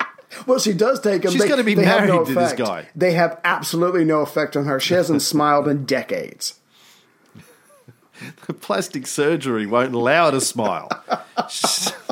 Well, 0.45 0.59
she 0.59 0.73
does 0.73 0.99
take 0.99 1.21
them. 1.21 1.31
She's 1.31 1.41
They- 1.41 1.47
gonna 1.47 1.63
be 1.63 1.75
married 1.75 2.09
no 2.09 2.25
to 2.25 2.33
this 2.33 2.51
guy. 2.53 2.87
They 2.93 3.13
have 3.13 3.39
absolutely 3.45 4.03
no 4.03 4.19
effect 4.19 4.57
on 4.57 4.65
her. 4.65 4.79
She 4.81 4.95
hasn't 4.95 5.21
smiled 5.33 5.69
in 5.69 5.85
decades. 5.85 6.55
The 8.47 8.53
plastic 8.53 9.07
surgery 9.07 9.65
won't 9.65 9.93
allow 9.93 10.25
her 10.25 10.31
to 10.31 10.41
smile. 10.41 10.89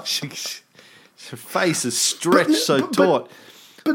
she, 0.05 0.29
she- 0.29 0.61
her 1.31 1.37
face 1.37 1.83
is 1.83 1.97
stretched 1.99 2.51
so 2.55 2.79
but- 2.81 2.93
taut. 2.93 3.23
But 3.25 3.31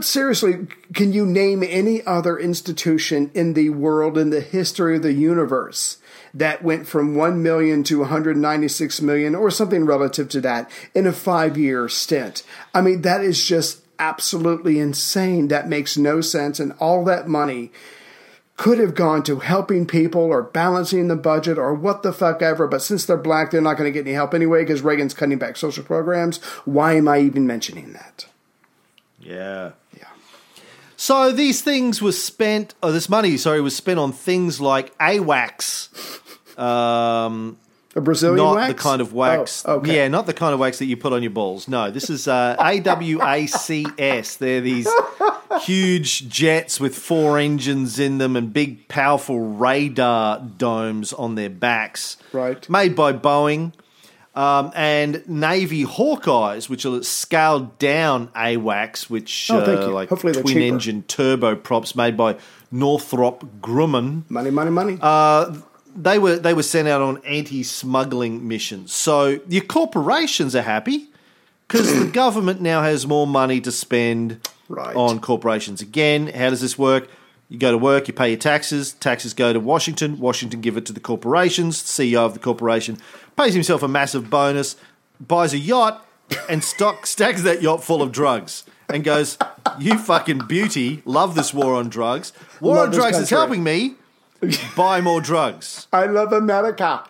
seriously, 0.00 0.68
can 0.94 1.12
you 1.12 1.26
name 1.26 1.64
any 1.64 2.04
other 2.06 2.38
institution 2.38 3.30
in 3.34 3.54
the 3.54 3.70
world, 3.70 4.16
in 4.16 4.30
the 4.30 4.40
history 4.40 4.96
of 4.96 5.02
the 5.02 5.12
universe, 5.12 5.98
that 6.32 6.62
went 6.62 6.86
from 6.86 7.16
1 7.16 7.42
million 7.42 7.82
to 7.84 7.98
196 7.98 9.00
million 9.02 9.34
or 9.34 9.50
something 9.50 9.84
relative 9.84 10.28
to 10.28 10.40
that 10.42 10.70
in 10.94 11.06
a 11.06 11.12
five 11.12 11.58
year 11.58 11.88
stint? 11.88 12.44
I 12.72 12.82
mean, 12.82 13.02
that 13.02 13.22
is 13.22 13.44
just 13.44 13.82
absolutely 13.98 14.78
insane. 14.78 15.48
That 15.48 15.68
makes 15.68 15.96
no 15.96 16.20
sense. 16.20 16.60
And 16.60 16.72
all 16.78 17.04
that 17.04 17.26
money 17.26 17.72
could 18.56 18.78
have 18.78 18.94
gone 18.94 19.22
to 19.24 19.40
helping 19.40 19.86
people 19.86 20.20
or 20.20 20.42
balancing 20.42 21.08
the 21.08 21.16
budget 21.16 21.58
or 21.58 21.74
what 21.74 22.02
the 22.02 22.12
fuck 22.12 22.42
ever. 22.42 22.68
But 22.68 22.82
since 22.82 23.06
they're 23.06 23.16
black, 23.16 23.50
they're 23.50 23.60
not 23.60 23.76
going 23.76 23.90
to 23.90 23.98
get 23.98 24.06
any 24.06 24.14
help 24.14 24.34
anyway 24.34 24.62
because 24.62 24.82
Reagan's 24.82 25.14
cutting 25.14 25.38
back 25.38 25.56
social 25.56 25.82
programs. 25.82 26.36
Why 26.64 26.94
am 26.94 27.08
I 27.08 27.20
even 27.20 27.46
mentioning 27.46 27.92
that? 27.94 28.26
Yeah. 29.18 29.72
So 31.00 31.32
these 31.32 31.62
things 31.62 32.02
were 32.02 32.12
spent, 32.12 32.74
or 32.82 32.92
this 32.92 33.08
money, 33.08 33.38
sorry, 33.38 33.62
was 33.62 33.74
spent 33.74 33.98
on 33.98 34.12
things 34.12 34.60
like 34.60 34.94
AWACS. 34.98 35.88
Um, 36.58 37.56
A 37.96 38.02
Brazilian 38.02 38.36
not 38.36 38.56
wax? 38.56 38.68
the 38.68 38.74
kind 38.78 39.00
of 39.00 39.14
wax. 39.14 39.64
Oh, 39.66 39.76
okay. 39.76 39.96
Yeah, 39.96 40.08
not 40.08 40.26
the 40.26 40.34
kind 40.34 40.52
of 40.52 40.60
wax 40.60 40.78
that 40.78 40.84
you 40.84 40.98
put 40.98 41.14
on 41.14 41.22
your 41.22 41.30
balls. 41.30 41.68
No, 41.68 41.90
this 41.90 42.10
is 42.10 42.28
uh, 42.28 42.54
AWACS. 42.60 44.36
They're 44.36 44.60
these 44.60 44.88
huge 45.62 46.28
jets 46.28 46.78
with 46.78 46.94
four 46.94 47.38
engines 47.38 47.98
in 47.98 48.18
them 48.18 48.36
and 48.36 48.52
big, 48.52 48.86
powerful 48.88 49.40
radar 49.40 50.38
domes 50.40 51.14
on 51.14 51.34
their 51.34 51.48
backs. 51.48 52.18
Right. 52.30 52.68
Made 52.68 52.94
by 52.94 53.14
Boeing. 53.14 53.72
Um, 54.34 54.70
and 54.76 55.28
Navy 55.28 55.84
Hawkeyes, 55.84 56.68
which 56.68 56.84
are 56.86 57.02
scaled 57.02 57.78
down 57.78 58.28
AWACS, 58.28 59.10
which 59.10 59.50
Oh, 59.50 59.58
uh, 59.60 59.88
like 59.90 60.08
Hopefully 60.08 60.32
twin 60.34 60.58
engine 60.62 61.02
turboprops 61.08 61.96
made 61.96 62.16
by 62.16 62.36
Northrop 62.70 63.44
Grumman 63.60 64.22
Money, 64.30 64.50
money, 64.50 64.70
money. 64.70 64.98
Uh, 65.00 65.56
they 65.96 66.20
were 66.20 66.36
they 66.36 66.54
were 66.54 66.62
sent 66.62 66.86
out 66.86 67.02
on 67.02 67.20
anti-smuggling 67.24 68.46
missions. 68.46 68.92
So 68.92 69.40
your 69.48 69.64
corporations 69.64 70.54
are 70.54 70.62
happy 70.62 71.08
because 71.66 71.92
the 71.98 72.06
government 72.12 72.60
now 72.60 72.82
has 72.82 73.06
more 73.06 73.26
money 73.26 73.60
to 73.62 73.72
spend 73.72 74.48
Right. 74.68 74.94
on 74.94 75.18
corporations. 75.18 75.82
Again, 75.82 76.28
how 76.28 76.50
does 76.50 76.60
this 76.60 76.78
work? 76.78 77.08
You 77.48 77.58
go 77.58 77.72
to 77.72 77.78
work, 77.78 78.06
you 78.06 78.14
pay 78.14 78.28
your 78.28 78.38
taxes. 78.38 78.92
Taxes 78.92 79.34
go 79.34 79.52
to 79.52 79.58
Washington. 79.58 80.20
Washington 80.20 80.60
give 80.60 80.76
it 80.76 80.86
to 80.86 80.92
the 80.92 81.00
corporations. 81.00 81.82
The 81.82 82.04
CEO 82.04 82.20
of 82.24 82.34
the 82.34 82.38
corporation 82.38 82.96
pays 83.40 83.54
himself 83.54 83.82
a 83.82 83.88
massive 83.88 84.28
bonus, 84.30 84.76
buys 85.20 85.52
a 85.52 85.58
yacht, 85.58 86.04
and 86.48 86.62
stock 86.62 87.06
stacks 87.14 87.42
that 87.42 87.62
yacht 87.62 87.82
full 87.82 88.02
of 88.02 88.12
drugs, 88.12 88.64
and 88.88 89.04
goes, 89.04 89.38
"You 89.78 89.98
fucking 89.98 90.46
beauty, 90.46 91.02
love 91.04 91.34
this 91.34 91.54
war 91.54 91.74
on 91.74 91.88
drugs. 91.88 92.32
War 92.60 92.76
Love 92.76 92.88
on 92.88 92.94
drugs 92.94 93.18
is 93.18 93.30
helping 93.30 93.64
me 93.64 93.94
buy 94.76 95.00
more 95.00 95.20
drugs." 95.20 95.86
I 95.92 96.06
love 96.06 96.32
America. 96.32 97.04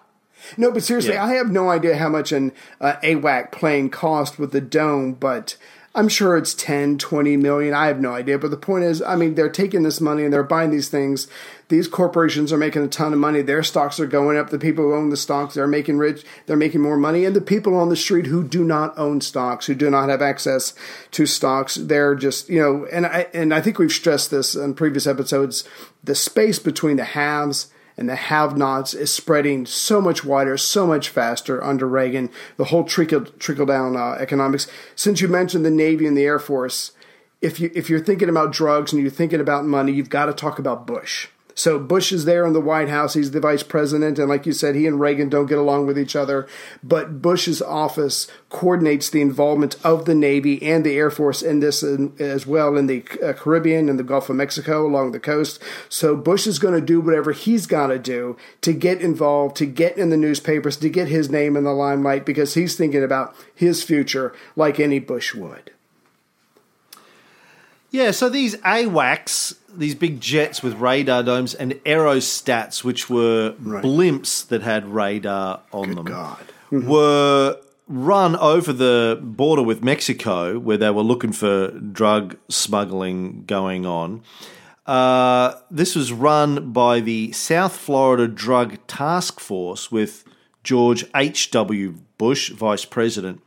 No, 0.57 0.71
but 0.73 0.83
seriously, 0.83 1.15
Yeah. 1.15 1.25
I 1.25 1.35
have 1.35 1.51
no 1.51 1.69
idea 1.69 1.97
how 1.97 2.09
much 2.09 2.33
an 2.33 2.53
uh, 2.81 2.95
AWAC 3.03 3.53
plane 3.53 3.91
cost 3.91 4.39
with 4.39 4.53
the 4.53 4.61
dome, 4.61 5.13
but 5.13 5.57
I'm 5.93 6.09
sure 6.09 6.37
it's 6.37 6.55
10, 6.55 6.99
20 6.99 7.37
million. 7.37 7.75
I 7.75 7.89
have 7.89 8.01
no 8.01 8.13
idea. 8.13 8.39
But 8.39 8.53
the 8.53 8.57
point 8.57 8.85
is, 8.85 9.03
I 9.03 9.17
mean, 9.17 9.35
they're 9.35 9.49
taking 9.49 9.83
this 9.83 10.01
money 10.01 10.23
and 10.23 10.33
they're 10.33 10.45
buying 10.45 10.71
these 10.71 10.89
things. 10.89 11.27
These 11.69 11.89
corporations 11.89 12.53
are 12.53 12.57
making 12.57 12.85
a 12.85 12.89
ton 12.89 13.13
of 13.13 13.19
money. 13.19 13.43
Their 13.43 13.65
stocks 13.65 13.99
are 13.99 14.07
going 14.07 14.37
up. 14.39 14.51
The 14.51 14.59
people 14.59 14.85
who 14.85 14.95
own 14.95 15.11
the 15.11 15.17
stocks, 15.17 15.55
they're 15.55 15.67
making 15.67 15.99
rich. 15.99 16.25
They're 16.47 16.57
making 16.57 16.81
more 16.81 16.97
money. 16.97 17.25
And 17.25 17.35
the 17.35 17.41
people 17.41 17.77
on 17.77 17.89
the 17.89 17.97
street 17.97 18.27
who 18.27 18.45
do 18.45 18.63
not 18.63 18.97
own 18.97 19.21
stocks, 19.21 19.67
who 19.67 19.75
do 19.75 19.91
not 19.91 20.11
have 20.11 20.23
access 20.23 20.75
to 21.11 21.27
stocks, 21.27 21.75
they're 21.75 22.15
just, 22.15 22.49
you 22.49 22.61
know, 22.61 22.87
and 22.93 23.07
I, 23.07 23.27
and 23.35 23.53
I 23.53 23.61
think 23.61 23.79
we've 23.79 23.91
stressed 23.91 24.31
this 24.31 24.55
on 24.55 24.75
previous 24.75 25.09
episodes, 25.09 25.65
the 26.05 26.15
space 26.15 26.61
between 26.61 26.99
the 26.99 27.05
haves 27.05 27.67
and 28.01 28.09
the 28.09 28.17
have-nots 28.17 28.95
is 28.95 29.13
spreading 29.13 29.67
so 29.67 30.01
much 30.01 30.25
wider, 30.25 30.57
so 30.57 30.87
much 30.87 31.11
faster 31.11 31.63
under 31.63 31.87
Reagan. 31.87 32.31
The 32.57 32.65
whole 32.65 32.85
trickle 32.85 33.27
trickle 33.27 33.67
down 33.67 33.95
uh, 33.95 34.17
economics. 34.19 34.67
Since 34.97 35.21
you 35.21 35.29
mentioned 35.29 35.67
the 35.67 35.71
Navy 35.71 36.07
and 36.07 36.17
the 36.17 36.25
Air 36.25 36.39
Force, 36.39 36.93
if 37.43 37.61
you 37.61 37.71
if 37.75 37.91
you're 37.91 38.01
thinking 38.01 38.31
about 38.31 38.53
drugs 38.53 38.93
and 38.93 39.03
you're 39.03 39.11
thinking 39.11 39.41
about 39.41 39.67
money, 39.67 39.93
you've 39.93 40.09
got 40.09 40.27
to 40.27 40.33
talk 40.33 40.59
about 40.59 40.87
Bush. 40.87 41.29
So 41.61 41.79
Bush 41.79 42.11
is 42.11 42.25
there 42.25 42.47
in 42.47 42.55
the 42.55 42.61
White 42.61 42.89
House. 42.89 43.13
He's 43.13 43.33
the 43.33 43.39
vice 43.39 43.63
president, 43.63 44.19
and 44.19 44.31
like 44.31 44.47
you 44.47 44.53
said, 44.55 44.75
he 44.75 44.87
and 44.87 44.99
Reagan 44.99 45.29
don't 45.29 45.45
get 45.45 45.59
along 45.59 45.87
with 45.87 45.99
each 45.99 46.17
other. 46.17 46.49
But 46.83 47.21
Bush's 47.21 47.61
office 47.61 48.29
coordinates 48.49 49.11
the 49.11 49.21
involvement 49.21 49.77
of 49.85 50.07
the 50.07 50.15
Navy 50.15 50.63
and 50.63 50.87
the 50.87 50.97
Air 50.97 51.11
Force 51.11 51.43
in 51.43 51.61
this 51.61 51.83
as 51.83 52.47
well 52.47 52.79
in 52.79 52.87
the 52.87 53.05
uh, 53.23 53.35
Caribbean 53.35 53.91
and 53.91 53.99
the 53.99 54.03
Gulf 54.03 54.31
of 54.31 54.37
Mexico 54.37 54.87
along 54.87 55.13
the 55.13 55.21
coast. 55.21 55.63
So 55.91 56.17
Bush 56.17 56.47
is 56.47 56.59
going 56.59 56.81
to 56.81 56.81
do 56.81 56.99
whatever 56.99 57.33
he's 57.33 57.67
got 57.67 57.89
to 57.89 57.99
do 57.99 58.39
to 58.63 58.73
get 58.73 59.03
involved, 59.03 59.55
to 59.57 59.67
get 59.67 59.99
in 59.99 60.09
the 60.09 60.17
newspapers, 60.17 60.79
to 60.79 60.89
get 60.89 61.09
his 61.09 61.29
name 61.29 61.59
in 61.59 61.65
the 61.65 61.75
limelight 61.75 62.25
because 62.25 62.55
he's 62.55 62.75
thinking 62.75 63.05
about 63.05 63.37
his 63.55 63.83
future 63.83 64.35
like 64.57 64.81
any 64.81 64.99
Bush 64.99 65.35
would. 65.35 65.73
Yeah, 67.91 68.13
so 68.13 68.29
these 68.29 68.57
AWACS, 68.57 69.57
these 69.75 69.95
big 69.95 70.21
jets 70.21 70.63
with 70.63 70.75
radar 70.75 71.23
domes, 71.23 71.55
and 71.55 71.73
aerostats, 71.85 72.85
which 72.85 73.11
were 73.11 73.55
blimps 73.61 74.47
that 74.49 74.63
had 74.63 74.87
radar 74.87 75.63
on 75.73 75.95
them, 75.95 76.05
God. 76.05 76.39
were 76.71 77.57
run 77.89 78.37
over 78.37 78.73
the 78.73 79.19
border 79.21 79.63
with 79.63 79.83
Mexico, 79.83 80.59
where 80.59 80.77
they 80.77 80.91
were 80.91 81.03
looking 81.03 81.33
for 81.33 81.71
drug 81.71 82.37
smuggling 82.49 83.45
going 83.47 83.85
on. 83.85 84.23
Uh, 84.87 85.55
this 85.71 85.97
was 85.97 86.13
run 86.13 86.73
by 86.73 87.01
the 87.01 87.33
South 87.33 87.77
Florida 87.77 88.29
Drug 88.29 88.79
Task 88.87 89.41
Force 89.41 89.91
with 89.91 90.25
George 90.63 91.05
H.W. 91.15 91.95
Bush, 92.19 92.51
vice 92.51 92.85
president, 92.85 93.43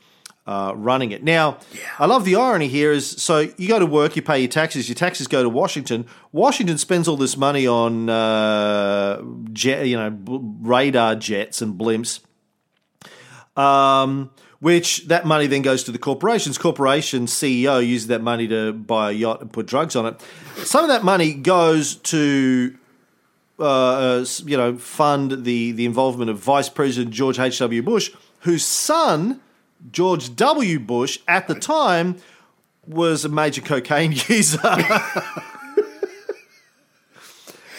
uh, 0.45 0.73
running 0.75 1.11
it. 1.11 1.23
Now, 1.23 1.57
I 1.97 2.05
love 2.05 2.25
the 2.25 2.35
irony 2.35 2.67
here 2.67 2.91
is 2.91 3.09
so 3.09 3.51
you 3.57 3.67
go 3.67 3.79
to 3.79 3.85
work, 3.85 4.15
you 4.15 4.21
pay 4.21 4.39
your 4.39 4.49
taxes, 4.49 4.89
your 4.89 4.95
taxes 4.95 5.27
go 5.27 5.41
to 5.41 5.49
Washington. 5.49 6.05
Washington 6.31 6.77
spends 6.77 7.07
all 7.07 7.17
this 7.17 7.37
money 7.37 7.65
on 7.65 8.09
uh, 8.09 9.21
jet, 9.53 9.87
you 9.87 9.97
know 9.97 10.09
b- 10.09 10.39
radar 10.61 11.15
jets 11.15 11.61
and 11.61 11.79
blimps, 11.79 12.19
um, 13.57 14.31
which 14.59 15.07
that 15.07 15.25
money 15.25 15.47
then 15.47 15.61
goes 15.61 15.83
to 15.85 15.91
the 15.91 15.99
corporations. 15.99 16.57
Corporation 16.57 17.25
CEO 17.25 17.85
uses 17.85 18.07
that 18.07 18.21
money 18.21 18.47
to 18.47 18.73
buy 18.73 19.11
a 19.11 19.13
yacht 19.13 19.41
and 19.41 19.53
put 19.53 19.65
drugs 19.65 19.95
on 19.95 20.05
it. 20.05 20.21
Some 20.57 20.83
of 20.83 20.89
that 20.89 21.03
money 21.03 21.33
goes 21.33 21.95
to 21.95 22.77
uh, 23.59 23.63
uh, 23.63 24.25
you 24.45 24.57
know, 24.57 24.77
fund 24.77 25.45
the 25.45 25.71
the 25.71 25.85
involvement 25.85 26.29
of 26.29 26.37
Vice 26.37 26.67
President 26.67 27.13
George 27.13 27.39
H. 27.39 27.59
W. 27.59 27.81
Bush, 27.81 28.11
whose 28.39 28.65
son 28.65 29.39
George 29.91 30.35
W. 30.35 30.79
Bush 30.79 31.19
at 31.27 31.47
the 31.47 31.55
time 31.55 32.17
was 32.87 33.23
a 33.25 33.29
major 33.29 33.61
cocaine 33.61 34.11
user. 34.27 34.59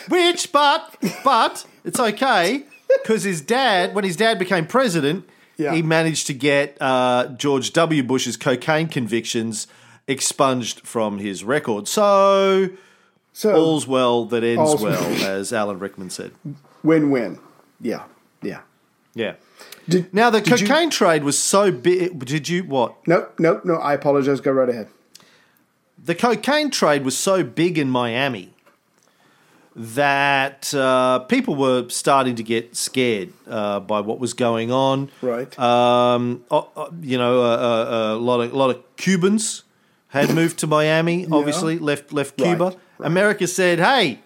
Which, 0.08 0.52
but 0.52 0.96
but 1.24 1.66
it's 1.84 1.98
okay 1.98 2.64
because 3.02 3.22
his 3.22 3.40
dad, 3.40 3.94
when 3.94 4.04
his 4.04 4.16
dad 4.16 4.38
became 4.38 4.66
president, 4.66 5.26
Yeah. 5.56 5.72
he 5.74 5.80
managed 5.82 6.26
to 6.26 6.34
get 6.34 6.76
uh, 6.80 7.28
George 7.36 7.72
W. 7.72 8.02
Bush's 8.02 8.36
cocaine 8.36 8.88
convictions 8.88 9.66
expunged 10.06 10.80
from 10.86 11.18
his 11.18 11.42
record. 11.42 11.88
So 11.88 12.68
So 13.32 13.54
all's 13.54 13.86
well 13.86 14.26
that 14.26 14.44
ends 14.44 14.80
well, 14.82 15.02
as 15.24 15.52
Alan 15.54 15.78
Rickman 15.78 16.10
said. 16.10 16.32
win-win. 16.82 17.38
Yeah, 17.80 18.04
yeah. 18.42 18.60
Yeah. 19.14 19.34
Did, 19.88 20.12
Now 20.14 20.30
the 20.30 20.40
did 20.40 20.60
you- 20.60 20.66
cocaine 20.66 20.90
trade 20.90 21.24
was 21.24 21.38
so 21.38 21.70
big. 21.70 22.24
Did 22.24 22.48
you 22.48 22.64
what? 22.64 22.94
Nope, 23.06 23.34
nope, 23.38 23.64
no. 23.64 23.74
I 23.76 23.92
apologize. 23.94 24.40
Go 24.40 24.52
right 24.52 24.68
ahead. 24.68 24.88
The 26.02 26.14
cocaine 26.14 26.70
trade 26.70 27.04
was 27.04 27.16
so 27.16 27.42
big 27.42 27.78
in 27.78 27.88
Miami 27.90 28.50
that 29.76 30.72
uh, 30.74 31.18
people 31.20 31.54
were 31.56 31.88
starting 31.88 32.36
to 32.36 32.42
get 32.42 32.76
scared 32.76 33.32
uh, 33.48 33.80
by 33.80 34.00
what 34.00 34.20
was 34.20 34.32
going 34.32 34.70
on. 34.70 35.10
Right. 35.20 35.56
Um, 35.58 36.44
uh, 36.50 36.62
uh, 36.76 36.90
you 37.00 37.18
know, 37.18 37.42
uh, 37.42 37.46
uh, 37.46 38.14
a 38.14 38.18
lot 38.18 38.40
of 38.40 38.52
a 38.52 38.56
lot 38.56 38.70
of 38.70 38.96
Cubans 38.96 39.64
had 40.08 40.32
moved 40.34 40.58
to 40.60 40.66
Miami. 40.66 41.26
Obviously, 41.30 41.78
left 41.78 42.12
left 42.12 42.40
Right, 42.40 42.48
Cuba. 42.50 42.64
right. 42.64 42.76
America 43.00 43.46
said, 43.46 43.80
"Hey, 43.80 44.20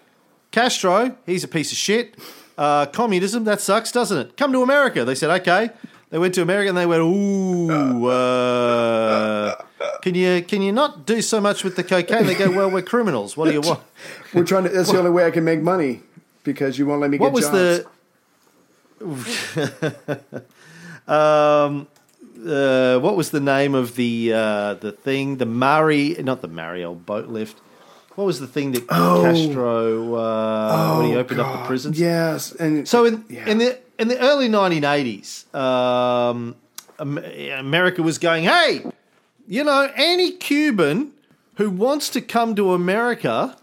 Castro, 0.51 1.17
he's 1.25 1.43
a 1.43 1.47
piece 1.47 1.71
of 1.71 1.77
shit. 1.77 2.15
Uh, 2.59 2.85
communism, 2.87 3.45
that 3.45 3.61
sucks, 3.61 3.91
doesn't 3.91 4.17
it? 4.17 4.37
Come 4.37 4.51
to 4.51 4.61
America." 4.61 5.05
They 5.05 5.15
said, 5.15 5.29
"Okay." 5.41 5.71
They 6.09 6.17
went 6.17 6.33
to 6.35 6.41
America 6.41 6.69
and 6.69 6.77
they 6.77 6.87
went, 6.87 7.01
"Ooh, 7.01 8.07
uh, 8.07 9.55
Can 10.01 10.15
you 10.15 10.41
can 10.41 10.61
you 10.61 10.71
not 10.71 11.05
do 11.05 11.21
so 11.21 11.39
much 11.39 11.63
with 11.63 11.75
the 11.75 11.83
cocaine? 11.83 12.25
They 12.25 12.35
go, 12.35 12.51
well, 12.51 12.69
we're 12.69 12.81
criminals. 12.81 13.37
What 13.37 13.45
do 13.45 13.53
you 13.53 13.61
want? 13.61 13.81
We're 14.33 14.43
trying 14.43 14.63
to. 14.63 14.69
That's 14.69 14.91
the 14.91 14.97
only 14.97 15.11
way 15.11 15.25
I 15.25 15.31
can 15.31 15.43
make 15.43 15.61
money 15.61 16.01
because 16.43 16.77
you 16.77 16.85
won't 16.85 17.01
let 17.01 17.09
me 17.09 17.17
get 17.17 17.23
jobs. 17.23 17.33
What 17.33 17.41
was 17.51 17.51
the 17.51 17.85
um, 21.07 21.87
uh, 22.45 22.99
what 22.99 23.15
was 23.15 23.31
the 23.31 23.39
name 23.39 23.75
of 23.75 23.95
the 23.95 24.33
uh, 24.33 24.73
the 24.75 24.91
thing? 24.91 25.37
The 25.37 25.45
Murray, 25.45 26.15
not 26.19 26.41
the 26.41 26.47
Mariel 26.47 26.95
boat 26.95 27.27
lift. 27.27 27.59
What 28.19 28.25
was 28.25 28.41
the 28.41 28.47
thing 28.47 28.73
that 28.73 28.85
Castro 28.89 30.13
uh, 30.13 30.97
when 30.97 31.05
he 31.05 31.15
opened 31.15 31.39
up 31.39 31.53
the 31.53 31.63
Oh, 31.63 31.65
prisons? 31.65 31.97
Yes, 31.97 32.51
and 32.51 32.85
So 32.85 33.05
in 33.05 33.23
Yeah. 33.29 33.47
in 33.47 33.59
the 33.59 33.77
in 33.97 34.09
the 34.09 34.19
early 34.19 34.49
1980s, 34.49 35.45
um, 35.55 36.55
America 36.99 38.03
was 38.03 38.17
going, 38.17 38.43
hey, 38.43 38.83
you 39.47 39.63
know, 39.63 39.89
any 39.95 40.31
Cuban 40.33 41.13
who 41.55 41.69
wants 41.69 42.09
to 42.09 42.19
come 42.19 42.55
to 42.57 42.73
America, 42.73 43.55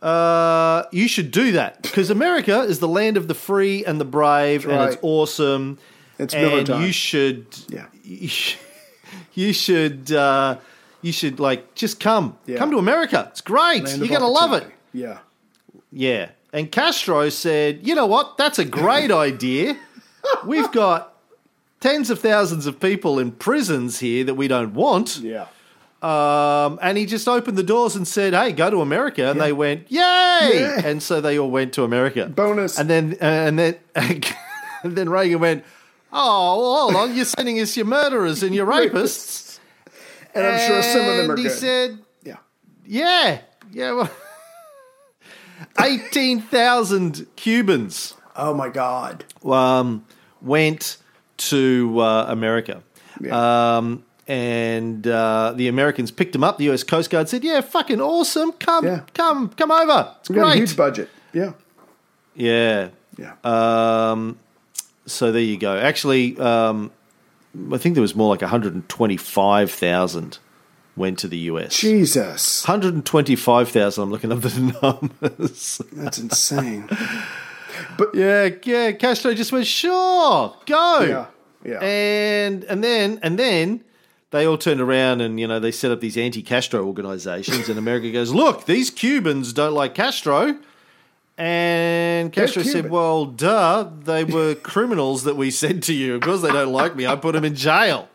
uh, 0.00 0.84
you 0.90 1.06
should 1.06 1.30
do 1.30 1.52
that 1.52 1.82
because 1.82 2.08
America 2.08 2.60
is 2.60 2.78
the 2.78 2.88
land 2.88 3.18
of 3.18 3.28
the 3.28 3.34
free 3.34 3.84
and 3.84 4.00
the 4.00 4.06
brave, 4.06 4.66
and 4.66 4.80
it's 4.90 4.96
awesome. 5.02 5.76
It's 6.18 6.32
and 6.32 6.66
time. 6.66 6.82
you 6.82 6.92
should, 6.92 7.44
Yeah. 7.68 7.84
you 8.02 8.28
should, 8.38 8.58
you 9.34 9.52
should, 9.52 10.12
uh, 10.12 10.56
you 11.02 11.12
should 11.12 11.38
like 11.40 11.74
just 11.74 12.00
come, 12.00 12.38
Yeah. 12.46 12.56
come 12.58 12.70
to 12.70 12.78
America. 12.78 13.26
It's 13.30 13.40
great. 13.40 13.84
Land 13.84 13.98
You're 13.98 14.08
gonna 14.08 14.28
love 14.28 14.52
it. 14.54 14.66
Yeah. 14.92 15.18
Yeah. 15.92 16.30
And 16.52 16.70
Castro 16.70 17.28
said, 17.28 17.86
you 17.86 17.94
know 17.94 18.06
what? 18.06 18.36
That's 18.38 18.58
a 18.58 18.64
great 18.64 19.10
idea. 19.28 19.76
We've 20.46 20.70
got 20.72 21.14
tens 21.80 22.10
of 22.10 22.20
thousands 22.20 22.66
of 22.66 22.78
people 22.78 23.18
in 23.18 23.32
prisons 23.32 23.98
here 24.00 24.22
that 24.24 24.34
we 24.34 24.48
don't 24.48 24.74
want. 24.74 25.18
Yeah. 25.18 25.46
Um, 26.02 26.78
and 26.82 26.98
he 26.98 27.06
just 27.06 27.28
opened 27.28 27.56
the 27.56 27.62
doors 27.62 27.94
and 27.96 28.06
said, 28.06 28.34
hey, 28.34 28.52
go 28.52 28.70
to 28.70 28.80
America. 28.80 29.30
And 29.30 29.40
they 29.40 29.52
went, 29.52 29.90
yay! 29.90 29.98
Yeah. 30.00 30.80
And 30.84 31.00
so 31.02 31.20
they 31.20 31.38
all 31.38 31.50
went 31.50 31.72
to 31.74 31.84
America. 31.84 32.26
Bonus. 32.26 32.78
And 32.78 32.90
then, 32.90 33.16
and 33.20 33.58
then, 33.58 33.76
and 33.94 34.24
then 34.82 35.08
Reagan 35.08 35.38
went, 35.40 35.64
oh, 36.12 36.60
well, 36.60 36.80
hold 36.82 36.96
on. 36.96 37.16
You're 37.16 37.24
sending 37.24 37.60
us 37.60 37.76
your 37.76 37.86
murderers 37.86 38.42
and 38.42 38.52
your 38.54 38.66
rapists. 38.72 39.51
And 40.34 40.46
I'm 40.46 40.58
sure 40.66 40.82
some 40.82 41.00
of 41.08 41.16
them 41.18 41.30
are 41.32 41.36
he 41.36 41.42
good. 41.44 41.52
said, 41.52 41.98
yeah. 42.22 42.36
yeah, 42.86 43.40
yeah. 43.72 43.92
Well, 43.92 44.10
eighteen 45.80 46.40
thousand 46.40 47.26
Cubans 47.36 48.14
Oh 48.34 48.54
my 48.54 48.68
God. 48.68 49.24
um, 49.44 50.06
went 50.40 50.96
to 51.36 51.98
uh, 52.00 52.26
America, 52.28 52.82
Yeah. 53.20 53.76
um, 53.76 54.04
and 54.26 55.06
uh, 55.06 55.52
the 55.54 55.68
Americans 55.68 56.10
picked 56.10 56.32
them 56.32 56.44
up. 56.44 56.56
The 56.58 56.64
U.S. 56.64 56.82
Coast 56.82 57.10
Guard 57.10 57.28
said, 57.28 57.44
"Yeah, 57.44 57.60
fucking 57.60 58.00
awesome! 58.00 58.52
Come, 58.52 58.86
Yeah. 58.86 59.00
come, 59.14 59.48
come 59.50 59.70
over. 59.70 60.14
It's 60.20 60.28
We 60.30 60.36
got 60.36 60.42
a 60.42 60.44
great." 60.52 60.58
huge 60.58 60.76
budget. 60.76 61.10
Yeah. 61.32 61.52
yeah. 62.34 62.88
Yeah. 63.18 63.34
Um, 63.44 64.38
so 65.06 65.30
there 65.32 65.42
you 65.42 65.58
go. 65.58 65.76
Actually, 65.76 66.38
um, 66.38 66.90
I 67.72 67.78
think 67.78 67.94
there 67.94 68.02
was 68.02 68.14
more 68.14 68.28
like 68.30 68.40
one 68.40 68.50
hundred 68.50 68.74
and 68.74 68.88
twenty-five 68.88 69.70
thousand 69.70 70.38
went 70.96 71.18
to 71.20 71.28
the 71.28 71.38
U.S. 71.38 71.78
Jesus. 71.78 72.66
125,000. 72.66 74.02
I'm 74.04 74.10
looking 74.10 74.30
up 74.30 74.42
the 74.42 75.08
numbers. 75.22 75.80
That's 75.92 76.18
insane. 76.18 76.88
But 77.96 78.14
yeah, 78.14 78.50
yeah. 78.64 78.92
Castro 78.92 79.34
just 79.34 79.52
went, 79.52 79.66
sure, 79.66 80.54
go. 80.66 81.00
yeah. 81.00 81.26
Yeah. 81.64 81.78
And 81.80 82.64
and 82.64 82.82
then 82.82 83.20
and 83.22 83.38
then 83.38 83.84
they 84.30 84.46
all 84.46 84.58
turned 84.58 84.80
around 84.80 85.20
and 85.20 85.38
you 85.38 85.46
know 85.46 85.60
they 85.60 85.70
set 85.70 85.92
up 85.92 86.00
these 86.00 86.16
anti-Castro 86.16 86.84
organizations, 86.84 87.68
and 87.68 87.78
America 87.78 88.10
goes, 88.10 88.32
look, 88.32 88.66
these 88.66 88.90
Cubans 88.90 89.52
don't 89.52 89.72
like 89.74 89.94
Castro. 89.94 90.58
And 91.42 92.32
Castro 92.32 92.62
said, 92.62 92.88
"Well, 92.88 93.24
duh, 93.24 93.90
they 94.04 94.22
were 94.22 94.54
criminals 94.62 95.24
that 95.24 95.34
we 95.34 95.50
sent 95.50 95.82
to 95.84 95.92
you. 95.92 96.14
Of 96.14 96.20
course, 96.20 96.40
they 96.40 96.52
don't 96.52 96.72
like 96.72 96.94
me. 96.94 97.04
I 97.04 97.16
put 97.16 97.32
them 97.32 97.44
in 97.44 97.56
jail. 97.56 98.08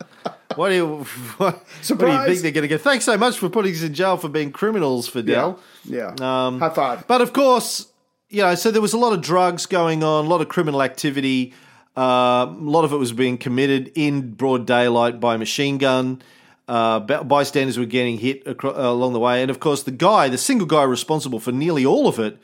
What 0.55 0.69
do 0.69 0.75
you, 0.75 0.87
what, 1.37 1.55
what 1.89 1.99
do 1.99 2.07
you 2.07 2.25
think 2.25 2.41
they're 2.41 2.51
going 2.51 2.61
to 2.61 2.69
get? 2.69 2.79
Thanks 2.79 3.03
so 3.03 3.17
much 3.17 3.37
for 3.37 3.49
putting 3.49 3.73
us 3.73 3.81
in 3.81 3.93
jail 3.93 4.15
for 4.15 4.29
being 4.29 4.53
criminals, 4.53 5.09
Fidel. 5.09 5.59
Yeah. 5.83 6.15
Um, 6.21 6.61
High 6.61 6.69
five. 6.69 7.05
But 7.05 7.19
of 7.19 7.33
course, 7.33 7.87
you 8.29 8.43
know, 8.43 8.55
so 8.55 8.71
there 8.71 8.81
was 8.81 8.93
a 8.93 8.97
lot 8.97 9.11
of 9.11 9.19
drugs 9.19 9.65
going 9.65 10.05
on, 10.05 10.23
a 10.23 10.29
lot 10.29 10.39
of 10.39 10.47
criminal 10.47 10.81
activity. 10.81 11.53
Uh, 11.97 12.45
a 12.47 12.55
lot 12.57 12.85
of 12.85 12.93
it 12.93 12.97
was 12.97 13.11
being 13.11 13.37
committed 13.37 13.91
in 13.93 14.35
broad 14.35 14.65
daylight 14.65 15.19
by 15.19 15.35
machine 15.35 15.77
gun. 15.77 16.21
Uh, 16.65 16.99
bystanders 17.23 17.77
were 17.77 17.85
getting 17.85 18.19
hit 18.19 18.43
acro- 18.45 18.73
uh, 18.73 18.89
along 18.89 19.11
the 19.11 19.19
way, 19.19 19.41
and 19.41 19.51
of 19.51 19.59
course, 19.59 19.83
the 19.83 19.91
guy, 19.91 20.29
the 20.29 20.37
single 20.37 20.67
guy 20.67 20.83
responsible 20.83 21.41
for 21.41 21.51
nearly 21.51 21.85
all 21.85 22.07
of 22.07 22.19
it, 22.19 22.37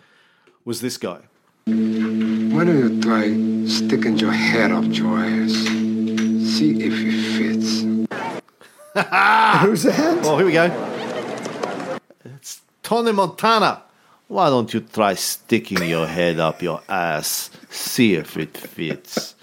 was 0.66 0.82
this 0.82 0.98
guy. 0.98 1.20
Why 1.66 2.64
don't 2.64 2.78
you 2.78 3.02
try 3.02 3.28
sticking 3.68 4.18
your 4.18 4.32
head 4.32 4.72
up 4.72 4.86
your 4.86 5.18
ass? 5.18 5.52
See 6.56 6.82
if 6.82 6.94
it 6.94 7.20
fits. 7.38 7.82
Who's 9.64 9.84
that? 9.84 10.22
Oh, 10.24 10.38
here 10.38 10.46
we 10.46 10.54
go. 10.54 12.00
It's 12.26 12.62
Tony 12.82 13.12
Montana. 13.12 13.84
Why 14.28 14.50
don't 14.50 14.74
you 14.74 14.82
try 14.82 15.16
sticking 15.16 15.84
your 15.88 16.08
head 16.08 16.40
up 16.40 16.62
your 16.62 16.82
ass? 16.88 17.50
See 17.70 18.16
if 18.16 18.38
it 18.38 18.56
fits. 18.56 19.36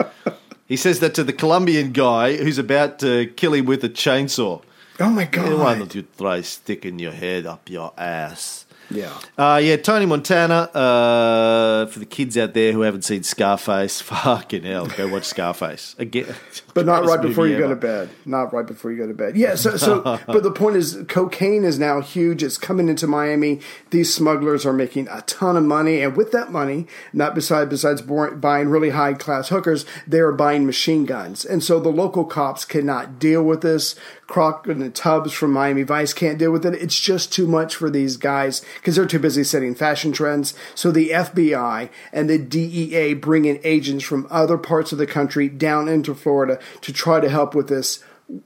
He 0.66 0.76
says 0.76 1.00
that 1.00 1.14
to 1.14 1.24
the 1.24 1.32
Colombian 1.32 1.92
guy 1.92 2.36
who's 2.36 2.58
about 2.58 2.98
to 3.00 3.26
kill 3.26 3.54
him 3.54 3.66
with 3.66 3.84
a 3.84 3.88
chainsaw. 3.88 4.62
Oh 5.00 5.10
my 5.10 5.24
god! 5.24 5.58
Why 5.58 5.78
don't 5.78 5.94
you 5.94 6.06
try 6.16 6.42
sticking 6.42 6.98
your 6.98 7.12
head 7.12 7.46
up 7.46 7.68
your 7.68 7.92
ass? 7.96 8.66
Yeah. 8.90 9.16
Uh, 9.38 9.60
yeah, 9.62 9.76
Tony 9.76 10.06
Montana. 10.06 10.68
Uh, 10.74 11.86
for 11.86 11.98
the 11.98 12.06
kids 12.06 12.36
out 12.36 12.54
there 12.54 12.72
who 12.72 12.82
haven't 12.82 13.02
seen 13.02 13.22
Scarface, 13.22 14.00
fucking 14.02 14.64
hell, 14.64 14.86
go 14.86 15.08
watch 15.08 15.24
Scarface 15.24 15.94
again. 15.98 16.34
But 16.72 16.86
not 16.86 17.04
right 17.04 17.20
before 17.20 17.48
you 17.48 17.58
go 17.58 17.68
to 17.68 17.74
bed. 17.74 18.10
Not 18.24 18.52
right 18.52 18.64
before 18.64 18.92
you 18.92 18.96
go 18.96 19.08
to 19.08 19.12
bed. 19.12 19.36
Yeah. 19.36 19.56
So, 19.56 19.76
so, 19.76 20.20
but 20.26 20.44
the 20.44 20.52
point 20.52 20.76
is, 20.76 21.02
cocaine 21.08 21.64
is 21.64 21.80
now 21.80 22.00
huge. 22.00 22.44
It's 22.44 22.56
coming 22.56 22.88
into 22.88 23.08
Miami. 23.08 23.60
These 23.90 24.14
smugglers 24.14 24.64
are 24.64 24.72
making 24.72 25.08
a 25.08 25.22
ton 25.22 25.56
of 25.56 25.64
money, 25.64 26.00
and 26.00 26.16
with 26.16 26.30
that 26.30 26.52
money, 26.52 26.86
not 27.12 27.34
beside 27.34 27.68
besides 27.68 28.02
buying 28.02 28.68
really 28.68 28.90
high 28.90 29.14
class 29.14 29.48
hookers, 29.48 29.84
they 30.06 30.20
are 30.20 30.30
buying 30.30 30.64
machine 30.64 31.06
guns, 31.06 31.44
and 31.44 31.62
so 31.62 31.80
the 31.80 31.88
local 31.88 32.24
cops 32.24 32.64
cannot 32.64 33.18
deal 33.18 33.42
with 33.42 33.62
this. 33.62 33.96
Crockett 34.30 34.78
the 34.78 34.90
Tubbs 34.90 35.32
from 35.32 35.50
Miami 35.50 35.82
Vice 35.82 36.12
can't 36.12 36.38
deal 36.38 36.52
with 36.52 36.64
it. 36.64 36.74
It's 36.74 36.98
just 36.98 37.32
too 37.32 37.48
much 37.48 37.74
for 37.74 37.90
these 37.90 38.16
guys 38.16 38.62
because 38.80 38.96
they're 38.96 39.06
too 39.06 39.18
busy 39.18 39.44
setting 39.44 39.74
fashion 39.74 40.10
trends. 40.10 40.54
So 40.74 40.90
the 40.90 41.10
FBI 41.10 41.90
and 42.12 42.30
the 42.30 42.38
DEA 42.38 43.14
bring 43.14 43.44
in 43.44 43.60
agents 43.62 44.04
from 44.04 44.26
other 44.30 44.56
parts 44.58 44.90
of 44.92 44.98
the 44.98 45.06
country 45.06 45.48
down 45.48 45.88
into 45.88 46.14
Florida 46.14 46.58
to 46.80 46.92
try 46.92 47.20
to 47.20 47.28
help 47.28 47.54
with 47.54 47.68
this 47.68 48.02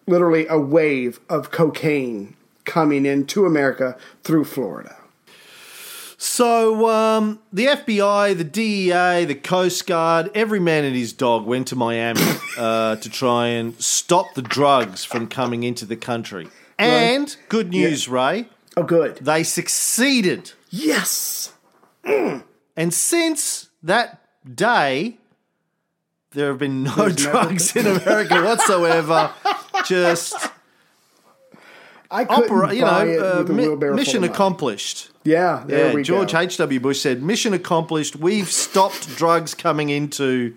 literally 0.06 0.46
a 0.48 0.58
wave 0.58 1.20
of 1.28 1.50
cocaine 1.50 2.36
coming 2.64 3.06
into 3.06 3.46
America 3.46 3.96
through 4.22 4.44
Florida. 4.44 4.96
So 6.16 6.88
um, 6.88 7.38
the 7.52 7.66
FBI, 7.66 8.36
the 8.36 8.44
DEA, 8.44 9.26
the 9.26 9.34
Coast 9.34 9.86
Guard, 9.86 10.30
every 10.34 10.60
man 10.60 10.84
and 10.84 10.96
his 10.96 11.12
dog 11.12 11.44
went 11.44 11.68
to 11.68 11.76
Miami 11.76 12.22
uh, 12.58 12.96
to 12.96 13.10
try 13.10 13.48
and 13.48 13.78
stop 13.80 14.34
the 14.34 14.42
drugs 14.42 15.04
from 15.04 15.26
coming 15.26 15.64
into 15.64 15.84
the 15.84 15.96
country. 15.96 16.48
And 16.78 17.36
good 17.48 17.70
news, 17.70 18.08
Ray, 18.08 18.48
Oh, 18.76 18.82
good. 18.82 19.16
they 19.16 19.42
succeeded. 19.44 20.52
Yes. 20.70 21.52
And 22.04 22.92
since 22.92 23.68
that 23.82 24.20
day, 24.54 25.18
there 26.32 26.48
have 26.48 26.58
been 26.58 26.82
no 26.82 27.08
drugs 27.08 27.74
in 27.76 27.86
America 27.86 28.42
whatsoever. 28.42 29.32
Just 29.86 30.34
I 32.10 32.24
opera, 32.24 32.74
you 32.74 32.82
know, 32.82 32.88
uh, 32.88 33.38
with 33.38 33.50
a 33.50 33.52
mi- 33.52 33.94
mission 33.94 34.24
accomplished. 34.24 35.10
Yeah, 35.24 35.64
Yeah, 35.68 36.00
George. 36.02 36.34
H.W. 36.34 36.80
Bush 36.80 37.00
said, 37.00 37.22
"Mission 37.22 37.54
accomplished. 37.54 38.16
We've 38.16 38.50
stopped 38.50 39.16
drugs 39.16 39.54
coming 39.54 39.88
into 39.88 40.54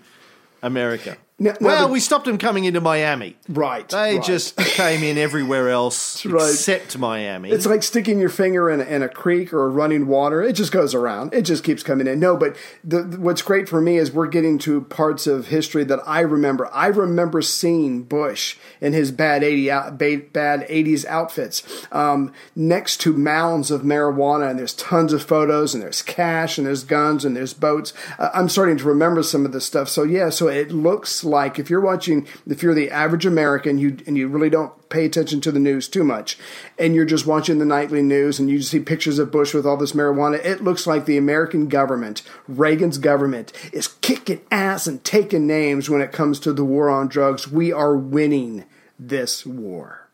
America." 0.61 1.17
Now- 1.39 1.51
now 1.59 1.67
well, 1.67 1.87
the- 1.87 1.93
we 1.93 1.99
stopped 1.99 2.25
them 2.25 2.39
coming 2.39 2.65
into 2.65 2.81
Miami. 2.81 3.37
Right. 3.47 3.87
They 3.87 4.15
right. 4.15 4.23
just 4.23 4.57
came 4.57 5.03
in 5.03 5.19
everywhere 5.19 5.69
else 5.69 6.25
right. 6.25 6.49
except 6.49 6.97
Miami. 6.97 7.51
It's 7.51 7.67
like 7.67 7.83
sticking 7.83 8.17
your 8.19 8.29
finger 8.29 8.71
in 8.71 8.81
a, 8.81 8.83
in 8.83 9.03
a 9.03 9.09
creek 9.09 9.53
or 9.53 9.69
running 9.69 10.07
water. 10.07 10.41
It 10.41 10.53
just 10.53 10.71
goes 10.71 10.95
around. 10.95 11.35
It 11.35 11.43
just 11.43 11.63
keeps 11.63 11.83
coming 11.83 12.07
in. 12.07 12.19
No, 12.19 12.35
but 12.37 12.55
the, 12.83 13.03
what's 13.19 13.43
great 13.43 13.69
for 13.69 13.79
me 13.79 13.97
is 13.97 14.11
we're 14.11 14.27
getting 14.27 14.57
to 14.59 14.81
parts 14.81 15.27
of 15.27 15.47
history 15.47 15.83
that 15.83 15.99
I 16.07 16.21
remember. 16.21 16.73
I 16.73 16.87
remember 16.87 17.43
seeing 17.43 18.01
Bush 18.01 18.57
in 18.81 18.93
his 18.93 19.11
bad 19.11 19.43
eighty 19.43 19.69
out, 19.69 19.97
bad 19.97 20.65
eighties 20.69 21.05
outfits 21.05 21.61
um, 21.91 22.33
next 22.55 22.97
to 23.01 23.13
mounds 23.13 23.69
of 23.69 23.83
marijuana, 23.83 24.49
and 24.49 24.57
there's 24.57 24.73
tons 24.73 25.13
of 25.13 25.21
photos, 25.21 25.75
and 25.75 25.83
there's 25.83 26.01
cash, 26.01 26.57
and 26.57 26.65
there's 26.65 26.83
guns, 26.83 27.23
and 27.23 27.35
there's 27.35 27.53
boats. 27.53 27.93
Uh, 28.17 28.29
I'm 28.33 28.49
starting 28.49 28.77
to 28.77 28.85
remember 28.85 29.21
some 29.21 29.45
of 29.45 29.51
this 29.51 29.65
stuff. 29.65 29.87
So 29.87 30.01
yeah, 30.01 30.29
so 30.29 30.47
it 30.47 30.71
looks 30.71 31.23
like 31.27 31.59
if 31.59 31.69
you're 31.69 31.81
watching, 31.81 32.27
if 32.47 32.63
you're 32.63 32.73
the 32.73 32.89
average 32.89 33.25
American, 33.25 33.77
you 33.77 33.97
and 34.07 34.17
you 34.17 34.27
really 34.27 34.49
don't 34.49 34.89
pay 34.89 35.05
attention 35.05 35.41
to 35.41 35.51
the 35.51 35.59
news 35.59 35.87
too 35.87 36.03
much, 36.03 36.37
and 36.79 36.95
you're 36.95 37.05
just 37.05 37.27
watching 37.27 37.59
the 37.59 37.65
nightly 37.65 38.01
news 38.01 38.39
and 38.39 38.49
you 38.49 38.61
see 38.61 38.79
pictures 38.79 39.19
of 39.19 39.31
Bush 39.31 39.53
with 39.53 39.65
all 39.65 39.77
this 39.77 39.91
marijuana, 39.91 40.43
it 40.43 40.63
looks 40.63 40.87
like 40.87 41.05
the 41.05 41.17
American 41.17 41.67
government, 41.67 42.23
Reagan's 42.47 42.97
government, 42.97 43.51
is 43.71 43.87
kicking 43.87 44.41
ass 44.49 44.87
and 44.87 45.03
taking 45.03 45.45
names 45.45 45.89
when 45.89 46.01
it 46.01 46.11
comes 46.11 46.39
to 46.39 46.53
the 46.53 46.65
war 46.65 46.89
on 46.89 47.07
drugs. 47.07 47.51
We 47.51 47.71
are 47.71 47.95
winning 47.95 48.65
this 48.97 49.45
war. 49.45 50.06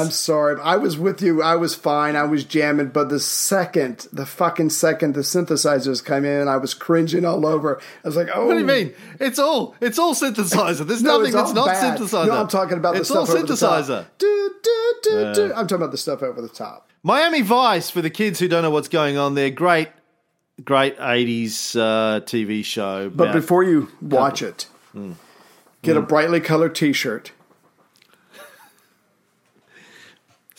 I'm 0.00 0.10
sorry. 0.10 0.60
I 0.60 0.76
was 0.76 0.98
with 0.98 1.22
you. 1.22 1.42
I 1.42 1.56
was 1.56 1.74
fine. 1.74 2.16
I 2.16 2.24
was 2.24 2.44
jamming. 2.44 2.88
But 2.88 3.08
the 3.08 3.20
second, 3.20 4.06
the 4.12 4.26
fucking 4.26 4.70
second 4.70 5.14
the 5.14 5.20
synthesizers 5.20 6.04
came 6.04 6.24
in, 6.24 6.48
I 6.48 6.56
was 6.56 6.74
cringing 6.74 7.24
all 7.24 7.46
over. 7.46 7.80
I 8.04 8.08
was 8.08 8.16
like, 8.16 8.28
oh. 8.34 8.46
what 8.46 8.54
do 8.54 8.60
you 8.60 8.66
mean? 8.66 8.92
It's 9.18 9.38
all 9.38 9.74
it's 9.80 9.98
all 9.98 10.14
synthesizer. 10.14 10.86
There's 10.86 11.02
No, 11.10 11.18
nothing 11.18 11.32
that's 11.32 11.52
not 11.52 11.66
bad. 11.66 11.98
synthesizer. 11.98 12.26
No, 12.26 12.32
I'm 12.40 12.48
talking 12.48 12.78
about 12.78 12.94
the 12.94 13.00
it's 13.00 13.10
all 13.10 13.26
stuff 13.26 13.36
over 13.38 13.46
the 13.46 13.56
top. 13.56 13.84
synthesizer. 13.84 14.06
Do, 14.18 14.54
do, 14.62 14.94
do, 15.02 15.10
Yeah. 15.20 15.32
do. 15.32 15.44
I'm 15.54 15.66
talking 15.66 15.76
about 15.76 15.90
the 15.92 15.98
stuff 15.98 16.22
over 16.22 16.40
the 16.40 16.48
top. 16.48 16.88
Miami 17.02 17.40
Vice 17.42 17.88
for 17.90 18.02
the 18.02 18.10
kids 18.10 18.38
who 18.38 18.48
don't 18.48 18.62
know 18.62 18.70
what's 18.70 18.88
going 18.88 19.16
on 19.16 19.34
there. 19.34 19.50
Great, 19.50 19.88
great 20.64 20.98
'80s 20.98 21.74
uh, 21.76 22.20
TV 22.20 22.64
show. 22.64 23.08
But 23.08 23.32
before 23.32 23.62
you 23.64 23.88
watch 24.02 24.42
it, 24.42 24.66
Mm. 24.94 25.14
get 25.82 25.96
a 25.96 26.02
Mm. 26.02 26.08
brightly 26.08 26.40
colored 26.40 26.74
T-shirt. 26.74 27.32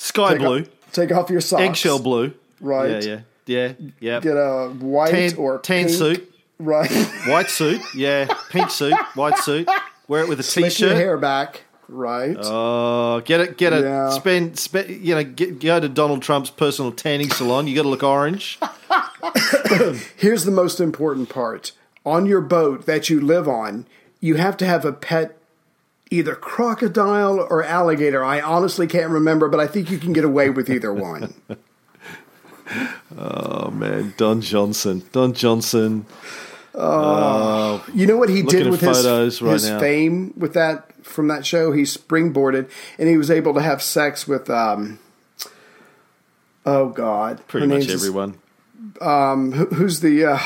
Sky 0.02 0.32
take 0.32 0.39
blue, 0.39 0.60
Off, 0.62 0.68
take 0.91 1.12
off 1.12 1.30
your 1.30 1.41
socks. 1.41 1.62
eggshell 1.64 1.99
blue, 1.99 2.34
Right. 2.60 3.04
Yeah, 3.04 3.20
yeah, 3.45 3.74
yeah, 3.80 3.89
yeah. 3.99 4.20
Get 4.20 4.36
a 4.38 4.70
white 4.80 5.12
tan, 5.12 5.36
or 5.38 5.60
tan 5.60 5.86
pink, 5.86 5.97
suit, 5.97 6.34
Right. 6.60 6.91
white 7.28 7.49
suit, 7.49 7.82
yeah, 7.95 8.28
pink 8.49 8.70
suit, 8.72 8.93
white 9.16 9.38
suit. 9.39 9.68
Wear 10.08 10.24
it 10.24 10.30
with 10.30 10.39
a 10.39 10.43
Slick 10.43 10.66
t-shirt. 10.74 10.95
hair 10.95 11.18
back. 11.18 11.62
Right. 11.88 12.38
Oh, 12.39 13.22
get 13.26 13.41
it, 13.41 13.58
get 13.58 13.74
it. 13.74 13.84
Yeah. 13.84 14.10
Spend, 14.12 14.58
spend. 14.58 14.89
You 14.89 15.16
know, 15.16 15.24
get, 15.26 15.60
go 15.60 15.80
to 15.80 15.89
Donald 15.89 16.22
Trump's 16.22 16.49
personal 16.49 16.91
tanning 16.93 17.30
salon. 17.30 17.68
You 17.68 17.76
got 17.76 17.82
to 17.84 17.89
look 17.89 18.04
orange. 18.04 18.58
Here's 20.18 20.45
the 20.45 20.52
most 20.52 20.80
important 20.80 21.30
part. 21.30 21.72
On 22.06 22.26
your 22.26 22.41
boat 22.41 22.86
that 22.86 23.10
you 23.10 23.20
live 23.22 23.47
on, 23.47 23.86
you 24.20 24.36
have 24.36 24.56
to 24.58 24.66
have 24.66 24.86
a 24.86 24.91
pet 24.93 25.38
either 26.12 26.36
crocodile 26.36 27.39
or 27.49 27.64
alligator. 27.64 28.24
I 28.24 28.41
honestly 28.41 28.86
can't 28.86 29.09
remember, 29.09 29.47
but 29.49 29.59
I 29.59 29.66
think 29.68 29.89
you 29.89 29.97
can 29.97 30.14
get 30.14 30.24
away 30.26 30.49
with 30.49 30.70
either 30.70 30.93
one. 30.93 31.34
Oh 33.18 33.70
man, 33.72 34.14
Don 34.16 34.39
Johnson, 34.39 35.03
Don 35.12 35.34
Johnson. 35.34 36.05
Oh, 36.74 37.86
You 37.93 38.07
know 38.07 38.16
what 38.16 38.30
he 38.30 38.43
did 38.43 38.68
with 38.70 38.80
his, 38.80 39.41
right 39.41 39.51
his 39.51 39.68
now. 39.70 39.78
fame 39.80 40.34
with 40.38 40.53
that 40.53 40.93
from 41.05 41.28
that 41.28 41.45
show? 41.45 41.74
He 41.74 41.82
springboarded 41.82 42.70
and 42.97 43.09
he 43.09 43.18
was 43.18 43.30
able 43.30 43.53
to 43.55 43.62
have 43.62 43.82
sex 43.84 44.26
with 44.26 44.49
um 44.49 44.99
oh 46.66 46.88
god. 46.89 47.45
pretty 47.49 47.68
much 47.68 47.89
everyone. 47.89 48.36
Um 49.01 49.51
who- 49.51 49.66
who's 49.76 49.99
the 49.99 50.24
uh 50.24 50.39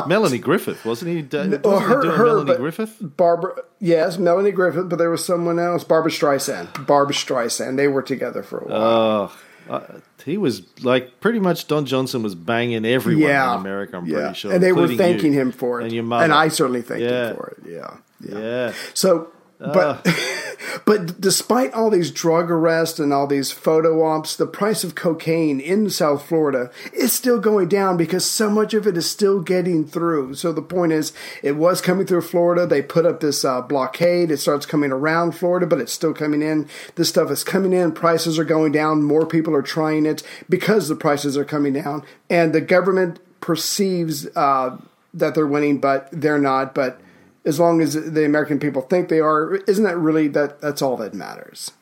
Melanie 0.06 0.38
Griffith, 0.38 0.84
wasn't 0.84 1.10
he? 1.10 1.22
Wasn't 1.22 1.64
Well, 1.64 1.78
he 1.80 1.84
her, 1.86 2.02
doing 2.02 2.16
her, 2.16 2.24
Melanie 2.26 2.56
Griffith? 2.56 2.96
Barbara, 3.00 3.62
yes, 3.80 4.18
Melanie 4.18 4.50
Griffith, 4.52 4.88
but 4.88 4.96
there 4.96 5.10
was 5.10 5.24
someone 5.24 5.58
else, 5.58 5.84
Barbra 5.84 6.10
Streisand. 6.10 6.86
Barbra 6.86 7.14
Streisand. 7.14 7.76
They 7.76 7.88
were 7.88 8.02
together 8.02 8.42
for 8.42 8.58
a 8.58 8.66
while. 8.66 9.32
Oh, 9.70 9.72
uh, 9.72 9.80
he 10.24 10.36
was 10.36 10.62
like 10.82 11.20
pretty 11.20 11.38
much 11.38 11.66
Don 11.68 11.86
Johnson 11.86 12.22
was 12.22 12.34
banging 12.34 12.84
everyone 12.84 13.22
yeah, 13.22 13.54
in 13.54 13.60
America. 13.60 13.96
I'm 13.96 14.06
yeah. 14.06 14.18
pretty 14.18 14.34
sure, 14.34 14.52
and 14.52 14.62
they 14.62 14.72
were 14.72 14.88
thanking 14.88 15.32
you 15.32 15.40
him 15.40 15.52
for 15.52 15.80
it, 15.80 15.84
and 15.84 15.92
your 15.92 16.04
mother. 16.04 16.24
and 16.24 16.32
I 16.34 16.48
certainly 16.48 16.82
thanked 16.82 17.02
Yeah. 17.04 17.30
him 17.30 17.36
for 17.36 17.46
it. 17.56 17.70
Yeah, 17.70 17.96
yeah. 18.20 18.38
Yeah. 18.38 18.72
So, 18.94 19.28
but 19.58 20.06
but 20.84 21.20
despite 21.20 21.72
all 21.72 21.90
these 21.90 22.10
drug 22.10 22.50
arrests 22.50 22.98
and 22.98 23.12
all 23.12 23.26
these 23.26 23.52
photo 23.52 24.04
ops, 24.04 24.36
the 24.36 24.46
price 24.46 24.84
of 24.84 24.94
cocaine 24.94 25.60
in 25.60 25.90
South 25.90 26.26
Florida 26.26 26.70
is 26.92 27.12
still 27.12 27.38
going 27.38 27.68
down 27.68 27.96
because 27.96 28.24
so 28.24 28.50
much 28.50 28.74
of 28.74 28.86
it 28.86 28.96
is 28.96 29.08
still 29.08 29.40
getting 29.40 29.86
through. 29.86 30.34
So 30.34 30.52
the 30.52 30.62
point 30.62 30.92
is, 30.92 31.12
it 31.42 31.56
was 31.56 31.80
coming 31.80 32.06
through 32.06 32.22
Florida. 32.22 32.66
They 32.66 32.82
put 32.82 33.06
up 33.06 33.20
this 33.20 33.44
uh, 33.44 33.62
blockade. 33.62 34.30
It 34.30 34.38
starts 34.38 34.66
coming 34.66 34.92
around 34.92 35.32
Florida, 35.32 35.66
but 35.66 35.80
it's 35.80 35.92
still 35.92 36.14
coming 36.14 36.42
in. 36.42 36.68
This 36.96 37.08
stuff 37.08 37.30
is 37.30 37.44
coming 37.44 37.72
in. 37.72 37.92
Prices 37.92 38.38
are 38.38 38.44
going 38.44 38.72
down. 38.72 39.02
More 39.02 39.26
people 39.26 39.54
are 39.54 39.62
trying 39.62 40.06
it 40.06 40.22
because 40.48 40.88
the 40.88 40.96
prices 40.96 41.36
are 41.36 41.44
coming 41.44 41.74
down, 41.74 42.04
and 42.28 42.52
the 42.52 42.60
government 42.60 43.20
perceives 43.40 44.26
uh, 44.36 44.76
that 45.12 45.34
they're 45.34 45.46
winning, 45.46 45.78
but 45.78 46.08
they're 46.10 46.38
not. 46.38 46.74
But 46.74 47.00
as 47.44 47.60
long 47.60 47.80
as 47.80 47.94
the 47.94 48.24
American 48.24 48.58
people 48.58 48.82
think 48.82 49.08
they 49.08 49.20
are, 49.20 49.56
isn't 49.66 49.84
that 49.84 49.96
really 49.96 50.28
that? 50.28 50.60
That's 50.60 50.82
all 50.82 50.96
that 50.98 51.14
matters. 51.14 51.72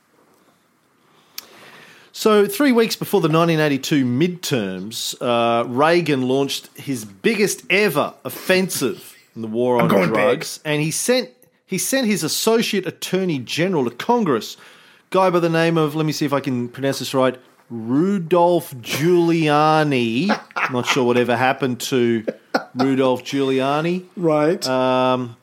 So, 2.14 2.46
three 2.46 2.72
weeks 2.72 2.94
before 2.94 3.22
the 3.22 3.28
1982 3.28 4.04
midterms, 4.04 5.16
uh, 5.20 5.66
Reagan 5.66 6.28
launched 6.28 6.68
his 6.76 7.06
biggest 7.06 7.62
ever 7.70 8.12
offensive 8.22 9.16
in 9.34 9.40
the 9.40 9.48
war 9.48 9.80
on 9.80 9.88
going 9.88 10.10
drugs, 10.10 10.60
and 10.62 10.82
he 10.82 10.90
sent 10.90 11.30
he 11.64 11.78
sent 11.78 12.06
his 12.06 12.22
associate 12.22 12.86
attorney 12.86 13.38
general 13.38 13.88
to 13.88 13.90
Congress, 13.90 14.58
guy 15.08 15.30
by 15.30 15.40
the 15.40 15.48
name 15.48 15.78
of 15.78 15.94
let 15.94 16.04
me 16.04 16.12
see 16.12 16.26
if 16.26 16.34
I 16.34 16.40
can 16.40 16.68
pronounce 16.68 16.98
this 16.98 17.14
right, 17.14 17.38
Rudolph 17.70 18.74
Giuliani. 18.74 20.38
I'm 20.56 20.72
Not 20.72 20.84
sure 20.84 21.04
whatever 21.04 21.34
happened 21.34 21.80
to 21.80 22.26
Rudolph 22.74 23.24
Giuliani. 23.24 24.04
Right. 24.16 24.66
Um, 24.68 25.36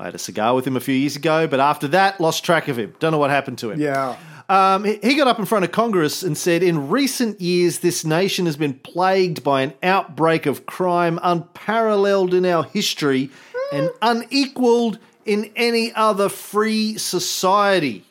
I 0.00 0.04
had 0.06 0.14
a 0.14 0.18
cigar 0.18 0.54
with 0.54 0.66
him 0.66 0.76
a 0.76 0.80
few 0.80 0.94
years 0.94 1.14
ago, 1.14 1.46
but 1.46 1.60
after 1.60 1.86
that, 1.88 2.20
lost 2.20 2.42
track 2.42 2.68
of 2.68 2.78
him. 2.78 2.94
Don't 3.00 3.12
know 3.12 3.18
what 3.18 3.30
happened 3.30 3.58
to 3.58 3.70
him. 3.70 3.80
yeah. 3.80 4.16
Um, 4.48 4.82
he 4.82 5.14
got 5.14 5.28
up 5.28 5.38
in 5.38 5.44
front 5.44 5.64
of 5.64 5.70
Congress 5.70 6.24
and 6.24 6.36
said, 6.36 6.64
In 6.64 6.88
recent 6.88 7.40
years, 7.40 7.78
this 7.78 8.04
nation 8.04 8.46
has 8.46 8.56
been 8.56 8.74
plagued 8.74 9.44
by 9.44 9.62
an 9.62 9.74
outbreak 9.80 10.44
of 10.44 10.66
crime 10.66 11.20
unparalleled 11.22 12.34
in 12.34 12.44
our 12.44 12.64
history 12.64 13.30
and 13.72 13.90
unequaled 14.02 14.98
in 15.24 15.52
any 15.54 15.92
other 15.94 16.28
free 16.28 16.98
society. 16.98 18.04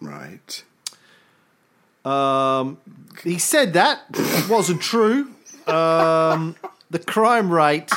Right. 0.00 0.64
Um, 2.06 2.78
he 3.22 3.38
said 3.38 3.74
that. 3.74 4.00
It 4.14 4.48
wasn't 4.48 4.80
true. 4.80 5.30
Um, 5.66 6.56
the 6.90 7.00
crime 7.00 7.52
rate 7.52 7.90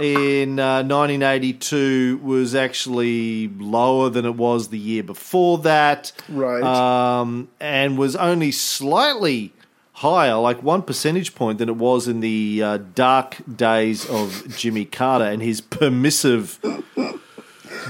in 0.00 0.58
uh, 0.58 0.82
1982 0.82 2.20
was 2.22 2.54
actually 2.54 3.48
lower 3.48 4.10
than 4.10 4.24
it 4.24 4.36
was 4.36 4.68
the 4.68 4.78
year 4.78 5.02
before 5.02 5.58
that. 5.58 6.12
Right. 6.28 6.62
Um, 6.62 7.48
and 7.60 7.98
was 7.98 8.16
only 8.16 8.52
slightly 8.52 9.52
higher, 9.94 10.36
like 10.36 10.62
one 10.62 10.82
percentage 10.82 11.34
point, 11.34 11.58
than 11.58 11.68
it 11.68 11.76
was 11.76 12.08
in 12.08 12.20
the 12.20 12.62
uh, 12.62 12.78
dark 12.94 13.36
days 13.54 14.08
of 14.08 14.56
Jimmy 14.56 14.86
Carter 14.86 15.26
and 15.26 15.42
his 15.42 15.60
permissive 15.60 16.58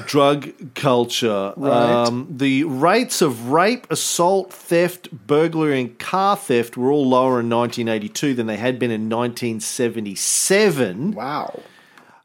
drug 0.06 0.74
culture. 0.74 1.52
Right. 1.56 2.06
Um, 2.06 2.26
the 2.30 2.64
rates 2.64 3.22
of 3.22 3.50
rape, 3.50 3.86
assault, 3.90 4.52
theft, 4.52 5.10
burglary, 5.12 5.80
and 5.80 5.98
car 5.98 6.36
theft 6.36 6.76
were 6.76 6.90
all 6.90 7.08
lower 7.08 7.40
in 7.40 7.48
1982 7.48 8.34
than 8.34 8.46
they 8.46 8.56
had 8.56 8.78
been 8.78 8.90
in 8.90 9.08
1977. 9.08 11.12
Wow. 11.12 11.60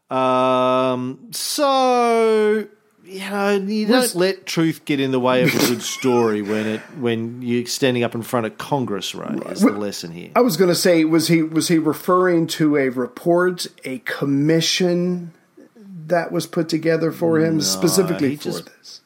Um, 0.09 1.29
so 1.31 2.67
you 3.05 3.19
know, 3.19 3.51
you 3.51 3.87
don't 3.87 4.15
let 4.15 4.45
truth 4.45 4.85
get 4.85 4.99
in 4.99 5.11
the 5.11 5.19
way 5.19 5.43
of 5.43 5.53
a 5.53 5.57
good 5.57 5.81
story 5.81 6.41
when 6.41 6.65
it 6.67 6.81
when 6.97 7.41
you're 7.41 7.65
standing 7.65 8.03
up 8.03 8.15
in 8.15 8.21
front 8.21 8.45
of 8.45 8.57
Congress. 8.57 9.13
Right, 9.15 9.41
is 9.51 9.61
the 9.61 9.71
lesson 9.71 10.11
here. 10.11 10.31
I 10.35 10.41
was 10.41 10.57
going 10.57 10.69
to 10.69 10.75
say, 10.75 11.05
was 11.05 11.27
he 11.27 11.41
was 11.41 11.67
he 11.67 11.77
referring 11.77 12.47
to 12.47 12.77
a 12.77 12.89
report, 12.89 13.67
a 13.83 13.99
commission 13.99 15.33
that 16.07 16.31
was 16.31 16.45
put 16.47 16.69
together 16.69 17.11
for 17.11 17.39
him 17.39 17.61
specifically 17.61 18.35
for 18.35 18.43
just- 18.43 18.65
this. 18.65 19.01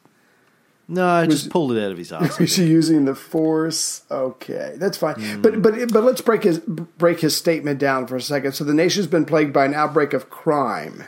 No, 0.92 1.08
I 1.08 1.28
just 1.28 1.52
pulled 1.52 1.72
it 1.72 1.84
out 1.84 1.92
of 1.92 2.00
his 2.00 2.12
ass. 2.12 2.42
Is 2.42 2.56
he 2.56 2.66
using 2.66 3.06
the 3.06 3.14
force? 3.14 4.04
Okay, 4.10 4.74
that's 4.78 4.98
fine. 4.98 5.16
Hmm. 5.16 5.42
But 5.42 5.62
but 5.62 5.94
but 5.94 6.04
let's 6.04 6.22
break 6.22 6.44
his 6.44 6.60
break 6.60 7.20
his 7.20 7.38
statement 7.38 7.80
down 7.80 8.08
for 8.08 8.16
a 8.16 8.22
second. 8.22 8.54
So 8.54 8.64
the 8.64 8.74
nation's 8.74 9.06
been 9.06 9.26
plagued 9.26 9.54
by 9.54 9.66
an 9.66 9.76
outbreak 9.76 10.14
of 10.14 10.32
crime. 10.32 11.06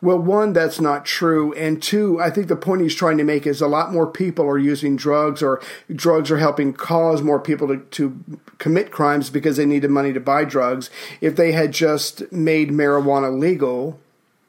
Well, 0.00 0.18
one, 0.18 0.52
that's 0.52 0.80
not 0.80 1.04
true, 1.04 1.52
and 1.54 1.82
two, 1.82 2.20
I 2.20 2.30
think 2.30 2.46
the 2.46 2.54
point 2.54 2.82
he's 2.82 2.94
trying 2.94 3.18
to 3.18 3.24
make 3.24 3.48
is 3.48 3.60
a 3.60 3.66
lot 3.66 3.92
more 3.92 4.06
people 4.06 4.46
are 4.46 4.56
using 4.56 4.94
drugs, 4.94 5.42
or 5.42 5.60
drugs 5.92 6.30
are 6.30 6.38
helping 6.38 6.72
cause 6.72 7.20
more 7.20 7.40
people 7.40 7.66
to, 7.66 7.78
to 7.78 8.40
commit 8.58 8.92
crimes 8.92 9.28
because 9.28 9.56
they 9.56 9.66
needed 9.66 9.90
money 9.90 10.12
to 10.12 10.20
buy 10.20 10.44
drugs. 10.44 10.88
If 11.20 11.34
they 11.34 11.50
had 11.50 11.72
just 11.72 12.30
made 12.30 12.70
marijuana 12.70 13.36
legal, 13.36 13.98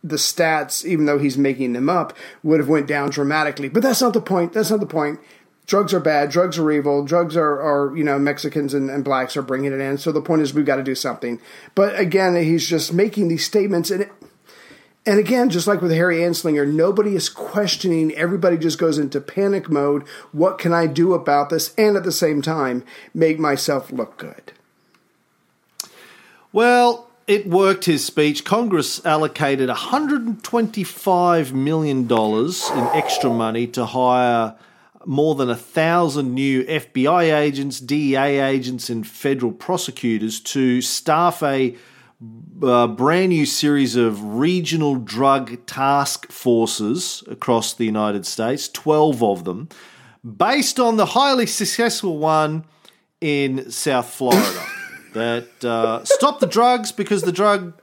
the 0.03 0.15
stats, 0.15 0.85
even 0.85 1.05
though 1.05 1.19
he's 1.19 1.37
making 1.37 1.73
them 1.73 1.89
up, 1.89 2.15
would 2.43 2.59
have 2.59 2.69
went 2.69 2.87
down 2.87 3.09
dramatically. 3.09 3.69
But 3.69 3.83
that's 3.83 4.01
not 4.01 4.13
the 4.13 4.21
point. 4.21 4.53
That's 4.53 4.71
not 4.71 4.79
the 4.79 4.85
point. 4.85 5.19
Drugs 5.65 5.93
are 5.93 5.99
bad. 5.99 6.31
Drugs 6.31 6.57
are 6.57 6.71
evil. 6.71 7.05
Drugs 7.05 7.37
are, 7.37 7.61
are 7.61 7.95
you 7.95 8.03
know, 8.03 8.17
Mexicans 8.17 8.73
and, 8.73 8.89
and 8.89 9.03
blacks 9.03 9.37
are 9.37 9.43
bringing 9.43 9.71
it 9.71 9.79
in. 9.79 9.97
So 9.97 10.11
the 10.11 10.21
point 10.21 10.41
is 10.41 10.53
we've 10.53 10.65
got 10.65 10.77
to 10.77 10.83
do 10.83 10.95
something. 10.95 11.39
But 11.75 11.99
again, 11.99 12.35
he's 12.35 12.67
just 12.67 12.91
making 12.91 13.27
these 13.27 13.45
statements. 13.45 13.91
And, 13.91 14.03
it, 14.03 14.11
and 15.05 15.19
again, 15.19 15.49
just 15.49 15.67
like 15.67 15.81
with 15.81 15.91
Harry 15.91 16.17
Anslinger, 16.17 16.67
nobody 16.67 17.15
is 17.15 17.29
questioning. 17.29 18.11
Everybody 18.15 18.57
just 18.57 18.79
goes 18.79 18.97
into 18.97 19.21
panic 19.21 19.69
mode. 19.69 20.07
What 20.31 20.57
can 20.57 20.73
I 20.73 20.87
do 20.87 21.13
about 21.13 21.49
this? 21.49 21.75
And 21.75 21.95
at 21.95 22.03
the 22.03 22.11
same 22.11 22.41
time, 22.41 22.83
make 23.13 23.37
myself 23.37 23.91
look 23.91 24.17
good. 24.17 24.53
Well, 26.51 27.08
it 27.29 27.45
worked 27.45 27.85
his 27.85 28.03
speech. 28.03 28.43
Congress 28.43 29.05
allocated 29.05 29.69
$125 29.69 31.51
million 31.53 32.11
in 32.11 32.97
extra 32.97 33.29
money 33.29 33.67
to 33.67 33.85
hire 33.85 34.55
more 35.05 35.35
than 35.35 35.47
a 35.47 35.55
thousand 35.55 36.33
new 36.33 36.63
FBI 36.63 37.39
agents, 37.39 37.79
DEA 37.79 38.39
agents, 38.39 38.89
and 38.89 39.05
federal 39.05 39.51
prosecutors 39.51 40.39
to 40.39 40.81
staff 40.81 41.43
a 41.43 41.75
uh, 42.63 42.87
brand 42.87 43.29
new 43.29 43.45
series 43.45 43.95
of 43.95 44.21
regional 44.39 44.95
drug 44.95 45.63
task 45.67 46.31
forces 46.31 47.23
across 47.27 47.75
the 47.75 47.85
United 47.85 48.25
States, 48.25 48.67
12 48.69 49.21
of 49.21 49.43
them, 49.43 49.69
based 50.25 50.79
on 50.79 50.97
the 50.97 51.05
highly 51.05 51.45
successful 51.45 52.17
one 52.17 52.65
in 53.21 53.69
South 53.69 54.09
Florida 54.09 54.65
that 55.13 55.63
uh, 55.65 56.03
stopped 56.05 56.39
the 56.39 56.47
drugs 56.47 56.91
because 56.91 57.21
the 57.23 57.31
drug 57.31 57.73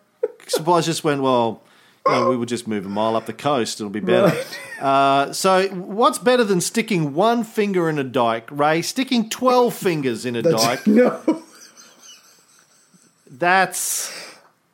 supplies 0.46 0.86
just 0.86 1.04
went, 1.04 1.22
well, 1.22 1.62
you 2.06 2.12
know, 2.12 2.28
we 2.30 2.36
would 2.36 2.48
just 2.48 2.68
move 2.68 2.86
a 2.86 2.88
mile 2.88 3.16
up 3.16 3.26
the 3.26 3.32
coast, 3.32 3.80
it'll 3.80 3.90
be 3.90 3.98
better. 4.00 4.36
Uh, 4.80 5.32
so, 5.32 5.66
what's 5.68 6.18
better 6.18 6.44
than 6.44 6.60
sticking 6.60 7.14
one 7.14 7.42
finger 7.42 7.88
in 7.88 7.98
a 7.98 8.04
dike, 8.04 8.48
Ray? 8.50 8.80
Sticking 8.82 9.28
12 9.28 9.74
fingers 9.74 10.24
in 10.24 10.36
a 10.36 10.42
That's- 10.42 10.62
dike. 10.84 10.86
No. 10.86 11.42
That's. 13.28 14.12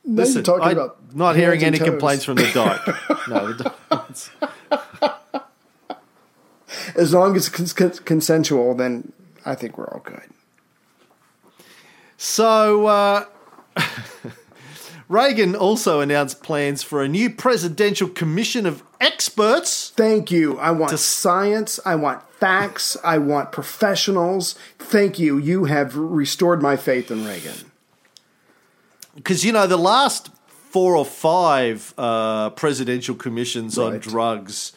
Now 0.04 0.22
Listen, 0.24 0.42
talking 0.44 0.64
I'm 0.64 0.72
about 0.76 1.14
not 1.14 1.36
hearing 1.36 1.62
any 1.64 1.78
toes. 1.78 1.88
complaints 1.88 2.24
from 2.24 2.34
the 2.36 2.50
dike. 2.54 3.28
no, 3.28 3.52
the 3.52 3.72
dike. 3.90 5.12
As 6.96 7.14
long 7.14 7.36
as 7.36 7.48
it's 7.48 7.98
consensual, 8.00 8.74
then 8.74 9.12
I 9.46 9.54
think 9.54 9.78
we're 9.78 9.86
all 9.88 10.00
good. 10.04 10.22
So, 12.22 12.86
uh, 12.86 13.24
Reagan 15.08 15.56
also 15.56 15.98
announced 15.98 16.40
plans 16.40 16.80
for 16.84 17.02
a 17.02 17.08
new 17.08 17.28
presidential 17.28 18.08
commission 18.08 18.64
of 18.64 18.84
experts. 19.00 19.90
Thank 19.96 20.30
you. 20.30 20.56
I 20.60 20.70
want 20.70 20.96
science. 21.00 21.80
I 21.84 21.96
want 21.96 22.22
facts. 22.34 22.96
I 23.02 23.18
want 23.18 23.50
professionals. 23.50 24.54
Thank 24.78 25.18
you. 25.18 25.36
You 25.36 25.64
have 25.64 25.96
restored 25.96 26.62
my 26.62 26.76
faith 26.76 27.10
in 27.10 27.24
Reagan. 27.24 27.72
Because, 29.16 29.44
you 29.44 29.50
know, 29.50 29.66
the 29.66 29.76
last 29.76 30.30
four 30.46 30.94
or 30.94 31.04
five 31.04 31.92
uh, 31.98 32.50
presidential 32.50 33.16
commissions 33.16 33.76
on 33.76 33.98
drugs. 33.98 34.72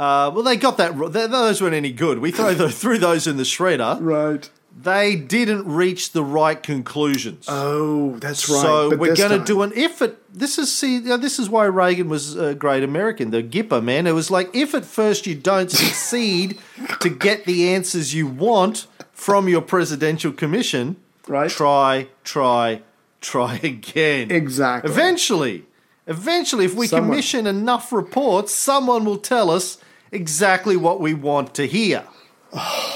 Uh, 0.00 0.28
well, 0.34 0.42
they 0.42 0.56
got 0.56 0.76
that. 0.78 0.98
th- 0.98 1.30
Those 1.30 1.62
weren't 1.62 1.76
any 1.76 1.92
good. 1.92 2.18
We 2.18 2.32
throw 2.32 2.52
the, 2.52 2.68
threw 2.82 2.98
those 2.98 3.28
in 3.28 3.36
the 3.36 3.44
shredder. 3.44 3.96
Right. 4.00 4.50
They 4.76 5.14
didn't 5.16 5.66
reach 5.66 6.12
the 6.12 6.22
right 6.24 6.60
conclusions. 6.60 7.46
Oh, 7.48 8.16
that's 8.18 8.48
right. 8.48 8.60
So 8.60 8.90
But 8.90 8.98
we're 8.98 9.14
going 9.16 9.38
to 9.38 9.44
do 9.44 9.62
an 9.62 9.72
if 9.74 10.02
it. 10.02 10.18
This 10.36 10.58
is 10.58 10.70
see. 10.76 10.98
This 10.98 11.38
is 11.38 11.48
why 11.48 11.66
Reagan 11.66 12.08
was 12.08 12.36
a 12.36 12.54
great 12.54 12.82
American. 12.82 13.30
The 13.30 13.42
Gipper 13.42 13.82
man. 13.82 14.06
It 14.06 14.12
was 14.12 14.30
like 14.30 14.54
if 14.54 14.74
at 14.74 14.84
first 14.84 15.26
you 15.26 15.36
don't 15.36 15.70
succeed 15.82 16.58
to 17.00 17.08
get 17.08 17.44
the 17.44 17.72
answers 17.72 18.12
you 18.14 18.26
want 18.26 18.86
from 19.12 19.48
your 19.48 19.62
presidential 19.62 20.32
commission, 20.32 20.96
right? 21.28 21.50
Try, 21.50 22.08
try, 22.24 22.82
try 23.20 23.56
again. 23.62 24.30
Exactly. 24.32 24.90
Eventually, 24.90 25.64
eventually, 26.08 26.64
if 26.64 26.74
we 26.74 26.88
Someone- 26.88 27.10
commission 27.10 27.46
enough 27.46 27.92
reports, 27.92 28.52
someone 28.52 29.04
will 29.04 29.18
tell 29.18 29.50
us 29.50 29.78
exactly 30.10 30.76
what 30.76 31.00
we 31.00 31.14
want 31.14 31.54
to 31.54 31.66
hear. 31.66 32.04
Oh. 32.52 32.90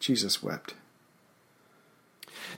Jesus 0.00 0.42
wept. 0.42 0.74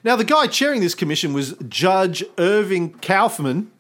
Now, 0.05 0.17
the 0.17 0.25
guy 0.25 0.47
chairing 0.47 0.81
this 0.81 0.95
commission 0.95 1.33
was 1.33 1.55
Judge 1.69 2.25
Irving 2.39 2.95
Kaufman, 2.95 3.71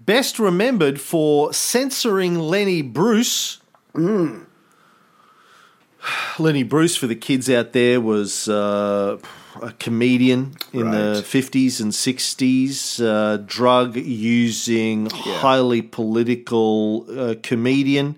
best 0.00 0.38
remembered 0.38 1.00
for 1.00 1.52
censoring 1.52 2.36
Lenny 2.36 2.82
Bruce. 2.82 3.60
Lenny 6.38 6.62
Bruce, 6.62 6.96
for 6.96 7.06
the 7.06 7.14
kids 7.14 7.50
out 7.50 7.72
there, 7.72 8.00
was 8.00 8.48
uh, 8.48 9.18
a 9.62 9.72
comedian 9.72 10.54
in 10.72 10.90
the 10.90 11.22
50s 11.24 11.80
and 11.80 11.92
60s, 11.92 13.04
uh, 13.04 13.36
drug 13.46 13.96
using, 13.96 15.10
highly 15.10 15.82
political 15.82 17.06
uh, 17.16 17.34
comedian, 17.42 18.16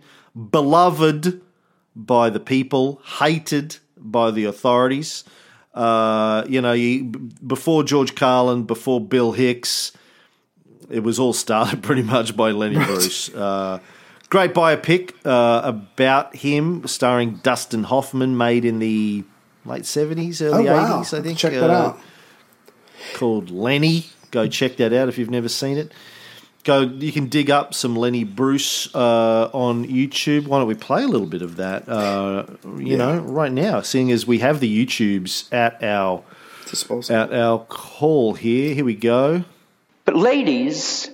beloved 0.51 1.43
by 1.95 2.31
the 2.31 2.41
people, 2.41 3.03
hated 3.19 3.77
by 4.03 4.31
the 4.31 4.45
authorities. 4.45 5.25
Uh, 5.75 6.45
you 6.49 6.61
know, 6.61 6.73
you, 6.73 7.05
before 7.05 7.83
George 7.83 8.15
Carlin, 8.15 8.65
before 8.65 9.01
Bill 9.01 9.33
Hicks, 9.33 9.93
it 10.91 11.01
was 11.01 11.19
all 11.19 11.33
started 11.33 11.83
pretty 11.83 12.03
much 12.03 12.37
by 12.37 12.51
Lenny 12.51 12.77
Bruce. 12.77 13.31
Uh, 13.35 13.79
great 14.29 14.53
biopic 14.53 15.15
uh, 15.25 15.63
about 15.65 16.37
him, 16.37 16.87
starring 16.87 17.37
Dustin 17.43 17.85
Hoffman, 17.85 18.37
made 18.37 18.65
in 18.65 18.79
the 18.81 19.25
late 19.65 19.87
seventies, 19.87 20.43
early 20.43 20.69
Oh, 20.69 20.75
wow. 20.75 20.97
eighties, 20.97 21.15
I 21.15 21.23
think. 21.23 21.39
Check 21.39 21.53
that 21.53 21.71
uh, 21.71 21.73
out. 21.73 22.01
Called 23.15 23.51
Lenny. 23.51 24.07
Go 24.31 24.49
check 24.49 24.77
that 24.77 24.93
out 24.93 25.09
if 25.09 25.19
you've 25.19 25.31
never 25.31 25.49
seen 25.49 25.77
it. 25.79 25.93
Go, 26.65 26.83
you 26.83 27.11
can 27.11 27.27
dig 27.27 27.51
up 27.51 27.75
some 27.75 27.97
Lenny 27.97 28.23
Bruce 28.23 28.95
uh, 28.95 29.51
on 29.53 29.85
YouTube. 29.85 30.47
Why 30.47 30.59
don't 30.61 30.69
we 30.69 30.75
play 30.75 31.03
a 31.03 31.09
little 31.09 31.27
bit 31.27 31.43
of 31.43 31.57
that? 31.57 31.89
Uh, 31.89 32.45
you 32.79 32.93
Yeah. 32.93 32.97
know, 32.99 33.19
right 33.19 33.51
now, 33.51 33.81
seeing 33.81 34.13
as 34.13 34.27
we 34.29 34.39
have 34.39 34.61
the 34.61 34.87
YouTubes 34.87 35.53
at 35.53 35.83
our 35.83 36.23
disposal, 36.71 37.17
at 37.17 37.33
our 37.35 37.59
call 37.69 38.35
here. 38.35 38.75
Here 38.75 38.85
we 38.85 38.95
go. 38.95 39.43
But 40.05 40.15
ladies 40.15 41.11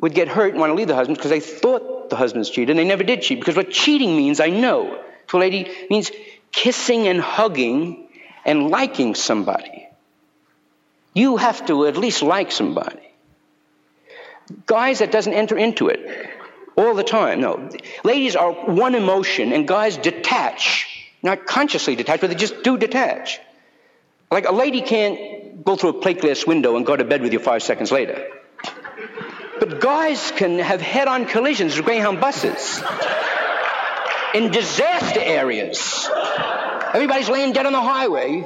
would 0.00 0.14
get 0.14 0.28
hurt 0.28 0.52
and 0.52 0.60
want 0.60 0.70
to 0.70 0.74
leave 0.74 0.88
the 0.88 0.94
husbands 0.94 1.18
because 1.18 1.30
they 1.30 1.40
thought 1.40 2.08
the 2.08 2.16
husbands 2.16 2.48
cheated 2.48 2.70
and 2.70 2.78
they 2.78 2.84
never 2.84 3.04
did 3.04 3.20
cheat. 3.20 3.40
Because 3.40 3.56
what 3.56 3.70
cheating 3.70 4.16
means, 4.16 4.40
I 4.40 4.48
know. 4.48 4.98
To 5.28 5.36
a 5.36 5.40
lady 5.40 5.70
means 5.90 6.10
kissing 6.52 7.06
and 7.06 7.20
hugging 7.20 8.08
and 8.46 8.70
liking 8.70 9.14
somebody. 9.14 9.88
You 11.14 11.36
have 11.36 11.66
to 11.66 11.86
at 11.86 11.98
least 11.98 12.22
like 12.22 12.50
somebody. 12.50 13.00
Guys, 14.66 14.98
that 14.98 15.10
doesn't 15.10 15.32
enter 15.32 15.56
into 15.56 15.88
it 15.88 16.30
all 16.76 16.94
the 16.94 17.04
time. 17.04 17.40
No. 17.40 17.70
Ladies 18.02 18.36
are 18.36 18.52
one 18.52 18.94
emotion 18.94 19.52
and 19.52 19.66
guys 19.66 19.96
detach. 19.96 20.86
Not 21.22 21.46
consciously 21.46 21.96
detach, 21.96 22.20
but 22.20 22.30
they 22.30 22.36
just 22.36 22.62
do 22.62 22.76
detach. 22.76 23.40
Like 24.30 24.46
a 24.46 24.52
lady 24.52 24.82
can't 24.82 25.64
go 25.64 25.76
through 25.76 25.90
a 25.90 26.00
plate 26.00 26.20
glass 26.20 26.46
window 26.46 26.76
and 26.76 26.84
go 26.84 26.96
to 26.96 27.04
bed 27.04 27.22
with 27.22 27.32
you 27.32 27.38
five 27.38 27.62
seconds 27.62 27.90
later. 27.92 28.26
But 29.60 29.80
guys 29.80 30.32
can 30.32 30.58
have 30.58 30.80
head 30.80 31.08
on 31.08 31.26
collisions 31.26 31.76
with 31.76 31.86
Greyhound 31.86 32.20
buses 32.20 32.82
in 34.34 34.50
disaster 34.50 35.20
areas. 35.20 36.08
Everybody's 36.92 37.28
laying 37.28 37.52
dead 37.52 37.66
on 37.66 37.72
the 37.72 37.80
highway. 37.80 38.40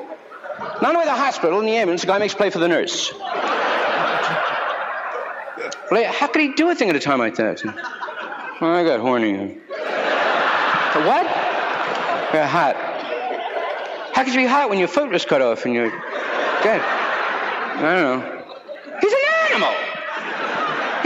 Not 0.82 0.94
only 0.94 1.06
the 1.06 1.14
hospital, 1.14 1.60
in 1.60 1.66
the 1.66 1.76
ambulance, 1.76 2.02
the 2.02 2.06
guy 2.06 2.18
makes 2.18 2.34
play 2.34 2.50
for 2.50 2.58
the 2.58 2.68
nurse. 2.68 3.12
Like, 5.90 6.06
How 6.06 6.26
could 6.26 6.40
he 6.42 6.52
do 6.54 6.68
a 6.70 6.74
thing 6.74 6.90
at 6.90 6.96
a 6.96 7.00
time 7.00 7.18
like 7.18 7.36
that? 7.36 7.62
Oh, 8.60 8.66
I 8.72 8.84
got 8.84 9.00
horny. 9.00 9.58
What? 10.98 11.26
Got 12.32 12.48
hot. 12.48 12.76
How 14.14 14.24
could 14.24 14.34
you 14.34 14.40
be 14.40 14.46
hot 14.46 14.68
when 14.68 14.78
your 14.78 14.88
foot 14.88 15.10
was 15.10 15.24
cut 15.24 15.40
off 15.42 15.64
and 15.64 15.72
you're 15.74 15.90
dead? 15.90 16.80
I 16.80 17.80
don't 17.80 18.02
know. 18.02 18.44
He's 19.00 19.12
an 19.12 19.18
animal. 19.52 19.72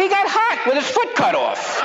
He 0.03 0.09
got 0.09 0.27
hot 0.29 0.63
with 0.67 0.77
his 0.77 0.87
foot 0.89 1.15
cut 1.15 1.35
off. 1.35 1.79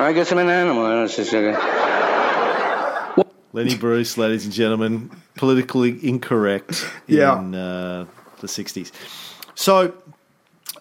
I 0.00 0.12
guess 0.12 0.32
I'm 0.32 0.38
an 0.38 0.48
animal. 0.48 0.84
I 0.84 1.06
don't 1.06 1.32
know, 1.32 3.24
Lenny 3.54 3.76
Bruce, 3.76 4.16
ladies 4.18 4.44
and 4.46 4.52
gentlemen, 4.52 5.10
politically 5.36 5.98
incorrect 6.06 6.90
Yeah. 7.06 7.38
in 7.38 7.54
uh, 7.54 8.06
the 8.40 8.46
60s. 8.46 8.90
So, 9.54 9.92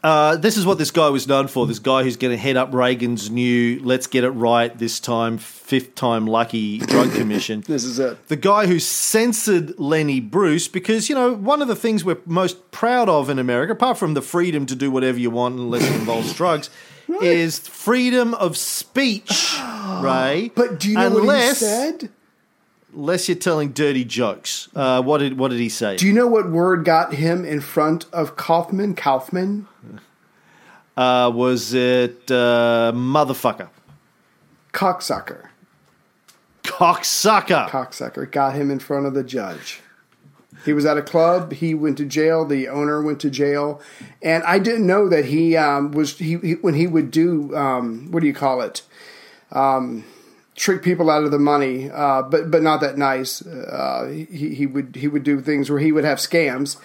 uh, 0.03 0.35
this 0.37 0.57
is 0.57 0.65
what 0.65 0.77
this 0.77 0.91
guy 0.91 1.09
was 1.09 1.27
known 1.27 1.47
for. 1.47 1.67
This 1.67 1.79
guy 1.79 2.03
who's 2.03 2.17
going 2.17 2.31
to 2.31 2.37
head 2.37 2.57
up 2.57 2.73
Reagan's 2.73 3.29
new 3.29 3.79
Let's 3.83 4.07
Get 4.07 4.23
It 4.23 4.31
Right 4.31 4.75
this 4.77 4.99
time, 4.99 5.37
fifth 5.37 5.95
time 5.95 6.25
lucky 6.25 6.79
drug 6.79 7.11
commission. 7.15 7.61
This 7.61 7.83
is 7.83 7.99
it. 7.99 8.27
the 8.27 8.35
guy 8.35 8.65
who 8.65 8.79
censored 8.79 9.79
Lenny 9.79 10.19
Bruce 10.19 10.67
because, 10.67 11.09
you 11.09 11.15
know, 11.15 11.33
one 11.33 11.61
of 11.61 11.67
the 11.67 11.75
things 11.75 12.03
we're 12.03 12.21
most 12.25 12.71
proud 12.71 13.09
of 13.09 13.29
in 13.29 13.37
America, 13.37 13.73
apart 13.73 13.97
from 13.97 14.13
the 14.13 14.21
freedom 14.21 14.65
to 14.65 14.75
do 14.75 14.89
whatever 14.89 15.19
you 15.19 15.29
want 15.29 15.55
unless 15.55 15.83
it 15.83 15.93
involves 15.93 16.33
drugs, 16.33 16.69
is 17.21 17.59
freedom 17.59 18.33
of 18.35 18.57
speech, 18.57 19.57
Ray. 20.01 20.51
But 20.55 20.79
do 20.79 20.89
you 20.89 20.95
know 20.95 21.23
what 21.23 21.39
he 21.39 21.53
said? 21.53 22.09
Unless 22.93 23.29
you're 23.29 23.37
telling 23.37 23.71
dirty 23.71 24.03
jokes. 24.03 24.67
Uh, 24.75 25.01
what 25.01 25.19
did 25.19 25.37
what 25.37 25.51
did 25.51 25.59
he 25.59 25.69
say? 25.69 25.95
Do 25.95 26.05
you 26.05 26.13
know 26.13 26.27
what 26.27 26.49
word 26.49 26.83
got 26.83 27.13
him 27.13 27.45
in 27.45 27.61
front 27.61 28.05
of 28.11 28.35
Kaufman? 28.35 28.95
Kaufman? 28.95 29.67
uh, 30.97 31.31
was 31.33 31.73
it 31.73 32.29
uh, 32.29 32.91
motherfucker? 32.93 33.69
Cocksucker. 34.73 35.47
Cocksucker. 36.63 37.69
Cocksucker 37.69 38.31
got 38.31 38.55
him 38.55 38.69
in 38.71 38.79
front 38.79 39.05
of 39.05 39.13
the 39.13 39.23
judge. 39.23 39.81
He 40.63 40.73
was 40.73 40.85
at 40.85 40.97
a 40.97 41.01
club. 41.01 41.53
He 41.53 41.73
went 41.73 41.97
to 41.97 42.05
jail. 42.05 42.45
The 42.45 42.67
owner 42.67 43.01
went 43.01 43.19
to 43.21 43.29
jail, 43.29 43.81
and 44.21 44.43
I 44.43 44.59
didn't 44.59 44.85
know 44.85 45.09
that 45.09 45.25
he 45.25 45.57
um, 45.57 45.91
was 45.91 46.17
he, 46.17 46.37
he 46.37 46.53
when 46.53 46.75
he 46.75 46.85
would 46.87 47.09
do 47.09 47.55
um, 47.55 48.11
what 48.11 48.19
do 48.19 48.27
you 48.27 48.33
call 48.33 48.61
it? 48.61 48.83
Um, 49.51 50.05
trick 50.55 50.83
people 50.83 51.09
out 51.09 51.23
of 51.23 51.31
the 51.31 51.39
money, 51.39 51.89
uh, 51.89 52.21
but 52.23 52.51
but 52.51 52.61
not 52.61 52.81
that 52.81 52.97
nice. 52.97 53.45
Uh, 53.45 54.07
he 54.29 54.53
he 54.55 54.65
would 54.65 54.95
he 54.95 55.07
would 55.07 55.23
do 55.23 55.41
things 55.41 55.69
where 55.69 55.79
he 55.79 55.91
would 55.91 56.03
have 56.03 56.17
scams. 56.17 56.77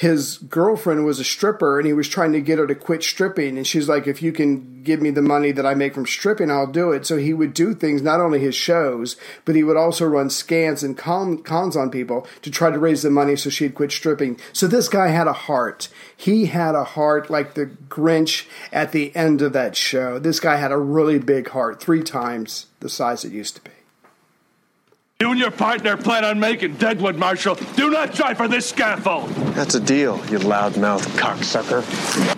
His 0.00 0.38
girlfriend 0.38 1.04
was 1.04 1.20
a 1.20 1.24
stripper, 1.24 1.78
and 1.78 1.86
he 1.86 1.92
was 1.92 2.08
trying 2.08 2.32
to 2.32 2.40
get 2.40 2.58
her 2.58 2.66
to 2.66 2.74
quit 2.74 3.02
stripping. 3.02 3.58
And 3.58 3.66
she's 3.66 3.86
like, 3.86 4.06
"If 4.06 4.22
you 4.22 4.32
can 4.32 4.80
give 4.82 5.02
me 5.02 5.10
the 5.10 5.20
money 5.20 5.52
that 5.52 5.66
I 5.66 5.74
make 5.74 5.92
from 5.92 6.06
stripping, 6.06 6.50
I'll 6.50 6.66
do 6.66 6.90
it." 6.90 7.04
So 7.04 7.18
he 7.18 7.34
would 7.34 7.52
do 7.52 7.74
things, 7.74 8.00
not 8.00 8.18
only 8.18 8.38
his 8.38 8.54
shows, 8.54 9.16
but 9.44 9.56
he 9.56 9.62
would 9.62 9.76
also 9.76 10.06
run 10.06 10.30
scans 10.30 10.82
and 10.82 10.96
cons 10.96 11.76
on 11.76 11.90
people 11.90 12.26
to 12.40 12.50
try 12.50 12.70
to 12.70 12.78
raise 12.78 13.02
the 13.02 13.10
money 13.10 13.36
so 13.36 13.50
she'd 13.50 13.74
quit 13.74 13.92
stripping. 13.92 14.38
So 14.54 14.66
this 14.66 14.88
guy 14.88 15.08
had 15.08 15.26
a 15.26 15.34
heart. 15.34 15.88
He 16.16 16.46
had 16.46 16.74
a 16.74 16.84
heart 16.84 17.28
like 17.28 17.52
the 17.52 17.68
Grinch 17.90 18.46
at 18.72 18.92
the 18.92 19.14
end 19.14 19.42
of 19.42 19.52
that 19.52 19.76
show. 19.76 20.18
This 20.18 20.40
guy 20.40 20.56
had 20.56 20.72
a 20.72 20.78
really 20.78 21.18
big 21.18 21.50
heart, 21.50 21.78
three 21.78 22.02
times 22.02 22.68
the 22.80 22.88
size 22.88 23.22
it 23.22 23.32
used 23.32 23.56
to 23.56 23.64
be. 23.64 23.79
You 25.20 25.32
and 25.32 25.38
your 25.38 25.50
partner 25.50 25.98
plan 25.98 26.24
on 26.24 26.40
making 26.40 26.76
Deadwood, 26.76 27.16
Marshal. 27.16 27.54
Do 27.76 27.90
not 27.90 28.14
try 28.14 28.32
for 28.32 28.48
this 28.48 28.66
scaffold. 28.66 29.28
That's 29.52 29.74
a 29.74 29.80
deal, 29.80 30.16
you 30.30 30.38
loudmouth 30.38 31.02
cocksucker. 31.18 31.82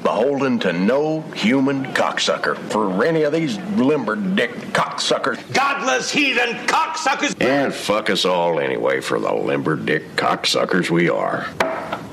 Beholden 0.02 0.58
to 0.58 0.72
no 0.72 1.20
human 1.32 1.84
cocksucker 1.94 2.56
for 2.72 3.04
any 3.04 3.22
of 3.22 3.32
these 3.32 3.56
limber 3.76 4.16
dick 4.16 4.50
cocksuckers. 4.72 5.38
Godless 5.54 6.10
heathen 6.10 6.56
cocksuckers. 6.66 7.40
And 7.40 7.72
fuck 7.72 8.10
us 8.10 8.24
all 8.24 8.58
anyway 8.58 9.00
for 9.00 9.20
the 9.20 9.32
limber 9.32 9.76
dick 9.76 10.16
cocksuckers 10.16 10.90
we 10.90 11.08
are. 11.08 11.42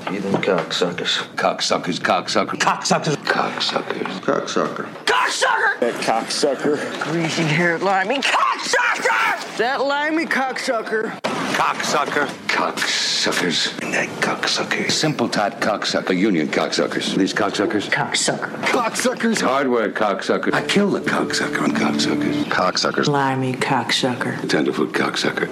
Heathen 0.08 0.34
cocksuckers. 0.34 1.18
Cocksuckers, 1.34 1.98
cocksuckers. 1.98 2.60
Cocksuckers. 2.60 3.16
Cocksuckers. 3.16 4.20
Cocksucker. 4.20 4.86
Cocksucker. 5.04 5.80
That 5.80 5.94
cocksucker. 5.94 7.02
Greasy 7.02 7.42
haired 7.42 7.82
limey 7.82 8.20
cocksucker! 8.64 9.56
That 9.58 9.80
limey 9.84 10.26
cocksucker. 10.26 11.20
Cocksucker. 11.52 12.26
Cocksuckers. 12.48 13.78
That 13.92 14.08
cocksucker. 14.20 14.90
Simple 14.90 15.28
tot 15.28 15.60
cocksucker. 15.60 16.16
Union 16.16 16.48
cocksuckers. 16.48 17.14
These 17.16 17.34
cocksuckers. 17.34 17.90
Cocksucker. 17.90 18.50
Cocksuckers. 18.64 19.40
Hardware 19.40 19.90
cocksucker. 19.90 20.52
I 20.54 20.66
killed 20.66 20.94
the 20.94 21.00
cocksucker 21.00 21.62
on 21.62 21.72
cocksuckers. 21.72 22.44
Cocksuckers. 22.44 23.06
Limey 23.08 23.52
cocksucker. 23.54 24.48
Tenderfoot 24.48 24.92
cocksucker. 24.92 25.48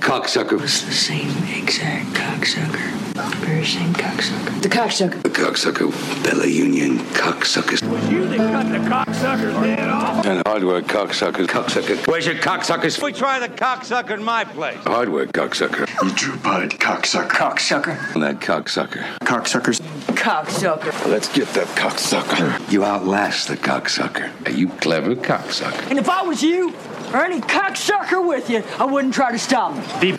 Cocksucker. 0.00 0.60
It's 0.62 0.82
the 0.82 0.92
same 0.92 1.30
exact 1.44 2.08
cocksucker. 2.14 3.01
Very 3.42 3.62
cocksucker. 3.62 4.62
The 4.62 4.68
cocksucker. 4.68 5.22
The 5.22 5.28
cocksucker. 5.28 6.24
Bella 6.24 6.46
Union 6.46 6.98
cocksuckers. 7.14 7.82
Was 7.90 8.08
you 8.08 8.28
that 8.28 8.38
cut 8.38 8.68
the 8.70 8.78
cocksucker's 8.88 9.56
head 9.56 9.88
off. 9.88 10.24
And 10.24 10.46
hardware 10.46 10.80
cocksucker. 10.80 11.46
Cocksucker. 11.46 12.06
Where's 12.06 12.24
your 12.24 12.36
cocksuckers? 12.36 13.02
We 13.02 13.12
try 13.12 13.40
the 13.40 13.48
cocksucker 13.48 14.12
in 14.12 14.22
my 14.22 14.44
place. 14.44 14.78
Hardware 14.84 15.26
cocksucker. 15.26 15.88
You 16.02 16.14
Drew 16.14 16.36
Bud, 16.36 16.70
cocksucker. 16.70 17.30
Cocksucker. 17.30 18.14
And 18.14 18.22
That 18.22 18.40
cocksucker. 18.40 19.04
Cocksuckers. 19.24 19.80
Cocksucker. 20.14 21.10
Let's 21.10 21.32
get 21.32 21.48
that 21.48 21.66
cocksucker. 21.68 22.70
You 22.70 22.84
outlast 22.84 23.48
the 23.48 23.56
cocksucker. 23.56 24.30
Are 24.46 24.52
you 24.52 24.68
clever 24.68 25.16
cocksucker? 25.16 25.90
And 25.90 25.98
if 25.98 26.08
I 26.08 26.22
was 26.22 26.42
you, 26.42 26.72
or 27.12 27.24
any 27.24 27.40
cocksucker 27.40 28.26
with 28.26 28.48
you, 28.48 28.62
I 28.78 28.84
wouldn't 28.84 29.14
try 29.14 29.32
to 29.32 29.38
stop 29.38 29.74
me. 30.00 30.16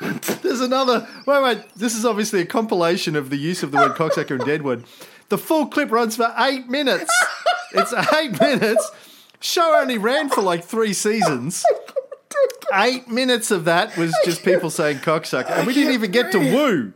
There's 0.42 0.60
another. 0.60 1.06
Wait, 1.26 1.42
wait. 1.42 1.58
This 1.76 1.94
is 1.94 2.04
obviously 2.04 2.40
a 2.40 2.46
compilation 2.46 3.16
of 3.16 3.30
the 3.30 3.36
use 3.36 3.62
of 3.62 3.70
the 3.70 3.78
word 3.78 3.92
cocksucker 3.92 4.38
in 4.40 4.46
Deadwood. 4.46 4.84
The 5.28 5.38
full 5.38 5.66
clip 5.66 5.90
runs 5.90 6.16
for 6.16 6.32
eight 6.38 6.68
minutes. 6.68 7.12
It's 7.76 7.92
eight 8.14 8.40
minutes. 8.40 8.88
Show 9.40 9.74
only 9.80 9.98
ran 9.98 10.28
for 10.30 10.42
like 10.42 10.62
three 10.62 10.92
seasons. 10.92 11.64
Eight 12.72 13.08
minutes 13.08 13.50
of 13.50 13.64
that 13.64 13.96
was 13.96 14.14
just 14.24 14.44
people 14.44 14.70
saying 14.70 14.98
cocksucker, 14.98 15.50
and 15.50 15.66
we 15.66 15.74
didn't 15.74 15.92
even 15.92 16.12
get 16.12 16.30
to 16.32 16.38
woo. 16.38 16.92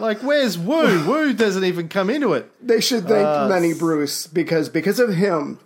Like, 0.00 0.20
where's 0.22 0.56
woo? 0.56 1.04
Woo 1.06 1.34
doesn't 1.34 1.64
even 1.64 1.88
come 1.90 2.08
into 2.08 2.32
it. 2.32 2.50
They 2.66 2.80
should 2.80 3.06
thank 3.06 3.26
Uh, 3.26 3.48
Lenny 3.48 3.74
Bruce 3.74 4.26
because 4.26 4.70
because 4.70 4.98
of 4.98 5.14
him, 5.14 5.58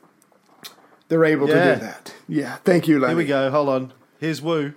they're 1.06 1.24
able 1.24 1.48
Yeah. 1.48 1.54
to 1.54 1.74
do 1.76 1.80
that. 1.82 2.14
Yeah, 2.26 2.56
thank 2.64 2.88
you, 2.88 2.98
Lenny. 2.98 3.12
Here 3.12 3.16
we 3.18 3.26
go. 3.26 3.50
Hold 3.52 3.68
on. 3.68 3.92
Here's 4.18 4.42
woo. 4.42 4.72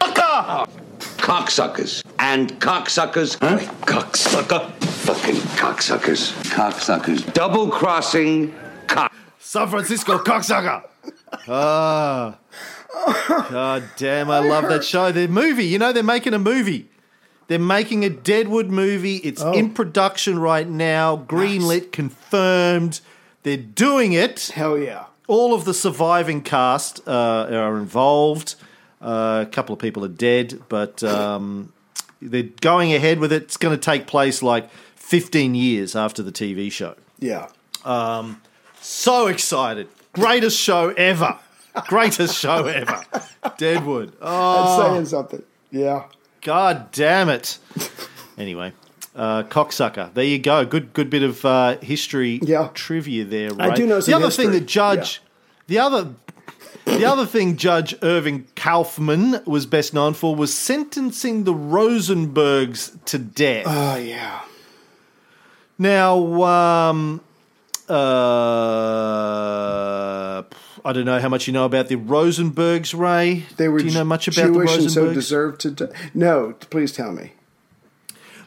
Cocksuckers. 1.22 2.03
And 2.19 2.59
cocksuckers. 2.59 3.38
Huh? 3.39 3.59
Cocksucker. 3.86 4.72
Fucking 4.84 5.36
cocksuckers. 5.57 6.32
Cocksuckers. 6.49 7.32
Double 7.34 7.69
crossing 7.69 8.53
cock. 8.88 9.13
San 9.39 9.67
Francisco 9.67 10.17
cocksucker. 10.17 10.84
Ah. 11.47 12.38
God 13.49 13.84
damn, 13.97 14.30
I 14.30 14.39
love 14.39 14.67
that 14.69 14.84
show. 14.84 15.11
The 15.11 15.28
movie, 15.28 15.65
you 15.65 15.80
know, 15.80 15.93
they're 15.93 16.03
making 16.03 16.34
a 16.34 16.39
movie. 16.39 16.89
They're 17.47 17.59
making 17.59 18.03
a 18.03 18.09
Deadwood 18.09 18.69
movie. 18.69 19.17
It's 19.17 19.41
Oh. 19.41 19.53
in 19.53 19.72
production 19.72 20.39
right 20.39 20.67
now. 20.67 21.17
Greenlit, 21.17 21.91
confirmed. 21.91 22.99
They're 23.43 23.57
doing 23.57 24.13
it. 24.13 24.51
Hell 24.55 24.78
yeah. 24.78 25.05
All 25.28 25.53
of 25.53 25.65
the 25.65 25.74
surviving 25.74 26.41
cast 26.41 26.99
uh, 27.07 27.47
are 27.51 27.78
involved. 27.78 28.55
Uh, 29.02 29.45
a 29.47 29.49
couple 29.52 29.74
of 29.74 29.80
people 29.80 30.06
are 30.06 30.10
dead, 30.10 30.62
but 30.70 31.04
um, 31.04 31.74
they're 32.22 32.43
going 32.62 32.93
ahead 32.93 33.20
with 33.20 33.32
it. 33.32 33.43
It's 33.43 33.58
going 33.58 33.76
to 33.76 33.82
take 33.84 34.06
place 34.08 34.43
like 34.43 34.70
15 34.95 35.56
years 35.56 35.95
after 35.95 36.22
the 36.22 36.32
TV 36.32 36.72
show. 36.72 36.95
Yeah. 37.20 37.47
Um, 37.84 38.41
so 38.80 39.28
excited. 39.28 39.88
Greatest 40.14 40.60
show 40.60 40.89
ever. 40.89 41.39
Greatest 41.88 42.38
show 42.38 42.66
ever. 42.68 43.02
Deadwood. 43.58 44.14
Oh, 44.22 44.91
saying 44.91 45.06
something. 45.06 45.41
Yeah. 45.72 46.04
god 46.41 46.91
damn 46.91 47.30
it. 47.30 47.58
Anyway, 48.38 48.74
uh, 49.16 49.43
cocksucker. 49.43 50.14
There 50.14 50.24
you 50.24 50.38
go. 50.39 50.66
Good, 50.66 50.93
good 50.93 51.10
bit 51.10 51.24
of 51.24 51.43
uh, 51.45 51.78
history 51.78 52.39
Yeah. 52.43 52.70
trivia 52.74 53.24
there. 53.26 53.49
I 53.60 53.74
do 53.74 53.88
know 53.88 54.02
the 54.02 54.14
other 54.14 54.30
thing 54.30 54.47
history. 54.52 54.60
that 54.60 54.66
Judge, 54.66 55.22
the 55.68 55.80
other, 55.80 56.10
the 56.86 57.05
other 57.05 57.25
thing 57.25 57.57
Judge 57.57 57.95
Irving 58.01 58.47
Kaufman 58.55 59.41
was 59.45 59.65
best 59.65 59.93
known 59.93 60.13
for 60.13 60.36
was 60.36 60.53
sentencing 60.53 61.43
the 61.43 61.53
Rosenbergs 61.53 63.03
to 63.05 63.17
death. 63.17 63.65
Oh 63.67 63.95
yeah. 63.95 64.41
Now, 65.77 66.43
um, 66.43 67.21
uh, 67.89 67.93
I 70.86 70.93
don't 70.93 71.05
know 71.05 71.19
how 71.19 71.29
much 71.29 71.47
you 71.47 71.53
know 71.53 71.65
about 71.65 71.88
the 71.88 71.95
Rosenbergs, 71.95 72.97
Ray. 72.97 73.45
They 73.57 73.67
were 73.67 73.79
Do 73.79 73.86
you 73.86 73.93
know 73.93 74.03
much 74.03 74.27
about 74.27 74.53
Jewish 74.53 74.75
the 74.75 74.82
and 74.84 74.91
so 74.91 75.13
deserved 75.13 75.61
to. 75.61 75.71
Die. 75.71 75.88
No, 76.13 76.53
please 76.69 76.91
tell 76.91 77.11
me. 77.11 77.32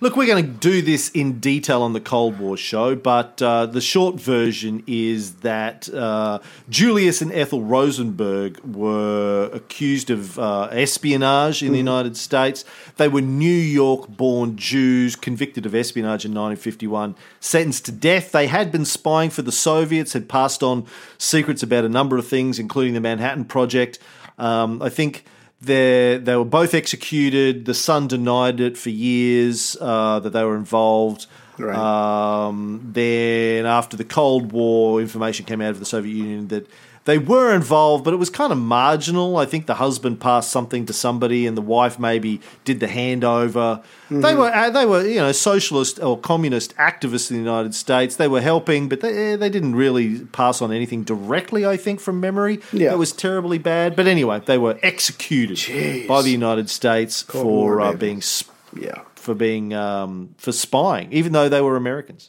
Look, 0.00 0.16
we're 0.16 0.26
going 0.26 0.44
to 0.44 0.50
do 0.50 0.82
this 0.82 1.08
in 1.10 1.38
detail 1.38 1.80
on 1.82 1.92
the 1.92 2.00
Cold 2.00 2.40
War 2.40 2.56
show, 2.56 2.96
but 2.96 3.40
uh, 3.40 3.66
the 3.66 3.80
short 3.80 4.20
version 4.20 4.82
is 4.88 5.36
that 5.36 5.88
uh, 5.94 6.40
Julius 6.68 7.22
and 7.22 7.32
Ethel 7.32 7.62
Rosenberg 7.62 8.58
were 8.64 9.48
accused 9.52 10.10
of 10.10 10.36
uh, 10.36 10.68
espionage 10.72 11.62
in 11.62 11.70
the 11.70 11.78
United 11.78 12.16
States. 12.16 12.64
They 12.96 13.06
were 13.06 13.20
New 13.20 13.46
York 13.46 14.08
born 14.08 14.56
Jews 14.56 15.14
convicted 15.14 15.64
of 15.64 15.76
espionage 15.76 16.24
in 16.24 16.32
1951, 16.32 17.14
sentenced 17.38 17.84
to 17.86 17.92
death. 17.92 18.32
They 18.32 18.48
had 18.48 18.72
been 18.72 18.84
spying 18.84 19.30
for 19.30 19.42
the 19.42 19.52
Soviets, 19.52 20.12
had 20.12 20.28
passed 20.28 20.64
on 20.64 20.86
secrets 21.18 21.62
about 21.62 21.84
a 21.84 21.88
number 21.88 22.18
of 22.18 22.26
things, 22.26 22.58
including 22.58 22.94
the 22.94 23.00
Manhattan 23.00 23.44
Project. 23.44 24.00
Um, 24.38 24.82
I 24.82 24.88
think 24.88 25.24
they 25.64 26.18
they 26.22 26.36
were 26.36 26.44
both 26.44 26.74
executed. 26.74 27.64
The 27.64 27.74
son 27.74 28.08
denied 28.08 28.60
it 28.60 28.76
for 28.76 28.90
years 28.90 29.76
uh, 29.80 30.20
that 30.20 30.30
they 30.30 30.44
were 30.44 30.56
involved. 30.56 31.26
Right. 31.58 31.76
Um, 31.76 32.90
then 32.92 33.66
after 33.66 33.96
the 33.96 34.04
Cold 34.04 34.52
War, 34.52 35.00
information 35.00 35.46
came 35.46 35.60
out 35.60 35.70
of 35.70 35.78
the 35.78 35.84
Soviet 35.84 36.14
Union 36.14 36.48
that 36.48 36.68
they 37.06 37.18
were 37.18 37.54
involved, 37.54 38.02
but 38.04 38.14
it 38.14 38.16
was 38.16 38.30
kind 38.30 38.50
of 38.50 38.58
marginal. 38.58 39.36
I 39.36 39.44
think 39.44 39.66
the 39.66 39.74
husband 39.74 40.20
passed 40.20 40.50
something 40.50 40.86
to 40.86 40.92
somebody, 40.92 41.46
and 41.46 41.54
the 41.56 41.60
wife 41.62 41.98
maybe 41.98 42.40
did 42.64 42.80
the 42.80 42.86
handover. 42.86 43.82
They 44.10 44.32
Mhm. 44.32 44.38
were 44.38 44.54
uh, 44.54 44.70
they 44.70 44.86
were 44.86 45.06
you 45.06 45.16
know 45.20 45.32
socialist 45.32 46.02
or 46.02 46.18
communist 46.18 46.74
activists 46.76 47.30
in 47.30 47.36
the 47.36 47.42
United 47.42 47.74
States. 47.74 48.16
They 48.16 48.28
were 48.28 48.40
helping, 48.40 48.88
but 48.88 49.00
they 49.00 49.36
they 49.36 49.50
didn't 49.50 49.74
really 49.76 50.20
pass 50.32 50.62
on 50.62 50.72
anything 50.72 51.02
directly. 51.04 51.66
I 51.66 51.76
think 51.76 52.00
from 52.00 52.20
memory, 52.20 52.60
Yeah. 52.72 52.92
it 52.92 52.98
was 52.98 53.12
terribly 53.12 53.58
bad. 53.58 53.96
But 53.96 54.06
anyway, 54.06 54.40
they 54.44 54.58
were 54.58 54.78
executed 54.82 56.06
by 56.08 56.22
the 56.22 56.30
United 56.30 56.70
States 56.70 57.22
for 57.22 57.80
uh, 57.80 57.92
being 57.92 58.22
sp- 58.24 58.52
Yeah. 58.78 59.00
for 59.14 59.34
being 59.34 59.72
um, 59.74 60.30
for 60.38 60.52
spying, 60.52 61.08
even 61.12 61.32
though 61.32 61.48
they 61.48 61.60
were 61.60 61.76
Americans. 61.76 62.28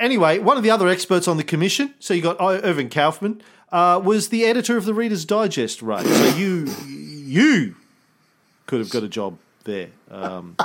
Anyway, 0.00 0.38
one 0.38 0.56
of 0.56 0.62
the 0.62 0.70
other 0.70 0.88
experts 0.88 1.28
on 1.28 1.36
the 1.36 1.44
commission, 1.44 1.94
so 1.98 2.14
you 2.14 2.22
got 2.22 2.40
I- 2.40 2.58
Irving 2.60 2.88
Kaufman, 2.88 3.42
uh, 3.72 4.00
was 4.02 4.28
the 4.30 4.44
editor 4.44 4.76
of 4.76 4.84
the 4.86 4.94
Reader's 4.94 5.24
Digest, 5.24 5.82
right? 5.82 6.04
So 6.06 6.36
you 6.36 6.66
you 6.86 7.74
could 8.66 8.80
have 8.80 8.90
got 8.90 9.02
a 9.02 9.08
job 9.08 9.38
there. 9.64 9.88
Um, 10.10 10.56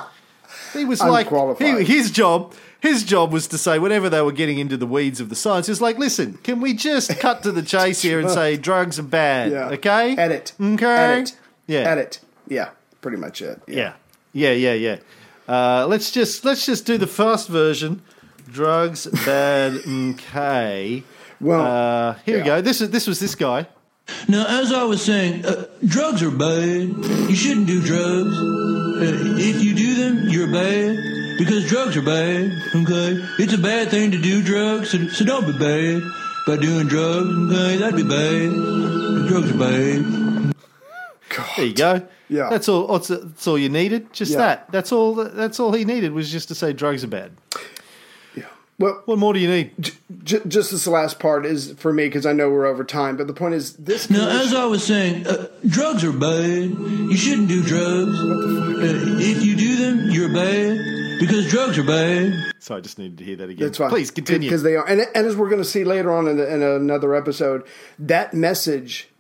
he 0.74 0.86
was 0.86 1.02
like 1.02 1.30
he, 1.58 1.84
his 1.84 2.12
job. 2.12 2.54
His 2.80 3.04
job 3.04 3.32
was 3.32 3.46
to 3.50 3.60
say 3.60 3.78
whenever 3.78 4.10
they 4.10 4.22
were 4.22 4.32
getting 4.32 4.58
into 4.58 4.76
the 4.76 4.88
weeds 4.88 5.20
of 5.20 5.30
the 5.30 5.36
science, 5.36 5.70
it's 5.70 5.82
like, 5.82 6.00
listen, 6.00 6.40
can 6.42 6.62
we 6.62 6.74
just 6.74 7.20
cut 7.20 7.44
to 7.44 7.52
the 7.52 7.62
chase 7.62 8.02
here 8.02 8.20
and 8.20 8.28
say 8.40 8.58
drugs 8.58 8.98
are 8.98 9.04
bad? 9.04 9.52
Yeah. 9.52 9.70
Okay, 9.70 10.16
Edit. 10.16 10.54
Okay, 10.60 10.86
Edit. 10.86 11.38
yeah, 11.68 11.80
Edit. 11.82 12.20
Yeah. 12.48 12.70
Pretty 13.02 13.18
much 13.18 13.42
it. 13.42 13.62
yeah, 13.68 13.94
yeah, 14.34 14.52
yeah, 14.52 14.74
yeah. 14.74 14.98
Uh, 15.48 15.86
let's 15.88 16.12
just 16.12 16.44
let's 16.46 16.66
just 16.66 16.86
do 16.86 16.98
the 16.98 17.08
first 17.08 17.50
version. 17.50 18.02
Drugs 18.52 19.08
bad. 19.26 19.74
Okay. 19.88 21.04
Well, 21.40 21.62
uh, 21.62 22.14
here 22.26 22.38
we 22.38 22.44
go. 22.44 22.62
This 22.62 22.82
is 22.82 22.92
this 22.92 23.08
was 23.08 23.20
this 23.20 23.34
guy. 23.34 23.66
Now, 24.28 24.46
as 24.48 24.72
I 24.74 24.84
was 24.84 25.02
saying, 25.02 25.46
uh, 25.46 25.66
drugs 25.86 26.22
are 26.22 26.30
bad. 26.32 26.90
You 27.30 27.36
shouldn't 27.36 27.66
do 27.68 27.82
drugs. 27.82 28.36
Uh, 28.38 29.38
if 29.40 29.64
you 29.64 29.74
do 29.74 29.96
them, 29.96 30.30
you're 30.30 30.52
bad 30.52 30.98
because 31.40 31.68
drugs 31.68 31.98
are 31.98 32.02
bad. 32.04 32.52
Okay, 32.76 33.18
it's 33.40 33.54
a 33.54 33.58
bad 33.58 33.90
thing 33.90 34.12
to 34.12 34.22
do 34.22 34.44
drugs, 34.44 34.92
so, 34.92 35.08
so 35.08 35.26
don't 35.26 35.46
be 35.48 35.54
bad 35.58 36.04
by 36.46 36.58
doing 36.58 36.88
drugs. 36.88 37.30
Okay, 37.56 37.78
that'd 37.78 37.96
be 37.96 38.04
bad. 38.04 39.28
Drugs 39.28 39.50
are 39.52 39.58
bad. 39.58 40.54
There 41.56 41.66
you 41.66 41.74
go. 41.74 42.06
Yeah. 42.30 42.50
That's 42.50 42.68
all. 42.70 42.88
That's, 42.88 43.08
that's 43.08 43.48
all 43.48 43.58
you 43.58 43.70
needed. 43.70 44.12
Just 44.14 44.32
Yeah. 44.34 44.38
that. 44.40 44.72
That's 44.72 44.92
all. 44.92 45.16
That's 45.16 45.60
all 45.60 45.72
he 45.72 45.86
needed 45.86 46.12
was 46.12 46.30
just 46.32 46.50
to 46.50 46.56
say 46.56 46.74
drugs 46.74 47.04
are 47.04 47.08
bad. 47.08 47.32
Well, 48.82 49.04
what 49.06 49.20
more 49.20 49.34
do 49.34 49.40
you 49.40 49.48
need? 49.48 49.94
J- 50.24 50.42
just 50.48 50.72
this 50.72 50.88
last 50.88 51.20
part 51.20 51.46
is 51.46 51.74
for 51.74 51.94
me 51.94 52.08
because 52.08 52.26
I 52.26 52.34
know 52.34 52.50
we're 52.50 52.66
over 52.66 52.84
time. 52.84 53.16
But 53.16 53.28
the 53.28 53.34
point 53.34 53.54
is, 53.54 53.74
this. 53.74 54.10
Now, 54.10 54.28
as 54.28 54.56
I 54.56 54.66
was 54.66 54.84
saying, 54.84 55.28
uh, 55.28 55.48
drugs 55.68 56.04
are 56.04 56.12
bad. 56.12 56.72
You 56.72 57.16
shouldn't 57.16 57.48
do 57.48 57.62
drugs. 57.62 58.20
Uh, 58.20 59.20
if 59.20 59.44
you 59.44 59.56
do 59.56 59.76
them, 59.76 60.10
you're 60.10 60.34
bad 60.34 61.20
because 61.20 61.48
drugs 61.50 61.78
are 61.78 61.84
bad. 61.84 62.52
So 62.58 62.76
I 62.76 62.80
just 62.80 62.98
needed 62.98 63.20
to 63.20 63.24
hear 63.24 63.36
that 63.36 63.50
again. 63.50 63.68
That's 63.68 63.78
fine. 63.78 63.90
Please 63.92 64.10
continue. 64.10 64.50
Because 64.50 64.64
they 64.64 64.76
are, 64.76 64.88
and, 64.88 65.02
and 65.14 65.28
as 65.28 65.36
we're 65.36 65.50
going 65.50 65.62
to 65.62 65.68
see 65.68 65.84
later 65.84 66.12
on 66.12 66.28
in, 66.28 66.38
the, 66.38 66.52
in 66.52 66.64
another 66.64 67.14
episode, 67.14 67.64
that 68.00 68.34
message 68.34 69.11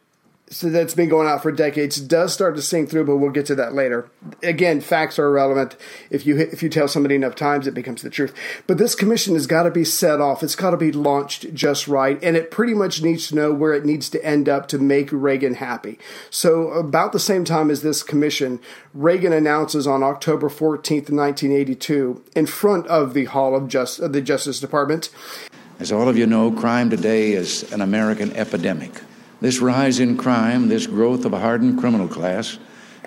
so 0.51 0.69
that's 0.69 0.93
been 0.93 1.09
going 1.09 1.27
out 1.27 1.41
for 1.41 1.51
decades 1.51 1.99
does 1.99 2.33
start 2.33 2.55
to 2.55 2.61
sink 2.61 2.89
through. 2.89 3.05
But 3.05 3.17
we'll 3.17 3.31
get 3.31 3.47
to 3.47 3.55
that 3.55 3.73
later. 3.73 4.11
Again, 4.43 4.81
facts 4.81 5.17
are 5.17 5.25
irrelevant. 5.25 5.75
If 6.09 6.25
you 6.25 6.37
if 6.37 6.61
you 6.61 6.69
tell 6.69 6.87
somebody 6.87 7.15
enough 7.15 7.35
times, 7.35 7.65
it 7.65 7.73
becomes 7.73 8.03
the 8.03 8.09
truth. 8.09 8.35
But 8.67 8.77
this 8.77 8.93
commission 8.93 9.33
has 9.33 9.47
got 9.47 9.63
to 9.63 9.71
be 9.71 9.85
set 9.85 10.21
off. 10.21 10.43
It's 10.43 10.55
got 10.55 10.71
to 10.71 10.77
be 10.77 10.91
launched 10.91 11.53
just 11.53 11.87
right, 11.87 12.21
and 12.21 12.37
it 12.37 12.51
pretty 12.51 12.73
much 12.73 13.01
needs 13.01 13.29
to 13.29 13.35
know 13.35 13.53
where 13.53 13.73
it 13.73 13.85
needs 13.85 14.09
to 14.09 14.23
end 14.23 14.47
up 14.47 14.67
to 14.67 14.77
make 14.77 15.09
Reagan 15.11 15.55
happy. 15.55 15.97
So 16.29 16.69
about 16.69 17.13
the 17.13 17.19
same 17.19 17.45
time 17.45 17.71
as 17.71 17.81
this 17.81 18.03
commission, 18.03 18.59
Reagan 18.93 19.33
announces 19.33 19.87
on 19.87 20.03
October 20.03 20.49
fourteenth, 20.49 21.09
nineteen 21.09 21.51
eighty 21.51 21.75
two, 21.75 22.23
in 22.35 22.45
front 22.45 22.85
of 22.87 23.13
the 23.13 23.25
Hall 23.25 23.55
of 23.55 23.67
Just 23.67 23.99
of 23.99 24.13
the 24.13 24.21
Justice 24.21 24.59
Department. 24.59 25.09
As 25.79 25.91
all 25.91 26.07
of 26.07 26.17
you 26.17 26.27
know, 26.27 26.51
crime 26.51 26.89
today 26.91 27.31
is 27.31 27.71
an 27.71 27.81
American 27.81 28.35
epidemic. 28.35 28.91
This 29.41 29.59
rise 29.59 29.99
in 29.99 30.17
crime, 30.17 30.67
this 30.67 30.87
growth 30.87 31.25
of 31.25 31.33
a 31.33 31.39
hardened 31.39 31.79
criminal 31.79 32.07
class, 32.07 32.59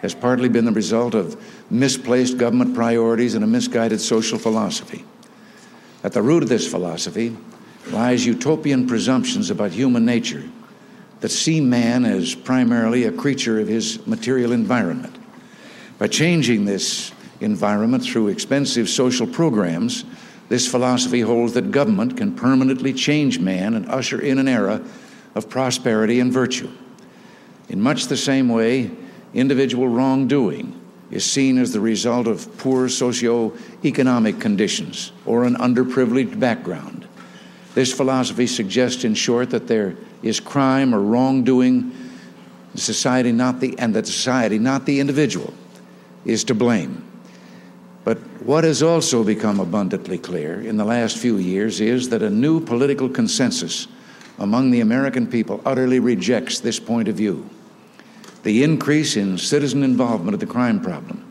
has 0.03 0.15
partly 0.15 0.49
been 0.49 0.65
the 0.65 0.73
result 0.73 1.15
of 1.15 1.41
misplaced 1.71 2.37
government 2.37 2.75
priorities 2.75 3.35
and 3.35 3.45
a 3.45 3.47
misguided 3.47 4.01
social 4.01 4.39
philosophy. 4.39 5.05
At 6.03 6.13
the 6.13 6.21
root 6.21 6.43
of 6.43 6.49
this 6.49 6.71
philosophy 6.71 7.37
lies 7.91 8.27
utopian 8.27 8.87
presumptions 8.87 9.49
about 9.49 9.71
human 9.71 10.05
nature 10.05 10.45
that 11.21 11.31
see 11.31 11.61
man 11.61 12.05
as 12.05 12.35
primarily 12.35 13.05
a 13.05 13.13
creature 13.13 13.61
of 13.61 13.69
his 13.69 14.05
material 14.07 14.53
environment. 14.53 15.17
By 15.99 16.09
changing 16.09 16.65
this 16.65 17.13
environment 17.41 18.05
through 18.05 18.29
expensive 18.29 18.89
social 18.89 19.27
programs, 19.27 20.05
this 20.49 20.67
philosophy 20.67 21.21
holds 21.21 21.55
that 21.55 21.71
government 21.71 22.17
can 22.17 22.35
permanently 22.35 22.93
change 22.93 23.39
man 23.39 23.75
and 23.75 23.89
usher 23.89 24.21
in 24.21 24.39
an 24.39 24.49
era 24.49 24.83
of 25.35 25.49
prosperity 25.49 26.21
and 26.21 26.33
virtue. 26.33 26.71
In 27.69 27.81
much 27.81 28.07
the 28.07 28.17
same 28.17 28.49
way, 28.49 28.91
individual 29.33 29.89
wrongdoing 29.89 30.81
is 31.11 31.25
seen 31.25 31.59
as 31.59 31.73
the 31.73 31.81
result 31.81 32.27
of 32.27 32.57
poor 32.59 32.89
socio-economic 32.89 34.41
conditions 34.41 35.13
or 35.27 35.45
an 35.45 35.55
underprivileged 35.57 36.39
background. 36.39 37.07
This 37.75 37.93
philosophy 37.93 38.47
suggests, 38.47 39.05
in 39.05 39.15
short, 39.15 39.51
that 39.51 39.67
there 39.67 39.97
is 40.23 40.41
crime 40.41 40.95
or 40.95 41.01
wrongdoing, 41.01 41.93
society 42.75 43.33
not 43.33 43.61
the, 43.61 43.79
and 43.79 43.95
that 43.95 44.07
society, 44.07 44.59
not 44.59 44.87
the 44.87 45.01
individual, 45.01 45.53
is 46.25 46.45
to 46.45 46.55
blame. 46.55 47.05
But 48.05 48.19
what 48.43 48.65
has 48.65 48.83
also 48.83 49.25
become 49.25 49.61
abundantly 49.61 50.19
clear 50.19 50.61
in 50.61 50.77
the 50.77 50.85
last 50.85 51.17
few 51.17 51.39
years 51.39 51.81
is 51.81 52.11
that 52.11 52.23
a 52.23 52.31
new 52.31 52.61
political 52.61 53.09
consensus 53.09 53.89
among 54.39 54.71
the 54.71 54.81
American 54.81 55.27
people 55.27 55.61
utterly 55.65 55.99
rejects 55.99 56.61
this 56.61 56.81
point 56.81 57.09
of 57.09 57.15
view. 57.15 57.49
The 58.43 58.63
increase 58.63 59.17
in 59.17 59.39
citizen 59.39 59.83
involvement 59.83 60.35
of 60.35 60.41
the 60.41 60.47
crime 60.47 60.81
problem 60.81 61.25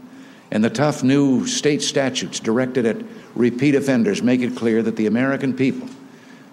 and 0.51 0.63
the 0.63 0.69
tough 0.69 1.03
new 1.03 1.47
state 1.47 1.81
statutes 1.81 2.39
directed 2.39 2.85
at 2.85 2.97
repeat 3.35 3.75
offenders 3.75 4.21
make 4.21 4.41
it 4.41 4.55
clear 4.55 4.81
that 4.83 4.95
the 4.95 5.07
American 5.07 5.53
people 5.53 5.89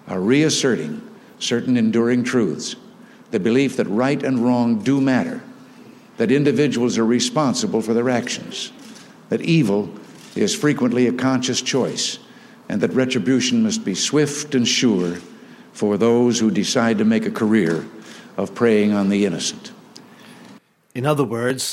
are 0.07 0.19
reasserting 0.19 1.07
certain 1.39 1.77
enduring 1.77 2.23
truths 2.23 2.75
the 3.31 3.39
belief 3.39 3.77
that 3.77 3.87
right 3.87 4.23
and 4.23 4.39
wrong 4.39 4.79
do 4.79 5.01
matter, 5.01 5.41
that 6.17 6.31
individuals 6.31 6.97
are 6.97 7.05
responsible 7.05 7.81
for 7.81 7.93
their 7.93 8.09
actions, 8.09 8.71
that 9.29 9.41
evil 9.41 9.89
is 10.35 10.53
frequently 10.53 11.07
a 11.07 11.13
conscious 11.13 11.61
choice, 11.61 12.19
and 12.69 12.81
that 12.81 12.91
retribution 12.91 13.63
must 13.63 13.83
be 13.83 13.95
swift 13.95 14.53
and 14.53 14.67
sure 14.67 15.17
for 15.73 15.97
those 15.97 16.39
who 16.39 16.51
decide 16.51 16.97
to 16.97 17.05
make 17.05 17.25
a 17.25 17.31
career 17.31 17.85
of 18.37 18.53
preying 18.55 18.93
on 18.93 19.09
the 19.09 19.25
innocent. 19.25 19.71
In 20.93 21.05
other 21.05 21.23
words, 21.23 21.63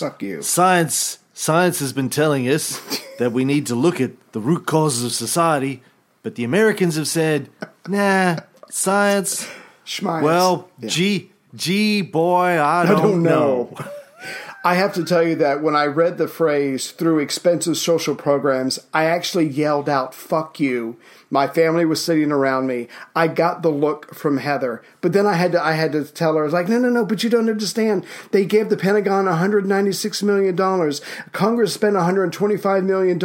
science 0.41 1.19
science 1.35 1.79
has 1.81 1.93
been 1.93 2.09
telling 2.11 2.49
us 2.49 2.81
that 3.19 3.33
we 3.33 3.45
need 3.45 3.67
to 3.67 3.75
look 3.75 4.01
at 4.01 4.11
the 4.33 4.41
root 4.41 4.67
causes 4.67 5.05
of 5.05 5.13
society, 5.13 5.83
but 6.23 6.35
the 6.37 6.45
Americans 6.45 6.97
have 6.97 7.09
said, 7.09 7.49
"Nah, 7.89 8.37
science." 8.71 9.47
Schmience. 9.85 10.23
Well, 10.23 10.69
Yeah. 10.79 10.89
gee, 10.91 11.31
gee, 11.55 12.03
boy, 12.03 12.59
I 12.59 12.83
I 12.83 12.87
don't, 12.87 13.03
don't 13.03 13.23
know. 13.23 13.75
know. 13.79 13.87
I 14.65 14.75
have 14.75 14.93
to 14.95 15.05
tell 15.05 15.23
you 15.23 15.37
that 15.37 15.63
when 15.63 15.77
I 15.77 15.85
read 15.85 16.19
the 16.19 16.27
phrase 16.27 16.91
through 16.91 17.21
expensive 17.21 17.77
social 17.77 18.17
programs, 18.17 18.81
I 18.93 19.05
actually 19.05 19.47
yelled 19.47 19.89
out, 19.89 20.13
fuck 20.13 20.59
you. 20.59 20.97
My 21.31 21.47
family 21.47 21.85
was 21.85 22.05
sitting 22.05 22.33
around 22.33 22.67
me. 22.67 22.89
I 23.15 23.29
got 23.29 23.63
the 23.63 23.71
look 23.71 24.15
from 24.17 24.39
Heather. 24.39 24.83
But 25.01 25.13
then 25.13 25.27
I 25.27 25.35
had 25.35 25.53
to 25.53 25.63
I 25.63 25.73
had 25.73 25.93
to 25.93 26.05
tell 26.05 26.35
her, 26.35 26.41
I 26.41 26.45
was 26.45 26.53
like, 26.53 26.69
no, 26.69 26.79
no, 26.79 26.89
no, 26.91 27.05
but 27.05 27.23
you 27.23 27.31
don't 27.31 27.49
understand. 27.49 28.05
They 28.33 28.45
gave 28.45 28.69
the 28.69 28.77
Pentagon 28.77 29.27
$196 29.27 30.23
million. 30.25 30.57
Congress 31.33 31.75
spent 31.75 31.95
$125 31.95 32.85
million 32.85 33.19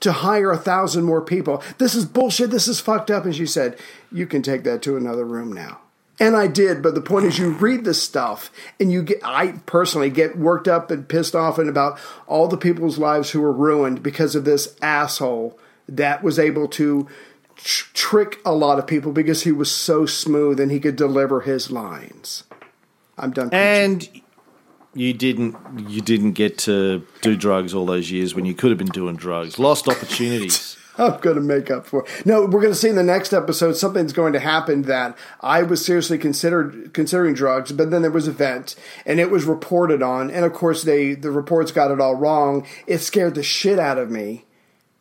to 0.00 0.12
hire 0.12 0.50
a 0.50 0.58
thousand 0.58 1.04
more 1.04 1.22
people. 1.22 1.62
This 1.78 1.94
is 1.94 2.04
bullshit. 2.04 2.50
This 2.50 2.66
is 2.66 2.80
fucked 2.80 3.12
up. 3.12 3.24
And 3.24 3.34
she 3.34 3.46
said, 3.46 3.78
You 4.10 4.26
can 4.26 4.42
take 4.42 4.64
that 4.64 4.82
to 4.82 4.96
another 4.96 5.24
room 5.24 5.52
now. 5.52 5.82
And 6.20 6.36
I 6.36 6.48
did, 6.48 6.82
but 6.82 6.94
the 6.94 7.00
point 7.00 7.26
is, 7.26 7.38
you 7.38 7.50
read 7.50 7.84
this 7.84 8.02
stuff, 8.02 8.50
and 8.80 8.90
you 8.90 9.02
get. 9.02 9.20
I 9.22 9.52
personally 9.66 10.10
get 10.10 10.36
worked 10.36 10.66
up 10.66 10.90
and 10.90 11.08
pissed 11.08 11.36
off, 11.36 11.58
and 11.58 11.68
about 11.68 11.98
all 12.26 12.48
the 12.48 12.56
people's 12.56 12.98
lives 12.98 13.30
who 13.30 13.40
were 13.40 13.52
ruined 13.52 14.02
because 14.02 14.34
of 14.34 14.44
this 14.44 14.76
asshole 14.82 15.58
that 15.88 16.22
was 16.24 16.38
able 16.38 16.66
to 16.68 17.08
tr- 17.56 17.86
trick 17.94 18.40
a 18.44 18.52
lot 18.52 18.78
of 18.78 18.86
people 18.86 19.12
because 19.12 19.44
he 19.44 19.52
was 19.52 19.70
so 19.70 20.06
smooth 20.06 20.58
and 20.58 20.70
he 20.70 20.80
could 20.80 20.96
deliver 20.96 21.42
his 21.42 21.70
lines. 21.70 22.44
I'm 23.16 23.32
done. 23.32 23.50
And 23.52 24.08
you 24.94 25.12
didn't 25.12 25.56
you 25.88 26.00
didn't 26.00 26.32
get 26.32 26.58
to 26.58 27.06
do 27.20 27.36
drugs 27.36 27.74
all 27.74 27.86
those 27.86 28.10
years 28.10 28.34
when 28.34 28.44
you 28.44 28.54
could 28.54 28.70
have 28.70 28.78
been 28.78 28.86
doing 28.88 29.16
drugs. 29.16 29.58
Lost 29.58 29.88
opportunities. 29.88 30.76
I'm 31.12 31.20
going 31.20 31.36
to 31.36 31.42
make 31.42 31.70
up 31.70 31.86
for. 31.86 32.04
It. 32.04 32.26
No, 32.26 32.42
we're 32.42 32.60
going 32.60 32.72
to 32.72 32.74
see 32.74 32.88
in 32.88 32.96
the 32.96 33.02
next 33.02 33.32
episode 33.32 33.76
something's 33.76 34.12
going 34.12 34.32
to 34.32 34.40
happen 34.40 34.82
that 34.82 35.16
I 35.40 35.62
was 35.62 35.84
seriously 35.84 36.18
considered 36.18 36.92
considering 36.92 37.34
drugs, 37.34 37.70
but 37.70 37.90
then 37.90 38.02
there 38.02 38.10
was 38.10 38.26
a 38.26 38.32
vent 38.32 38.74
and 39.06 39.20
it 39.20 39.30
was 39.30 39.44
reported 39.44 40.02
on, 40.02 40.30
and 40.30 40.44
of 40.44 40.52
course 40.52 40.82
they 40.82 41.14
the 41.14 41.30
reports 41.30 41.70
got 41.70 41.90
it 41.90 42.00
all 42.00 42.16
wrong. 42.16 42.66
It 42.86 42.98
scared 42.98 43.36
the 43.36 43.42
shit 43.42 43.78
out 43.78 43.98
of 43.98 44.10
me. 44.10 44.44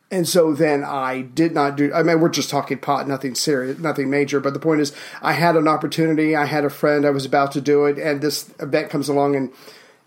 And 0.10 0.26
so 0.26 0.54
then 0.54 0.86
I 0.86 1.22
did 1.22 1.54
not 1.54 1.76
do. 1.76 1.92
I 1.94 2.02
mean, 2.02 2.22
we're 2.22 2.30
just 2.30 2.50
talking 2.50 2.78
pot, 2.78 3.10
nothing 3.10 3.36
serious, 3.36 3.78
nothing 3.78 4.10
major. 4.10 4.40
But 4.40 4.54
the 4.54 4.60
point 4.60 4.80
is, 4.80 4.94
I 5.22 5.34
had 5.34 5.58
an 5.58 5.68
opportunity. 5.68 6.34
I 6.34 6.46
had 6.46 6.64
a 6.64 6.70
friend. 6.70 7.06
I 7.06 7.10
was 7.10 7.26
about 7.26 7.52
to 7.54 7.62
do 7.62 7.86
it, 7.86 7.98
and 7.98 8.22
this 8.22 8.50
event 8.60 8.90
comes 8.90 9.10
along, 9.10 9.36
and 9.36 9.52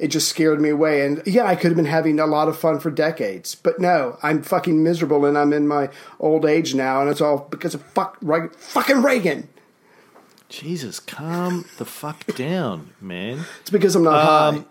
it 0.01 0.09
just 0.09 0.29
scared 0.29 0.61
me 0.61 0.71
away. 0.71 1.05
And 1.05 1.23
yeah, 1.27 1.45
I 1.45 1.55
could 1.55 1.67
have 1.71 1.77
been 1.77 1.85
having 1.85 2.19
a 2.19 2.27
lot 2.27 2.49
of 2.49 2.59
fun 2.59 2.81
for 2.81 2.91
decades, 2.91 3.55
but 3.55 3.79
no, 3.79 4.19
I'm 4.23 4.43
fucking 4.43 4.83
miserable, 4.83 5.27
and 5.27 5.37
I'm 5.37 5.53
in 5.53 5.69
my 5.69 5.91
old 6.19 6.47
age 6.47 6.75
now, 6.75 7.03
and 7.03 7.11
it's 7.11 7.21
all 7.21 7.47
because 7.51 7.75
of 7.75 7.83
fuck, 7.83 8.17
Re- 8.23 8.49
fucking 8.57 9.03
Reagan. 9.03 9.49
Jesus, 10.49 10.99
calm 10.99 11.67
the 11.77 11.85
fuck 11.85 12.27
down, 12.35 12.95
man. 13.01 13.45
It's 13.61 13.71
because 13.71 13.95
I'm 13.95 14.03
not 14.03 14.25
high. 14.25 14.65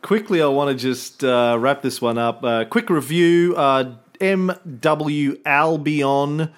Quickly, 0.00 0.40
I 0.40 0.46
want 0.46 0.70
to 0.70 0.80
just 0.80 1.24
uh, 1.24 1.56
wrap 1.58 1.82
this 1.82 2.00
one 2.00 2.16
up. 2.16 2.44
Uh, 2.44 2.64
quick 2.66 2.88
review: 2.88 3.54
uh, 3.56 3.96
M.W. 4.20 5.40
Albion. 5.44 6.52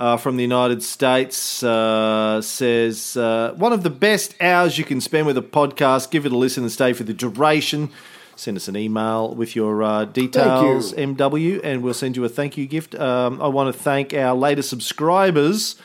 Uh, 0.00 0.16
from 0.16 0.36
the 0.36 0.42
United 0.42 0.82
States 0.82 1.62
uh, 1.62 2.40
says 2.40 3.18
uh, 3.18 3.52
one 3.58 3.70
of 3.70 3.82
the 3.82 3.90
best 3.90 4.34
hours 4.40 4.78
you 4.78 4.84
can 4.84 4.98
spend 4.98 5.26
with 5.26 5.36
a 5.36 5.42
podcast. 5.42 6.10
Give 6.10 6.24
it 6.24 6.32
a 6.32 6.36
listen 6.38 6.62
and 6.64 6.72
stay 6.72 6.94
for 6.94 7.04
the 7.04 7.12
duration. 7.12 7.90
Send 8.34 8.56
us 8.56 8.66
an 8.66 8.78
email 8.78 9.34
with 9.34 9.54
your 9.54 9.82
uh, 9.82 10.06
details, 10.06 10.94
MW, 10.94 11.60
and 11.62 11.82
we'll 11.82 11.92
send 11.92 12.16
you 12.16 12.24
a 12.24 12.30
thank 12.30 12.56
you 12.56 12.66
gift. 12.66 12.94
Um, 12.94 13.42
I 13.42 13.48
want 13.48 13.74
to 13.74 13.78
thank 13.78 14.14
our 14.14 14.34
latest 14.34 14.70
subscribers. 14.70 15.76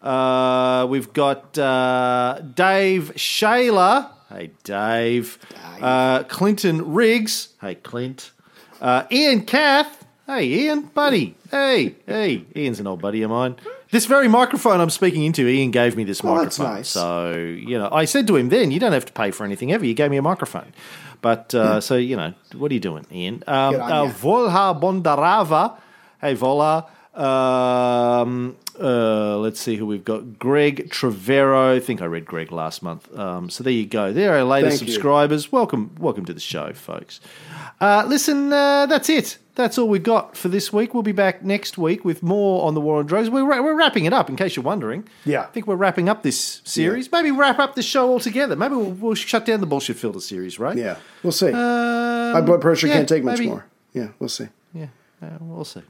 Uh, 0.00 0.86
we've 0.88 1.12
got 1.12 1.58
uh, 1.58 2.40
Dave 2.54 3.12
Shayla. 3.16 4.10
Hey, 4.30 4.52
Dave. 4.64 5.38
Uh, 5.82 6.22
Clinton 6.22 6.94
Riggs. 6.94 7.50
Hey, 7.60 7.74
Clint. 7.74 8.30
Uh, 8.80 9.04
Ian 9.12 9.44
Kath. 9.44 9.97
Hey, 10.28 10.44
Ian, 10.44 10.82
buddy. 10.82 11.36
Hey, 11.50 11.96
hey. 12.06 12.44
Ian's 12.54 12.80
an 12.80 12.86
old 12.86 13.00
buddy 13.00 13.22
of 13.22 13.30
mine. 13.30 13.56
This 13.90 14.04
very 14.04 14.28
microphone 14.28 14.78
I'm 14.78 14.90
speaking 14.90 15.24
into, 15.24 15.48
Ian 15.48 15.70
gave 15.70 15.96
me 15.96 16.04
this 16.04 16.20
Oh, 16.22 16.36
that's 16.38 16.58
microphone. 16.58 16.76
nice. 16.76 16.88
So, 16.90 17.32
you 17.32 17.78
know, 17.78 17.88
I 17.90 18.04
said 18.04 18.26
to 18.26 18.36
him 18.36 18.50
then, 18.50 18.70
you 18.70 18.78
don't 18.78 18.92
have 18.92 19.06
to 19.06 19.12
pay 19.14 19.30
for 19.30 19.44
anything 19.44 19.72
ever. 19.72 19.86
You 19.86 19.94
gave 19.94 20.10
me 20.10 20.18
a 20.18 20.22
microphone. 20.22 20.74
But, 21.22 21.54
uh, 21.54 21.80
so, 21.80 21.96
you 21.96 22.14
know, 22.14 22.34
what 22.54 22.70
are 22.70 22.74
you 22.74 22.80
doing, 22.80 23.06
Ian? 23.10 23.42
Um, 23.46 23.72
Good 23.72 23.80
on 23.80 24.08
uh. 24.08 24.12
Volha 24.12 24.78
Bondarava. 24.78 25.78
Hey, 26.20 26.34
Vola. 26.34 26.86
Um, 27.14 28.56
uh, 28.78 29.38
let's 29.38 29.58
see 29.58 29.76
who 29.76 29.86
we've 29.86 30.04
got. 30.04 30.38
Greg 30.38 30.90
Trevero. 30.90 31.74
I 31.74 31.80
think 31.80 32.02
I 32.02 32.04
read 32.04 32.26
Greg 32.26 32.52
last 32.52 32.82
month. 32.82 33.18
Um, 33.18 33.48
so 33.48 33.64
there 33.64 33.72
you 33.72 33.86
go. 33.86 34.12
There 34.12 34.34
are 34.34 34.38
our 34.40 34.44
latest 34.44 34.78
Thank 34.80 34.88
you. 34.88 34.94
subscribers. 34.94 35.50
Welcome, 35.50 35.96
welcome 35.98 36.26
to 36.26 36.34
the 36.34 36.38
show, 36.40 36.74
folks. 36.74 37.18
Uh, 37.80 38.04
listen, 38.06 38.52
uh, 38.52 38.84
that's 38.86 39.08
it. 39.08 39.38
That's 39.58 39.76
all 39.76 39.88
we've 39.88 40.04
got 40.04 40.36
for 40.36 40.48
this 40.48 40.72
week. 40.72 40.94
We'll 40.94 41.02
be 41.02 41.10
back 41.10 41.42
next 41.44 41.76
week 41.76 42.04
with 42.04 42.22
more 42.22 42.64
on 42.64 42.74
the 42.74 42.80
war 42.80 43.00
on 43.00 43.06
drugs. 43.06 43.28
We're, 43.28 43.44
ra- 43.44 43.60
we're 43.60 43.74
wrapping 43.74 44.04
it 44.04 44.12
up, 44.12 44.30
in 44.30 44.36
case 44.36 44.54
you're 44.54 44.62
wondering. 44.64 45.08
Yeah. 45.24 45.42
I 45.42 45.46
think 45.46 45.66
we're 45.66 45.74
wrapping 45.74 46.08
up 46.08 46.22
this 46.22 46.62
series. 46.64 47.10
Maybe 47.10 47.32
wrap 47.32 47.58
up 47.58 47.74
the 47.74 47.82
show 47.82 48.08
altogether. 48.08 48.54
Maybe 48.54 48.76
we'll, 48.76 48.92
we'll 48.92 49.14
shut 49.16 49.44
down 49.44 49.58
the 49.60 49.66
bullshit 49.66 49.96
filter 49.96 50.20
series, 50.20 50.60
right? 50.60 50.76
Yeah, 50.76 50.96
we'll 51.24 51.32
see. 51.32 51.48
Um, 51.48 52.32
My 52.34 52.40
blood 52.40 52.60
pressure 52.60 52.86
yeah, 52.86 52.94
can't 52.94 53.08
take 53.08 53.24
much 53.24 53.38
maybe- 53.40 53.50
more. 53.50 53.66
Yeah, 53.92 54.08
we'll 54.20 54.28
see. 54.28 54.46
Yeah, 54.72 54.86
uh, 55.20 55.26
we'll 55.40 55.64
see. 55.64 55.82